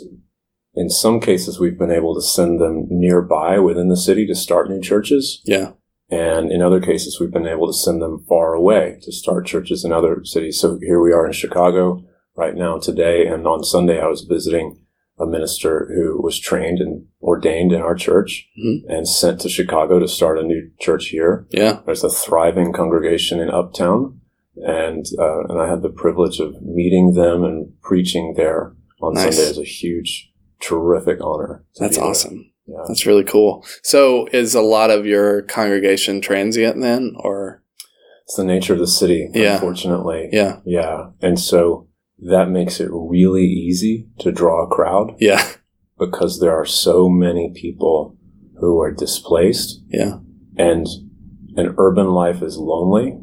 in 0.75 0.89
some 0.91 1.21
cases, 1.21 1.59
we've 1.59 1.79
been 1.79 1.91
able 1.91 2.15
to 2.15 2.23
send 2.23 2.61
them 2.61 2.87
nearby 2.89 3.59
within 3.59 3.89
the 3.89 3.97
city 3.97 4.27
to 4.27 4.35
start 4.35 4.71
new 4.71 4.81
churches. 4.81 5.43
Yeah. 5.45 5.73
And 6.11 6.51
in 6.51 6.63
other 6.63 6.81
cases, 6.81 7.19
we've 7.21 7.33
been 7.33 7.47
able 7.47 7.67
to 7.67 7.73
send 7.73 8.01
them 8.01 8.25
far 8.29 8.55
away 8.55 8.99
to 9.03 9.13
start 9.13 9.47
churches 9.47 9.85
in 9.85 9.93
other 9.93 10.21
cities. 10.25 10.59
So 10.61 10.79
here 10.81 11.01
we 11.01 11.13
are 11.13 11.27
in 11.27 11.33
Chicago 11.33 12.05
right 12.39 12.55
now 12.55 12.79
today. 12.79 13.27
And 13.27 13.47
on 13.47 13.65
Sunday, 13.65 14.01
I 14.01 14.07
was 14.07 14.23
visiting 14.23 14.79
a 15.19 15.27
minister 15.27 15.91
who 15.93 16.23
was 16.23 16.39
trained 16.39 16.79
and 16.79 17.05
ordained 17.21 17.73
in 17.73 17.81
our 17.83 17.97
church 17.97 18.49
Mhm. 18.65 18.83
and 18.89 19.09
sent 19.09 19.41
to 19.41 19.49
Chicago 19.49 19.99
to 19.99 20.07
start 20.07 20.39
a 20.39 20.45
new 20.45 20.71
church 20.79 21.09
here. 21.09 21.47
Yeah. 21.51 21.81
There's 21.85 22.05
a 22.05 22.09
thriving 22.09 22.73
congregation 22.73 23.41
in 23.41 23.51
Uptown. 23.51 24.21
And, 24.57 25.05
uh, 25.19 25.41
and 25.49 25.61
I 25.61 25.69
had 25.69 25.83
the 25.83 25.89
privilege 25.89 26.39
of 26.39 26.63
meeting 26.63 27.15
them 27.15 27.43
and 27.43 27.73
preaching 27.83 28.35
there 28.37 28.73
on 29.03 29.15
Nice. 29.15 29.25
Sunday. 29.37 29.43
It 29.43 29.49
was 29.49 29.59
a 29.59 29.65
huge, 29.65 30.31
terrific 30.61 31.19
honor. 31.21 31.65
That's 31.81 31.99
awesome. 31.99 32.51
Yeah. 32.67 32.83
That's 32.87 33.05
really 33.07 33.25
cool. 33.25 33.65
So 33.83 34.29
is 34.33 34.55
a 34.55 34.61
lot 34.63 34.91
of 34.91 35.05
your 35.07 35.43
congregation 35.43 36.21
transient 36.21 36.81
then 36.81 37.15
or 37.19 37.63
It's 38.25 38.37
the 38.37 38.45
nature 38.45 38.75
of 38.75 38.79
the 38.79 38.87
city, 38.87 39.29
Yeah. 39.35 39.55
unfortunately. 39.55 40.29
yeah. 40.33 40.61
Yeah. 40.65 41.09
And 41.23 41.41
so 41.41 41.88
that 42.21 42.51
makes 42.51 42.81
it 42.81 42.89
really 42.93 43.45
easy 43.47 44.09
to 44.19 44.33
draw 44.33 44.65
a 44.65 44.69
crowd 44.69 45.15
Yeah. 45.21 45.43
because 45.99 46.41
there 46.41 46.53
are 46.57 46.65
so 46.67 47.09
many 47.09 47.53
people 47.55 48.17
who 48.61 48.81
are 48.81 48.91
displaced 48.93 49.81
Yeah. 49.89 50.19
and 50.57 50.87
an 51.57 51.75
urban 51.79 52.09
life 52.09 52.43
is 52.43 52.57
lonely. 52.59 53.19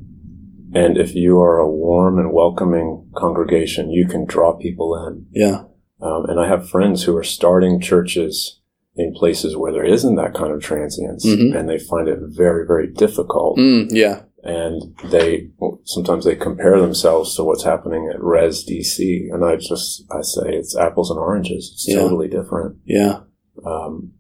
And 0.74 0.98
if 0.98 1.16
you 1.16 1.40
are 1.40 1.58
a 1.58 1.70
warm 1.70 2.20
and 2.20 2.34
welcoming 2.34 3.06
congregation, 3.16 3.92
you 3.92 4.08
can 4.08 4.26
draw 4.26 4.54
people 4.54 4.96
in. 5.08 5.26
Yeah. 5.32 5.64
Um, 6.02 6.26
and 6.26 6.40
I 6.40 6.48
have 6.48 6.70
friends 6.70 7.04
who 7.04 7.16
are 7.16 7.24
starting 7.24 7.80
churches 7.80 8.60
in 8.98 9.14
places 9.14 9.56
where 9.58 9.72
there 9.74 9.86
isn't 9.86 10.16
that 10.16 10.34
kind 10.34 10.54
of 10.54 10.62
transience 10.62 11.26
Mhm. 11.26 11.54
and 11.58 11.70
they 11.70 11.78
find 11.80 12.08
it 12.08 12.20
very, 12.22 12.66
very 12.66 12.88
difficult 12.88 13.58
Mm, 13.58 13.88
yeah. 13.92 14.22
And 14.46 14.96
they 15.06 15.50
sometimes 15.86 16.24
they 16.24 16.36
compare 16.36 16.80
themselves 16.80 17.36
to 17.36 17.44
what's 17.44 17.64
happening 17.64 18.10
at 18.14 18.22
Rez 18.22 18.64
DC, 18.64 19.28
and 19.34 19.44
I 19.44 19.56
just 19.56 20.04
I 20.12 20.22
say 20.22 20.54
it's 20.54 20.78
apples 20.78 21.10
and 21.10 21.20
oranges. 21.20 21.72
It's 21.74 21.88
Yeah. 21.90 22.02
totally 22.02 22.28
different. 22.28 22.78
Yeah. 22.86 23.22
Um, 23.66 24.12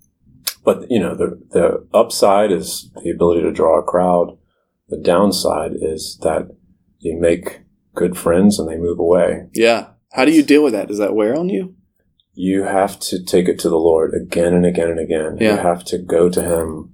but 0.63 0.89
you 0.89 0.99
know 0.99 1.13
the 1.15 1.39
the 1.51 1.87
upside 1.93 2.51
is 2.51 2.89
the 3.03 3.11
ability 3.11 3.41
to 3.43 3.51
draw 3.51 3.79
a 3.79 3.83
crowd. 3.83 4.35
The 4.89 4.97
downside 4.97 5.73
is 5.79 6.17
that 6.23 6.47
you 6.99 7.19
make 7.19 7.61
good 7.93 8.17
friends 8.17 8.57
and 8.59 8.67
they 8.67 8.77
move 8.77 8.97
away. 8.97 9.47
Yeah. 9.53 9.89
How 10.13 10.25
do 10.25 10.31
you 10.31 10.41
deal 10.41 10.63
with 10.63 10.73
that? 10.73 10.87
Does 10.87 10.97
that 10.97 11.13
wear 11.15 11.37
on 11.37 11.49
you? 11.49 11.75
You 12.33 12.63
have 12.63 12.99
to 13.01 13.23
take 13.23 13.47
it 13.47 13.59
to 13.59 13.69
the 13.69 13.77
Lord 13.77 14.13
again 14.13 14.53
and 14.55 14.65
again 14.65 14.89
and 14.89 14.99
again. 14.99 15.37
Yeah. 15.39 15.51
You 15.55 15.61
have 15.61 15.83
to 15.85 15.99
go 15.99 16.29
to 16.29 16.41
Him 16.41 16.93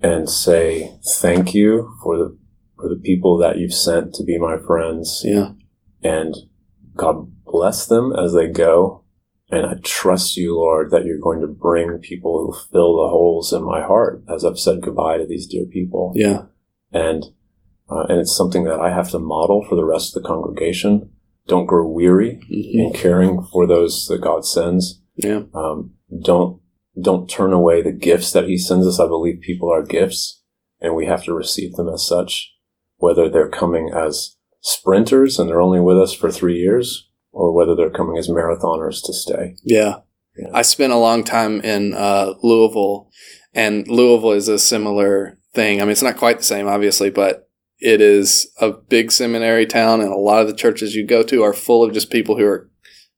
and 0.00 0.30
say 0.30 0.96
thank 1.16 1.54
you 1.54 1.92
for 2.02 2.16
the 2.16 2.38
for 2.78 2.88
the 2.88 3.00
people 3.02 3.36
that 3.38 3.58
you've 3.58 3.74
sent 3.74 4.14
to 4.14 4.24
be 4.24 4.38
my 4.38 4.56
friends. 4.66 5.22
Yeah. 5.24 5.52
and 6.02 6.34
God 6.96 7.30
bless 7.44 7.86
them 7.86 8.12
as 8.12 8.34
they 8.34 8.48
go. 8.48 9.04
And 9.50 9.64
I 9.64 9.74
trust 9.82 10.36
you, 10.36 10.54
Lord, 10.56 10.90
that 10.90 11.04
you're 11.06 11.18
going 11.20 11.40
to 11.40 11.46
bring 11.46 11.98
people 11.98 12.44
who 12.44 12.52
fill 12.72 12.96
the 12.96 13.08
holes 13.08 13.52
in 13.52 13.64
my 13.64 13.80
heart 13.82 14.22
as 14.28 14.44
I've 14.44 14.58
said 14.58 14.82
goodbye 14.82 15.18
to 15.18 15.26
these 15.26 15.46
dear 15.46 15.64
people. 15.64 16.12
Yeah. 16.14 16.42
And, 16.92 17.24
uh, 17.90 18.04
and 18.08 18.18
it's 18.20 18.36
something 18.36 18.64
that 18.64 18.78
I 18.80 18.90
have 18.92 19.10
to 19.10 19.18
model 19.18 19.64
for 19.66 19.74
the 19.74 19.84
rest 19.86 20.14
of 20.14 20.22
the 20.22 20.28
congregation. 20.28 21.10
Don't 21.46 21.66
grow 21.66 21.86
weary 21.88 22.40
hmm 22.46 22.78
in 22.80 22.92
caring 22.92 23.42
for 23.50 23.66
those 23.66 24.06
that 24.08 24.20
God 24.20 24.44
sends. 24.44 25.00
Yeah. 25.16 25.42
Um, 25.54 25.94
don't, 26.22 26.60
don't 27.00 27.28
turn 27.30 27.52
away 27.52 27.80
the 27.80 27.92
gifts 27.92 28.32
that 28.32 28.44
he 28.48 28.58
sends 28.58 28.86
us. 28.86 29.00
I 29.00 29.06
believe 29.06 29.40
people 29.40 29.72
are 29.72 29.82
gifts 29.82 30.42
and 30.80 30.94
we 30.94 31.06
have 31.06 31.24
to 31.24 31.32
receive 31.34 31.72
them 31.74 31.88
as 31.88 32.06
such, 32.06 32.52
whether 32.98 33.28
they're 33.28 33.48
coming 33.48 33.90
as 33.94 34.36
sprinters 34.60 35.38
and 35.38 35.48
they're 35.48 35.60
only 35.60 35.80
with 35.80 35.98
us 35.98 36.12
for 36.12 36.30
three 36.30 36.58
years 36.58 37.08
or 37.32 37.52
whether 37.52 37.74
they're 37.74 37.90
coming 37.90 38.16
as 38.16 38.28
marathoners 38.28 39.00
to 39.04 39.12
stay. 39.12 39.56
Yeah. 39.64 40.00
Yeah. 40.36 40.50
I 40.52 40.62
spent 40.62 40.92
a 40.92 40.96
long 40.96 41.24
time 41.24 41.60
in 41.62 41.94
uh, 41.94 42.34
Louisville 42.42 43.10
and 43.54 43.88
Louisville 43.88 44.32
is 44.32 44.48
a 44.48 44.58
similar 44.58 45.38
thing. 45.54 45.80
I 45.80 45.84
mean, 45.84 45.92
it's 45.92 46.02
not 46.02 46.16
quite 46.16 46.38
the 46.38 46.44
same, 46.44 46.68
obviously, 46.68 47.10
but 47.10 47.48
it 47.80 48.00
is 48.00 48.50
a 48.60 48.72
big 48.72 49.12
seminary 49.12 49.66
town, 49.66 50.00
and 50.00 50.12
a 50.12 50.16
lot 50.16 50.40
of 50.40 50.48
the 50.48 50.54
churches 50.54 50.94
you 50.94 51.06
go 51.06 51.22
to 51.22 51.42
are 51.42 51.52
full 51.52 51.84
of 51.84 51.92
just 51.92 52.10
people 52.10 52.36
who 52.36 52.44
are 52.44 52.70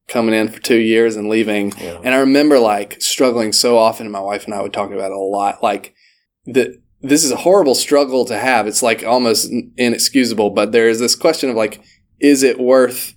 coming 0.09 0.35
in 0.35 0.49
for 0.49 0.61
two 0.61 0.79
years 0.79 1.17
and 1.17 1.29
leaving. 1.29 1.73
Yeah. 1.79 2.01
And 2.05 2.15
I 2.15 2.19
remember 2.19 2.59
like 2.59 3.01
struggling 3.01 3.53
so 3.53 3.79
often, 3.79 4.07
and 4.07 4.13
my 4.13 4.21
wife 4.21 4.45
and 4.45 4.55
I 4.55 4.63
would 4.63 4.73
talk 4.73 4.91
about 4.91 5.11
it 5.11 5.17
a 5.17 5.19
lot. 5.19 5.63
Like 5.63 5.95
that, 6.47 6.81
this 7.03 7.25
is 7.25 7.31
a 7.31 7.37
horrible 7.37 7.75
struggle 7.75 8.25
to 8.27 8.39
have. 8.39 8.67
It's 8.67 8.83
like 8.83 9.05
almost 9.05 9.51
inexcusable. 9.77 10.51
But 10.51 10.73
there 10.73 10.89
is 10.89 10.99
this 10.99 11.15
question 11.15 11.51
of 11.51 11.57
like, 11.57 11.83
is 12.19 12.43
it 12.43 12.61
worth 12.61 13.15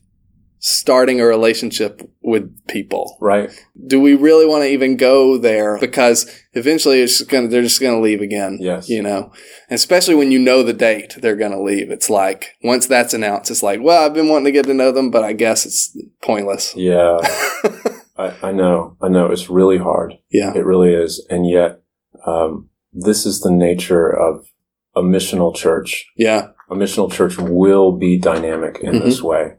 starting 0.60 1.20
a 1.20 1.26
relationship 1.26 2.02
with 2.22 2.56
people? 2.68 3.18
Right. 3.20 3.50
Do 3.88 4.00
we 4.00 4.16
really 4.16 4.46
want 4.46 4.64
to 4.64 4.70
even 4.70 4.96
go 4.96 5.38
there? 5.38 5.78
Because 5.80 6.26
eventually, 6.54 7.02
it's 7.02 7.18
just 7.18 7.30
gonna 7.30 7.50
they're 7.50 7.62
just 7.62 7.82
gonna 7.82 8.00
leave 8.00 8.22
again. 8.22 8.58
Yes. 8.62 8.88
you 8.88 9.02
know, 9.02 9.34
and 9.70 9.76
especially 9.76 10.16
when 10.16 10.32
you 10.32 10.40
know 10.40 10.64
the 10.64 10.72
date 10.74 11.16
they're 11.22 11.36
gonna 11.36 11.62
leave. 11.62 11.92
It's 11.92 12.10
like 12.10 12.56
once 12.64 12.88
that's 12.88 13.14
announced, 13.14 13.52
it's 13.52 13.64
like, 13.64 13.82
well, 13.82 14.06
I've 14.06 14.14
been 14.14 14.30
wanting 14.30 14.46
to 14.46 14.52
get 14.54 14.66
to 14.68 14.74
know 14.74 14.92
them, 14.94 15.12
but 15.12 15.24
I 15.24 15.34
guess 15.34 15.66
it's 15.66 15.98
pointless. 16.22 16.74
Yeah. 16.78 17.18
I, 18.18 18.34
I 18.44 18.52
know. 18.52 18.96
I 19.02 19.10
know. 19.10 19.32
It's 19.32 19.50
really 19.50 19.80
hard. 19.80 20.14
yeah. 20.32 20.54
It 20.56 20.64
really 20.66 20.94
is. 20.94 21.26
And 21.30 21.50
yet, 21.50 21.82
um, 22.26 22.70
this 22.94 23.26
is 23.26 23.42
the 23.42 23.52
nature 23.52 24.08
of 24.10 24.46
a 24.96 25.02
missional 25.02 25.56
church. 25.56 26.06
Yeah. 26.18 26.48
A 26.70 26.76
missional 26.76 27.12
church 27.12 27.38
will 27.38 27.92
be 27.98 28.18
dynamic 28.20 28.80
in 28.82 29.00
this 29.00 29.22
way. 29.22 29.54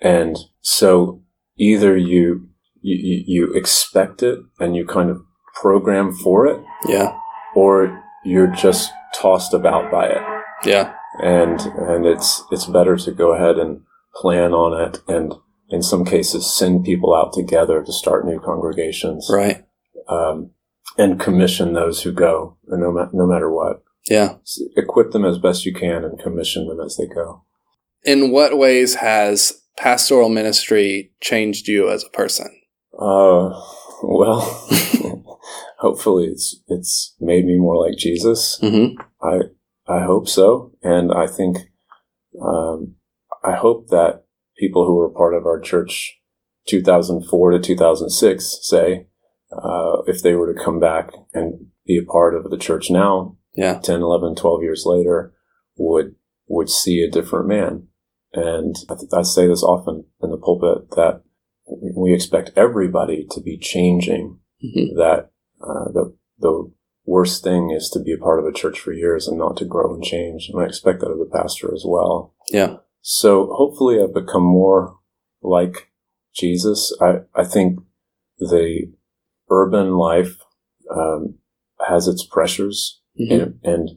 And 0.00 0.36
so 0.60 1.22
either 1.58 1.96
you, 1.96 2.48
you, 2.82 2.96
you- 2.96 3.24
you 3.26 3.52
expect 3.54 4.22
it 4.22 4.38
and 4.60 4.76
you 4.76 4.84
kind 4.86 5.10
of 5.10 5.18
program 5.54 6.12
for 6.12 6.46
it, 6.46 6.60
Yeah. 6.86 7.16
or 7.54 8.02
you're 8.24 8.48
just 8.48 8.90
tossed 9.14 9.54
about 9.54 9.90
by 9.90 10.06
it. 10.08 10.22
Yeah. 10.64 10.92
and 11.22 11.60
and 11.60 12.04
it's 12.04 12.42
it's 12.50 12.66
better 12.66 12.96
to 12.96 13.10
go 13.12 13.32
ahead 13.32 13.56
and 13.58 13.80
plan 14.14 14.52
on 14.52 14.78
it 14.78 15.00
and 15.08 15.32
in 15.70 15.82
some 15.82 16.04
cases 16.04 16.54
send 16.54 16.84
people 16.84 17.14
out 17.14 17.32
together 17.32 17.82
to 17.82 17.90
start 17.92 18.26
new 18.26 18.38
congregations 18.38 19.26
Right. 19.32 19.64
um, 20.08 20.50
and 20.98 21.20
commission 21.20 21.72
those 21.74 22.02
who 22.02 22.12
go 22.12 22.56
no, 22.66 22.90
ma- 22.92 23.08
no 23.12 23.26
matter 23.26 23.50
what 23.50 23.82
Yeah. 24.08 24.36
Equip 24.76 25.10
them 25.12 25.24
as 25.24 25.38
best 25.38 25.66
you 25.66 25.74
can 25.74 26.04
and 26.04 26.18
commission 26.18 26.66
them 26.68 26.80
as 26.80 26.96
they 26.96 27.06
go 27.06 27.44
In 28.04 28.30
what 28.30 28.56
ways 28.58 28.96
has 28.96 29.62
pastoral 29.76 30.28
ministry 30.28 31.12
changed 31.20 31.68
you 31.68 31.88
as 31.90 32.04
a 32.04 32.08
person? 32.10 32.48
uh, 32.98 33.50
well 34.02 34.40
hopefully 35.78 36.26
it's 36.26 36.60
it's 36.68 37.14
made 37.20 37.44
me 37.44 37.56
more 37.58 37.76
like 37.86 37.96
jesus 37.98 38.58
Mm-hmm. 38.62 39.00
I 39.22 39.40
I 39.88 40.00
hope 40.04 40.28
so, 40.28 40.72
and 40.82 41.12
I 41.12 41.28
think 41.28 41.58
um, 42.42 42.96
I 43.44 43.52
hope 43.54 43.88
that 43.90 44.24
people 44.58 44.84
who 44.84 44.96
were 44.96 45.10
part 45.10 45.32
of 45.32 45.46
our 45.46 45.60
church 45.60 46.18
2004 46.66 47.52
to 47.52 47.58
2006 47.60 48.58
say 48.62 49.06
uh, 49.62 50.02
if 50.06 50.22
they 50.22 50.34
were 50.34 50.52
to 50.52 50.64
come 50.64 50.78
back 50.80 51.10
and 51.32 51.66
be 51.86 51.98
a 51.98 52.10
part 52.10 52.34
of 52.34 52.50
the 52.50 52.58
church 52.58 52.90
now 52.90 53.36
Yeah. 53.54 53.78
10 53.80 54.00
11 54.02 54.34
12 54.34 54.62
years 54.62 54.84
later 54.86 55.32
would 55.76 56.14
would 56.48 56.70
see 56.70 57.02
a 57.02 57.10
different 57.10 57.48
man 57.48 57.88
and 58.32 58.76
I, 58.88 58.94
th- 58.94 59.10
I 59.12 59.22
say 59.22 59.46
this 59.46 59.62
often 59.62 60.04
in 60.22 60.30
the 60.30 60.36
pulpit 60.36 60.90
that 60.96 61.22
we 61.68 62.12
expect 62.14 62.50
everybody 62.56 63.26
to 63.30 63.40
be 63.40 63.58
changing 63.58 64.38
Mhm. 64.64 64.94
that 64.96 65.30
uh, 65.60 65.90
the 65.92 66.14
the 66.38 66.70
worst 67.04 67.44
thing 67.44 67.70
is 67.70 67.88
to 67.90 68.00
be 68.00 68.12
a 68.12 68.18
part 68.18 68.40
of 68.40 68.46
a 68.46 68.52
church 68.52 68.80
for 68.80 68.92
years 68.92 69.28
and 69.28 69.38
not 69.38 69.56
to 69.58 69.64
grow 69.64 69.94
and 69.94 70.02
change. 70.02 70.48
And 70.52 70.60
I 70.60 70.66
expect 70.66 71.00
that 71.00 71.10
of 71.10 71.18
the 71.18 71.30
pastor 71.38 71.72
as 71.72 71.84
well. 71.86 72.34
Yeah. 72.50 72.78
So 73.00 73.46
hopefully 73.52 74.00
I've 74.02 74.12
become 74.12 74.42
more 74.42 74.96
like 75.40 75.88
Jesus. 76.34 76.92
I, 77.00 77.20
I 77.34 77.44
think 77.44 77.78
the 78.38 78.92
urban 79.50 79.92
life 79.94 80.36
um, 80.94 81.34
has 81.86 82.08
its 82.08 82.24
pressures 82.24 83.00
Mhm. 83.18 83.42
and, 83.42 83.60
and 83.64 83.90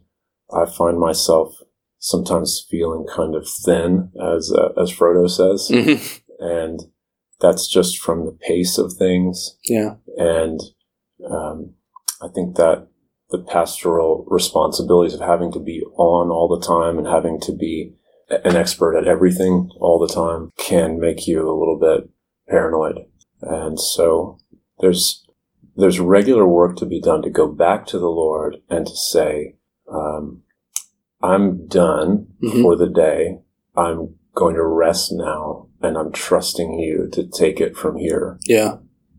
I 0.51 0.65
find 0.65 0.97
myself 0.99 1.53
sometimes 1.99 2.65
feeling 2.69 3.05
kind 3.13 3.35
of 3.35 3.47
thin 3.47 4.11
as, 4.21 4.51
uh, 4.51 4.69
as 4.81 4.91
Frodo 4.91 5.29
says. 5.29 5.69
Mhm. 5.69 6.21
And 6.39 6.79
that's 7.41 7.67
just 7.67 7.97
from 7.99 8.25
the 8.25 8.31
pace 8.31 8.77
of 8.77 8.93
things 8.93 9.57
Yeah. 9.65 9.95
and 10.17 10.59
um, 11.29 11.73
I 12.21 12.27
think 12.29 12.55
that 12.55 12.87
the 13.29 13.39
pastoral 13.39 14.25
responsibilities 14.27 15.13
of 15.13 15.19
having 15.21 15.51
to 15.51 15.59
be 15.59 15.83
on 15.97 16.31
all 16.31 16.47
the 16.47 16.65
time 16.65 16.97
and 16.97 17.05
having 17.07 17.39
to 17.41 17.51
be 17.51 17.93
an 18.29 18.55
expert 18.55 18.95
at 18.97 19.07
everything 19.07 19.69
all 19.79 19.99
the 19.99 20.07
time 20.13 20.51
can 20.57 20.99
make 20.99 21.27
you 21.27 21.41
a 21.41 21.57
little 21.57 21.77
bit 21.77 22.09
paranoid. 22.47 23.05
And 23.41 23.79
so 23.79 24.37
there's 24.79 25.25
there's 25.79 25.99
regular 25.99 26.47
work 26.47 26.75
to 26.77 26.85
be 26.85 27.01
done 27.01 27.21
to 27.23 27.29
go 27.29 27.47
back 27.47 27.85
to 27.87 27.99
the 27.99 28.09
Lord 28.09 28.57
and 28.69 28.85
to 28.85 28.95
say, 28.95 29.55
um, 29.91 30.43
"I'm 31.21 31.67
done 31.67 32.27
Mhm. 32.43 32.61
for 32.61 32.75
the 32.75 32.87
day. 32.89 33.39
I'm 33.75 34.15
going 34.35 34.55
to 34.55 34.65
rest 34.65 35.11
now, 35.11 35.67
and 35.81 35.97
I'm 35.97 36.11
trusting 36.11 36.79
you 36.79 37.07
to 37.11 37.23
take 37.27 37.59
it 37.61 37.75
from 37.75 37.95
here." 37.97 38.37
Yeah. 38.47 38.77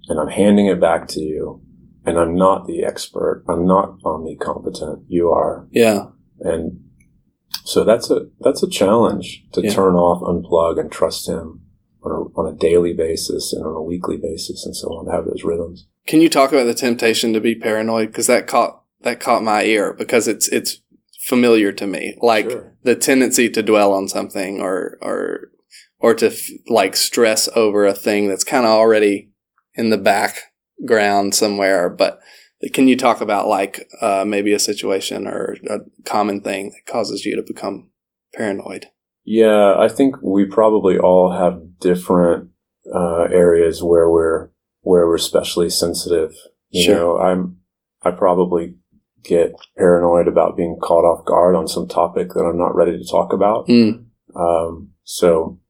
and 0.09 0.19
I'm 0.19 0.29
handing 0.29 0.67
it 0.67 0.81
back 0.81 1.07
to 1.09 1.21
you. 1.21 1.61
And 2.05 2.19
I'm 2.19 2.35
not 2.35 2.67
the 2.67 2.83
expert. 2.83 3.45
I'm 3.49 3.65
not 3.65 4.01
omnicompetent. 4.03 5.05
You 5.07 5.31
are. 5.31 5.69
Yeah. 5.71 6.07
And 6.41 6.81
so 7.65 7.85
that's 7.85 8.11
a 8.11 8.27
that's 8.41 8.63
a 8.65 8.69
challenge 8.69 9.47
to 9.53 9.63
Yeah. 9.63 9.71
turn 9.71 9.95
off, 9.95 10.21
unplug, 10.23 10.81
and 10.81 10.91
trust 10.91 11.29
him 11.29 11.61
on 12.03 12.11
a, 12.13 12.39
on 12.39 12.53
a 12.53 12.57
daily 12.57 12.93
basis 12.93 13.53
and 13.53 13.65
on 13.65 13.75
a 13.75 13.83
weekly 13.83 14.17
basis 14.17 14.65
and 14.65 14.77
so 14.77 14.89
on. 14.89 15.07
To 15.07 15.13
have 15.13 15.25
those 15.27 15.45
rhythms. 15.45 15.87
Can 16.07 16.21
you 16.21 16.29
talk 16.29 16.53
about 16.53 16.65
the 16.65 16.75
temptation 16.75 17.33
to 17.33 17.41
be 17.41 17.55
paranoid? 17.55 18.09
Because 18.09 18.27
that 18.27 18.47
caught 18.47 18.83
that 19.03 19.21
caught 19.21 19.43
my 19.43 19.65
ear 19.65 19.93
because 19.93 20.29
it's 20.29 20.49
it's 20.49 20.81
familiar 21.27 21.73
to 21.73 21.87
me. 21.87 22.17
Like 22.21 22.51
Sure. 22.51 22.73
the 22.83 22.97
tendency 22.97 23.49
to 23.51 23.63
dwell 23.63 23.93
on 23.93 24.09
something 24.09 24.61
or 24.61 24.99
or 25.01 25.51
or 25.99 26.15
to 26.15 26.27
f- 26.29 26.49
like 26.69 26.97
stress 26.97 27.49
over 27.55 27.87
a 27.87 27.95
thing 27.95 28.29
that's 28.29 28.45
kind 28.45 28.65
of 28.65 28.71
already 28.73 29.31
in 29.75 29.91
the 29.91 29.99
background 29.99 31.35
somewhere. 31.35 31.89
But 31.89 32.21
can 32.73 32.89
you 32.89 32.97
talk 32.97 33.21
about 33.21 33.49
like 33.49 33.89
uh, 34.01 34.25
maybe 34.27 34.53
a 34.53 34.59
situation 34.59 35.27
or 35.27 35.57
a 35.69 35.79
common 36.05 36.41
thing 36.41 36.71
that 36.71 36.91
causes 36.91 37.25
you 37.25 37.37
to 37.37 37.43
become 37.43 37.91
paranoid? 38.35 38.87
Yeah, 39.33 39.75
I 39.79 39.87
think 39.89 40.17
we 40.23 40.45
probably 40.45 40.99
all 40.99 41.31
have 41.31 41.79
different 41.79 42.51
uh, 42.93 43.29
areas 43.31 43.81
where 43.81 44.11
we're 44.11 44.49
where 44.81 45.07
we're 45.07 45.15
especially 45.15 45.71
sensitive. 45.71 46.33
You 46.71 46.83
Sure. 46.83 46.95
know, 46.97 47.19
I'm 47.19 47.59
I 48.03 48.11
probably 48.11 48.75
get 49.23 49.53
paranoid 49.79 50.27
about 50.27 50.57
being 50.57 50.79
caught 50.83 51.05
off 51.05 51.25
guard 51.27 51.55
on 51.55 51.69
some 51.69 51.87
topic 51.87 52.31
that 52.35 52.41
I'm 52.45 52.59
not 52.59 52.75
ready 52.75 52.99
to 52.99 53.05
talk 53.09 53.33
about. 53.33 53.69
Mm. 53.69 54.07
Um, 54.35 54.91
so 55.05 55.61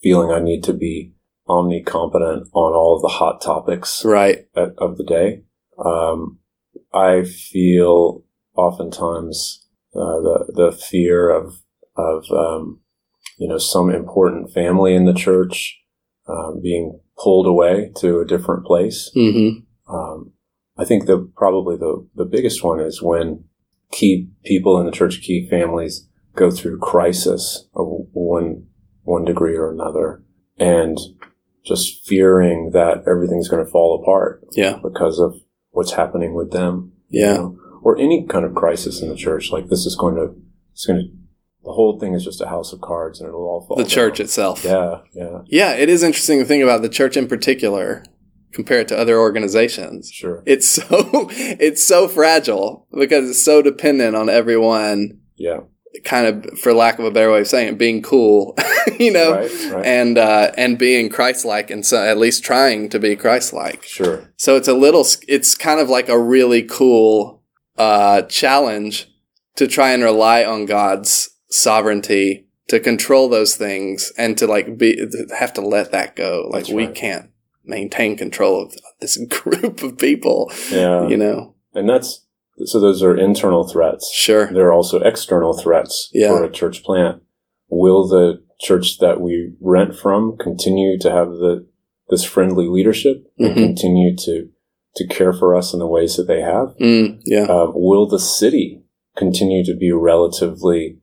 feeling 0.00 0.30
I 0.30 0.38
need 0.38 0.62
to 0.64 0.72
be 0.72 1.14
omnicompetent 1.48 2.42
on 2.52 2.72
all 2.78 2.94
of 2.94 3.02
the 3.02 3.08
hot 3.20 3.40
topics 3.40 4.04
Right. 4.04 4.46
at, 4.54 4.74
of 4.78 4.96
the 4.96 5.04
day. 5.04 5.42
Um, 5.84 6.38
I 6.94 7.24
feel 7.24 8.22
oftentimes 8.54 9.66
uh, 9.92 10.20
the 10.26 10.52
the 10.54 10.70
fear 10.72 11.30
of 11.30 11.62
of 11.96 12.24
um, 12.30 12.80
you 13.38 13.48
know 13.48 13.58
some 13.58 13.90
important 13.90 14.52
family 14.52 14.94
in 14.94 15.04
the 15.06 15.14
church 15.14 15.78
um, 16.28 16.60
being 16.62 17.00
pulled 17.16 17.46
away 17.46 17.90
to 17.96 18.20
a 18.20 18.26
different 18.26 18.64
place. 18.66 19.10
Mm-hmm. 19.16 19.60
Um, 19.94 20.32
I 20.76 20.84
think 20.84 21.06
the 21.06 21.30
probably 21.36 21.76
the 21.76 22.06
the 22.14 22.24
biggest 22.26 22.62
one 22.62 22.80
is 22.80 23.02
when 23.02 23.44
key 23.90 24.28
people 24.44 24.78
in 24.78 24.86
the 24.86 24.92
church, 24.92 25.22
key 25.22 25.48
families, 25.48 26.06
go 26.36 26.50
through 26.50 26.78
crisis 26.78 27.66
of 27.74 27.86
one 28.12 28.66
one 29.02 29.24
degree 29.24 29.56
or 29.56 29.70
another, 29.72 30.22
and 30.58 30.98
just 31.64 32.06
fearing 32.06 32.70
that 32.72 33.02
everything's 33.06 33.48
going 33.48 33.64
to 33.64 33.70
fall 33.70 34.00
apart 34.00 34.42
Yeah. 34.52 34.78
because 34.82 35.18
of 35.18 35.34
what's 35.70 35.92
happening 35.92 36.34
with 36.34 36.50
them. 36.50 36.92
you 37.08 37.24
Yeah. 37.24 37.34
know, 37.36 37.58
or 37.82 37.98
any 37.98 38.26
kind 38.26 38.44
of 38.44 38.54
crisis 38.54 39.00
in 39.02 39.08
the 39.08 39.14
church. 39.16 39.50
Like 39.52 39.68
this 39.68 39.84
is 39.86 39.96
going 39.96 40.14
to, 40.16 40.34
it's 40.72 40.86
going 40.86 41.00
to, 41.00 41.08
the 41.68 41.74
whole 41.74 41.98
thing 42.00 42.14
is 42.14 42.24
just 42.24 42.40
a 42.40 42.48
house 42.48 42.72
of 42.72 42.80
cards 42.80 43.20
and 43.20 43.28
it'll 43.28 43.42
all 43.50 43.64
fall. 43.66 43.76
The 43.76 43.84
church 43.84 44.18
itself. 44.20 44.64
Yeah, 44.64 45.00
yeah, 45.14 45.42
Yeah, 45.46 45.74
it 45.74 45.88
is 45.88 46.02
interesting 46.02 46.38
to 46.38 46.44
think 46.46 46.62
about 46.62 46.80
the 46.82 46.88
church 46.88 47.14
in 47.16 47.28
particular 47.28 48.04
compared 48.52 48.88
to 48.88 48.96
other 48.98 49.18
organizations. 49.18 50.10
sure. 50.10 50.42
It's 50.46 50.66
so 50.66 50.86
it's 51.68 51.82
so 51.84 52.08
fragile 52.08 52.86
because 52.98 53.28
it's 53.30 53.44
so 53.44 53.60
dependent 53.62 54.16
on 54.16 54.28
everyone 54.28 55.20
Yeah, 55.36 55.60
kind 56.04 56.26
of 56.26 56.58
for 56.58 56.72
lack 56.72 56.98
of 56.98 57.04
a 57.04 57.10
better 57.10 57.30
way 57.32 57.40
of 57.40 57.46
saying 57.48 57.68
it 57.68 57.78
being 57.78 58.00
cool, 58.02 58.56
you 58.98 59.12
know, 59.12 59.32
right, 59.32 59.70
right. 59.72 59.84
and 59.86 60.16
uh 60.16 60.52
and 60.56 60.78
being 60.78 61.10
Christ-like 61.10 61.70
and 61.70 61.84
so 61.84 62.02
at 62.02 62.16
least 62.18 62.42
trying 62.42 62.88
to 62.88 62.98
be 62.98 63.14
Christ-like. 63.16 63.82
sure. 63.82 64.32
So 64.36 64.56
it's 64.56 64.68
a 64.68 64.74
little 64.84 65.04
it's 65.28 65.54
kind 65.54 65.80
of 65.80 65.88
like 65.90 66.08
a 66.08 66.18
really 66.18 66.62
cool 66.62 67.42
uh, 67.76 68.22
challenge 68.22 69.08
to 69.56 69.66
try 69.68 69.90
and 69.92 70.02
rely 70.02 70.44
on 70.44 70.66
God's 70.66 71.28
sovereignty 71.50 72.46
to 72.68 72.80
control 72.80 73.28
those 73.28 73.56
things 73.56 74.12
and 74.18 74.36
to 74.38 74.46
like 74.46 74.76
be 74.76 74.98
have 75.38 75.52
to 75.54 75.60
let 75.60 75.90
that 75.92 76.14
go. 76.16 76.48
Like 76.50 76.64
That's 76.64 76.72
we 76.74 76.86
right. 76.86 76.94
can't 76.94 77.30
maintain 77.64 78.16
control 78.16 78.62
of 78.62 78.74
this 79.00 79.16
group 79.28 79.82
of 79.82 79.98
people. 79.98 80.50
Yeah. 80.70 81.06
You 81.08 81.16
know, 81.16 81.54
And 81.74 81.88
that's, 81.88 82.24
so 82.64 82.80
those 82.80 83.02
are 83.02 83.16
internal 83.16 83.66
threats. 83.68 84.10
sure. 84.12 84.46
There 84.52 84.66
are 84.66 84.72
also 84.72 85.00
external 85.00 85.56
threats 85.56 86.10
Yeah. 86.12 86.28
for 86.28 86.44
a 86.44 86.50
church 86.50 86.82
plant. 86.82 87.22
Will 87.68 88.06
the 88.08 88.42
church 88.60 88.98
that 88.98 89.20
we 89.20 89.52
rent 89.60 89.94
from 89.96 90.36
continue 90.38 90.98
to 90.98 91.10
have 91.10 91.28
the 91.30 91.66
this 92.10 92.24
friendly 92.24 92.66
leadership 92.66 93.22
and 93.38 93.50
Mhm. 93.54 93.54
continue 93.54 94.16
to 94.16 94.48
to 94.96 95.06
care 95.06 95.32
for 95.34 95.54
us 95.54 95.72
in 95.74 95.78
the 95.78 95.86
ways 95.86 96.16
that 96.16 96.26
they 96.26 96.40
have? 96.40 96.74
Mm, 96.80 97.20
yeah. 97.24 97.42
Uh, 97.44 97.70
will 97.74 98.06
the 98.08 98.18
city 98.18 98.82
continue 99.16 99.62
to 99.64 99.74
be 99.76 99.92
relatively 99.92 100.98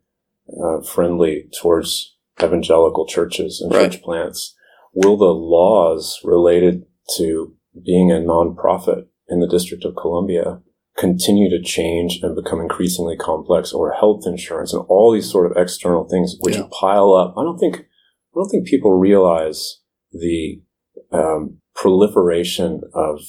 uh, 0.63 0.81
friendly 0.81 1.45
towards 1.61 2.15
evangelical 2.41 3.05
churches 3.05 3.61
and 3.61 3.73
Right. 3.73 3.91
church 3.91 4.01
plants? 4.03 4.55
Will 4.93 5.17
the 5.17 5.25
laws 5.33 6.19
related 6.23 6.83
to 7.17 7.53
being 7.83 8.11
a 8.11 8.15
nonprofit 8.15 9.05
in 9.27 9.39
the 9.39 9.47
District 9.47 9.83
of 9.83 9.95
Columbia 9.95 10.61
continue 10.97 11.49
to 11.49 11.61
change 11.61 12.19
and 12.23 12.35
become 12.35 12.61
increasingly 12.61 13.17
complex 13.17 13.73
or 13.73 13.91
health 13.91 14.23
insurance 14.25 14.73
and 14.73 14.83
all 14.87 15.11
these 15.11 15.29
sort 15.29 15.49
of 15.51 15.57
external 15.57 16.07
things 16.07 16.35
which 16.39 16.55
Yeah. 16.55 16.67
pile 16.71 17.13
up? 17.13 17.33
I 17.37 17.43
don't 17.43 17.57
think 17.57 17.79
I 17.81 18.37
don't 18.37 18.49
think 18.49 18.67
people 18.67 18.91
realize 18.93 19.79
the 20.11 20.61
um, 21.11 21.57
proliferation 21.73 22.81
of 22.93 23.19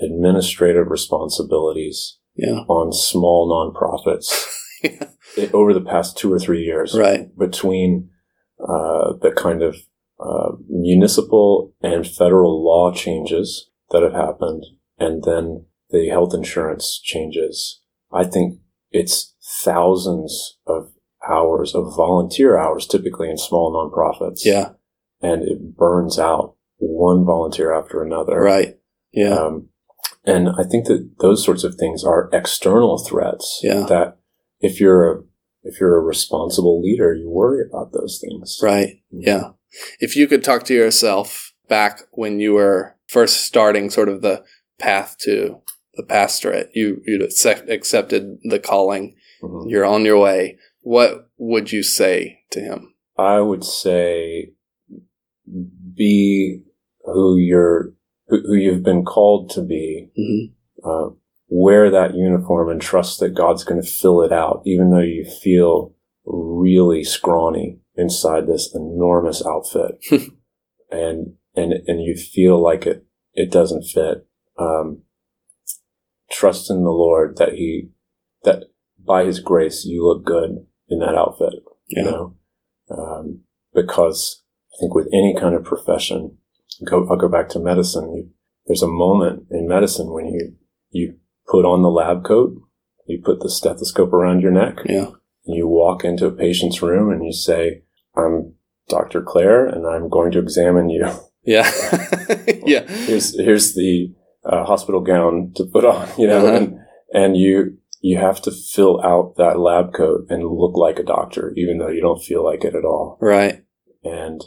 administrative 0.00 0.90
responsibilities 0.90 2.18
Yeah. 2.36 2.60
on 2.68 2.92
small 2.92 3.48
nonprofits 3.50 4.46
i- 4.84 5.08
over 5.52 5.72
the 5.74 5.80
past 5.80 6.16
two 6.16 6.32
or 6.32 6.38
three 6.38 6.62
years 6.62 6.94
Right. 6.98 7.28
between 7.38 8.10
uh, 8.60 9.12
the 9.20 9.32
kind 9.36 9.62
of 9.62 9.76
uh, 10.18 10.52
municipal 10.68 11.74
and 11.82 12.06
federal 12.06 12.64
law 12.64 12.92
changes 12.92 13.68
that 13.90 14.02
have 14.02 14.14
happened 14.14 14.64
and 14.98 15.22
then 15.24 15.66
the 15.90 16.08
health 16.08 16.32
insurance 16.34 17.00
changes. 17.02 17.80
I 18.12 18.24
think 18.24 18.58
it's 18.90 19.34
thousands 19.62 20.56
of 20.66 20.90
hours 21.28 21.74
of 21.74 21.94
volunteer 21.96 22.56
hours, 22.56 22.86
typically 22.86 23.28
in 23.28 23.36
small 23.36 23.72
nonprofits. 23.72 24.40
Yeah. 24.44 24.70
And 25.20 25.42
it 25.42 25.76
burns 25.76 26.18
out 26.18 26.54
one 26.78 27.24
volunteer 27.24 27.72
after 27.72 28.02
another. 28.02 28.40
Right. 28.40 28.76
Yeah. 29.12 29.34
Um, 29.34 29.68
and 30.24 30.48
I 30.58 30.64
think 30.64 30.86
that 30.86 31.10
those 31.20 31.44
sorts 31.44 31.62
of 31.64 31.74
things 31.74 32.04
are 32.04 32.28
external 32.32 32.98
threats. 32.98 33.60
Yeah. 33.62 33.86
That 33.88 34.18
if 34.60 34.80
you're 34.80 35.12
a 35.12 35.22
if 35.62 35.80
you're 35.80 35.96
a 35.96 36.00
responsible 36.00 36.80
leader, 36.80 37.12
you 37.14 37.28
worry 37.28 37.64
about 37.68 37.92
those 37.92 38.20
things. 38.22 38.58
Right. 38.62 39.02
Yeah. 39.10 39.50
If 39.98 40.14
you 40.16 40.28
could 40.28 40.44
talk 40.44 40.62
to 40.64 40.74
yourself 40.74 41.52
back 41.68 42.02
when 42.12 42.38
you 42.38 42.52
were 42.54 42.94
first 43.08 43.42
starting 43.42 43.90
sort 43.90 44.08
of 44.08 44.22
the 44.22 44.44
path 44.78 45.16
to 45.22 45.60
the 45.94 46.04
pastorate, 46.04 46.70
you, 46.74 47.02
you'd 47.04 47.22
accept, 47.22 47.68
accepted 47.68 48.38
the 48.44 48.60
calling, 48.60 49.16
Mhm. 49.42 49.68
you're 49.68 49.84
on 49.84 50.04
your 50.04 50.18
way. 50.20 50.56
What 50.82 51.28
would 51.36 51.72
you 51.72 51.82
say 51.82 52.40
to 52.50 52.60
him? 52.60 52.94
I 53.18 53.40
would 53.40 53.64
say 53.64 54.52
be 55.94 56.62
who 57.04 57.36
you're 57.38 57.92
who, 58.28 58.40
who 58.46 58.54
you've 58.54 58.82
been 58.82 59.04
called 59.04 59.50
to 59.50 59.62
be. 59.62 60.10
hmm 60.16 60.52
Uh, 60.88 61.10
wear 61.48 61.90
that 61.90 62.14
uniform 62.14 62.68
and 62.68 62.80
trust 62.80 63.20
that 63.20 63.34
God's 63.34 63.64
going 63.64 63.80
to 63.80 63.88
fill 63.88 64.22
it 64.22 64.32
out, 64.32 64.62
even 64.64 64.90
though 64.90 65.00
you 65.00 65.24
feel 65.42 65.94
really 66.24 67.04
scrawny 67.04 67.78
inside 67.94 68.46
this 68.46 68.74
enormous 68.74 69.44
outfit, 69.46 70.04
and 70.90 71.34
and 71.54 71.72
and 71.86 72.02
you 72.02 72.16
feel 72.16 72.62
like 72.62 72.86
it 72.86 73.06
it 73.34 73.50
doesn't 73.50 73.84
fit. 73.84 74.26
Um, 74.58 75.02
trust 76.30 76.70
in 76.70 76.82
the 76.82 76.90
Lord 76.90 77.36
that 77.36 77.54
He 77.54 77.90
that 78.44 78.64
by 79.04 79.24
His 79.24 79.40
grace 79.40 79.84
you 79.84 80.06
look 80.06 80.24
good 80.24 80.66
in 80.88 80.98
that 81.00 81.14
outfit. 81.14 81.54
You 81.88 82.02
know, 82.02 82.36
um, 82.90 83.42
because 83.72 84.42
I 84.74 84.76
think 84.80 84.94
with 84.94 85.06
any 85.12 85.36
kind 85.38 85.54
of 85.54 85.62
profession, 85.62 86.38
go, 86.84 87.06
I'll 87.08 87.16
go 87.16 87.28
back 87.28 87.48
to 87.50 87.60
medicine. 87.60 88.12
You, 88.12 88.30
there's 88.66 88.82
a 88.82 88.88
moment 88.88 89.44
in 89.50 89.68
medicine 89.68 90.12
when 90.12 90.26
you 90.26 90.56
you 90.90 91.18
put 91.48 91.64
on 91.64 91.82
the 91.82 91.90
lab 91.90 92.24
coat, 92.24 92.54
you 93.06 93.20
put 93.24 93.40
the 93.40 93.50
stethoscope 93.50 94.12
around 94.12 94.40
your 94.40 94.50
neck, 94.52 94.78
Yeah. 94.86 95.10
and 95.46 95.56
you 95.56 95.68
walk 95.68 96.04
into 96.04 96.26
a 96.26 96.32
patient's 96.32 96.82
room 96.82 97.10
and 97.12 97.24
you 97.24 97.32
say, 97.32 97.82
"I'm 98.16 98.54
Dr. 98.88 99.22
Claire, 99.22 99.66
and 99.66 99.86
I'm 99.86 100.08
going 100.08 100.32
to 100.32 100.38
examine 100.38 100.90
you. 100.90 101.06
Yeah. 101.48 101.62
yeah. 102.66 102.82
Here's 102.88 103.38
here's 103.38 103.74
the 103.74 104.12
uh, 104.44 104.64
hospital 104.64 105.00
gown 105.00 105.52
to 105.54 105.64
put 105.64 105.84
on, 105.84 106.08
you 106.18 106.26
know, 106.26 106.44
Uh-huh. 106.46 106.56
and 106.56 106.78
and 107.12 107.36
you." 107.36 107.78
You 108.02 108.18
have 108.18 108.40
to 108.42 108.52
fill 108.52 109.00
out 109.02 109.34
that 109.36 109.58
lab 109.58 109.92
coat 109.92 110.26
and 110.28 110.44
look 110.46 110.76
like 110.76 110.98
a 111.00 111.02
doctor, 111.02 111.52
even 111.56 111.78
though 111.78 111.88
you 111.88 112.00
don't 112.00 112.22
feel 112.22 112.44
like 112.44 112.62
it 112.64 112.74
at 112.76 112.84
all 112.84 113.18
Right. 113.20 113.64
and 114.04 114.40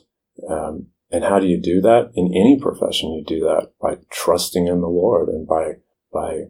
um, 0.49 0.87
and 1.11 1.23
how 1.25 1.39
do 1.39 1.47
you 1.47 1.59
do 1.59 1.81
that 1.81 2.11
in 2.13 2.27
any 2.27 2.57
profession 2.61 3.11
you 3.11 3.23
do 3.25 3.39
that 3.41 3.71
by 3.81 3.97
trusting 4.11 4.67
in 4.67 4.79
the 4.79 4.87
lord 4.87 5.27
and 5.29 5.45
by 5.47 5.73
by 6.13 6.43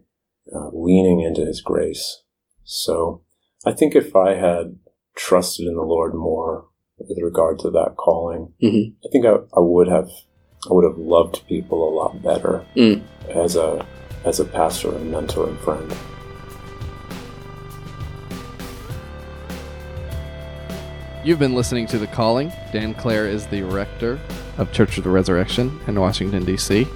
uh, 0.56 0.70
leaning 0.74 1.20
into 1.22 1.45
his 1.45 1.62
grace 1.62 2.22
so 2.64 3.22
i 3.66 3.72
think 3.72 3.95
if 3.95 4.16
i 4.16 4.34
had 4.36 4.78
trusted 5.16 5.68
in 5.68 5.76
the 5.76 5.82
lord 5.82 6.14
more 6.14 6.66
with 6.97 7.18
regard 7.22 7.58
to 7.60 7.70
that 7.70 7.95
calling 7.97 8.54
Mhm. 8.62 8.93
i 9.06 9.08
think 9.12 9.26
I, 9.26 9.36
I 9.56 9.60
would 9.60 9.88
have 9.88 10.10
i 10.70 10.74
would 10.74 10.84
have 10.86 10.97
loved 10.97 11.45
people 11.47 11.88
a 11.88 11.95
lot 11.95 12.22
better 12.22 12.66
Mm. 12.76 13.04
as 13.30 13.56
a 13.56 13.86
as 14.26 14.39
a 14.39 14.45
pastor 14.45 14.95
and 14.95 15.12
mentor 15.12 15.47
and 15.47 15.60
friend 15.60 15.91
You've 21.24 21.39
been 21.39 21.54
listening 21.54 21.86
to 21.88 21.97
The 22.00 22.08
Calling. 22.08 22.52
Dan 22.72 22.93
Claire 22.93 23.28
is 23.28 23.45
the 23.47 23.62
rector 23.64 24.20
of 24.58 24.72
Church 24.72 24.97
of 24.97 25.04
the 25.04 25.10
Resurrection 25.10 25.78
in 25.88 26.00
Washington, 26.00 26.45
D.C. 26.45 26.88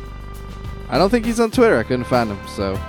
I 0.89 0.97
don't 0.97 1.10
think 1.10 1.26
he's 1.26 1.39
on 1.39 1.51
Twitter. 1.51 1.78
I 1.78 1.84
couldn't 1.84 2.06
find 2.06 2.30
him, 2.30 2.39
so 2.47 2.80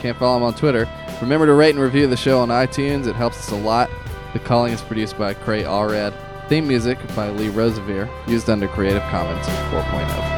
can't 0.00 0.16
follow 0.16 0.36
him 0.36 0.42
on 0.42 0.54
Twitter. 0.54 0.88
Remember 1.20 1.46
to 1.46 1.54
rate 1.54 1.74
and 1.74 1.80
review 1.80 2.06
the 2.06 2.16
show 2.16 2.40
on 2.40 2.48
iTunes. 2.48 3.06
It 3.06 3.16
helps 3.16 3.38
us 3.38 3.50
a 3.50 3.56
lot. 3.56 3.90
The 4.32 4.38
Calling 4.38 4.72
is 4.72 4.82
produced 4.82 5.18
by 5.18 5.34
Cray 5.34 5.64
Allred. 5.64 6.14
Theme 6.48 6.66
music 6.66 6.98
by 7.14 7.28
Lee 7.30 7.48
Rosevere, 7.48 8.08
used 8.26 8.48
under 8.48 8.68
Creative 8.68 9.02
Commons 9.04 9.44
oh. 9.48 9.88
4.0. 9.90 10.37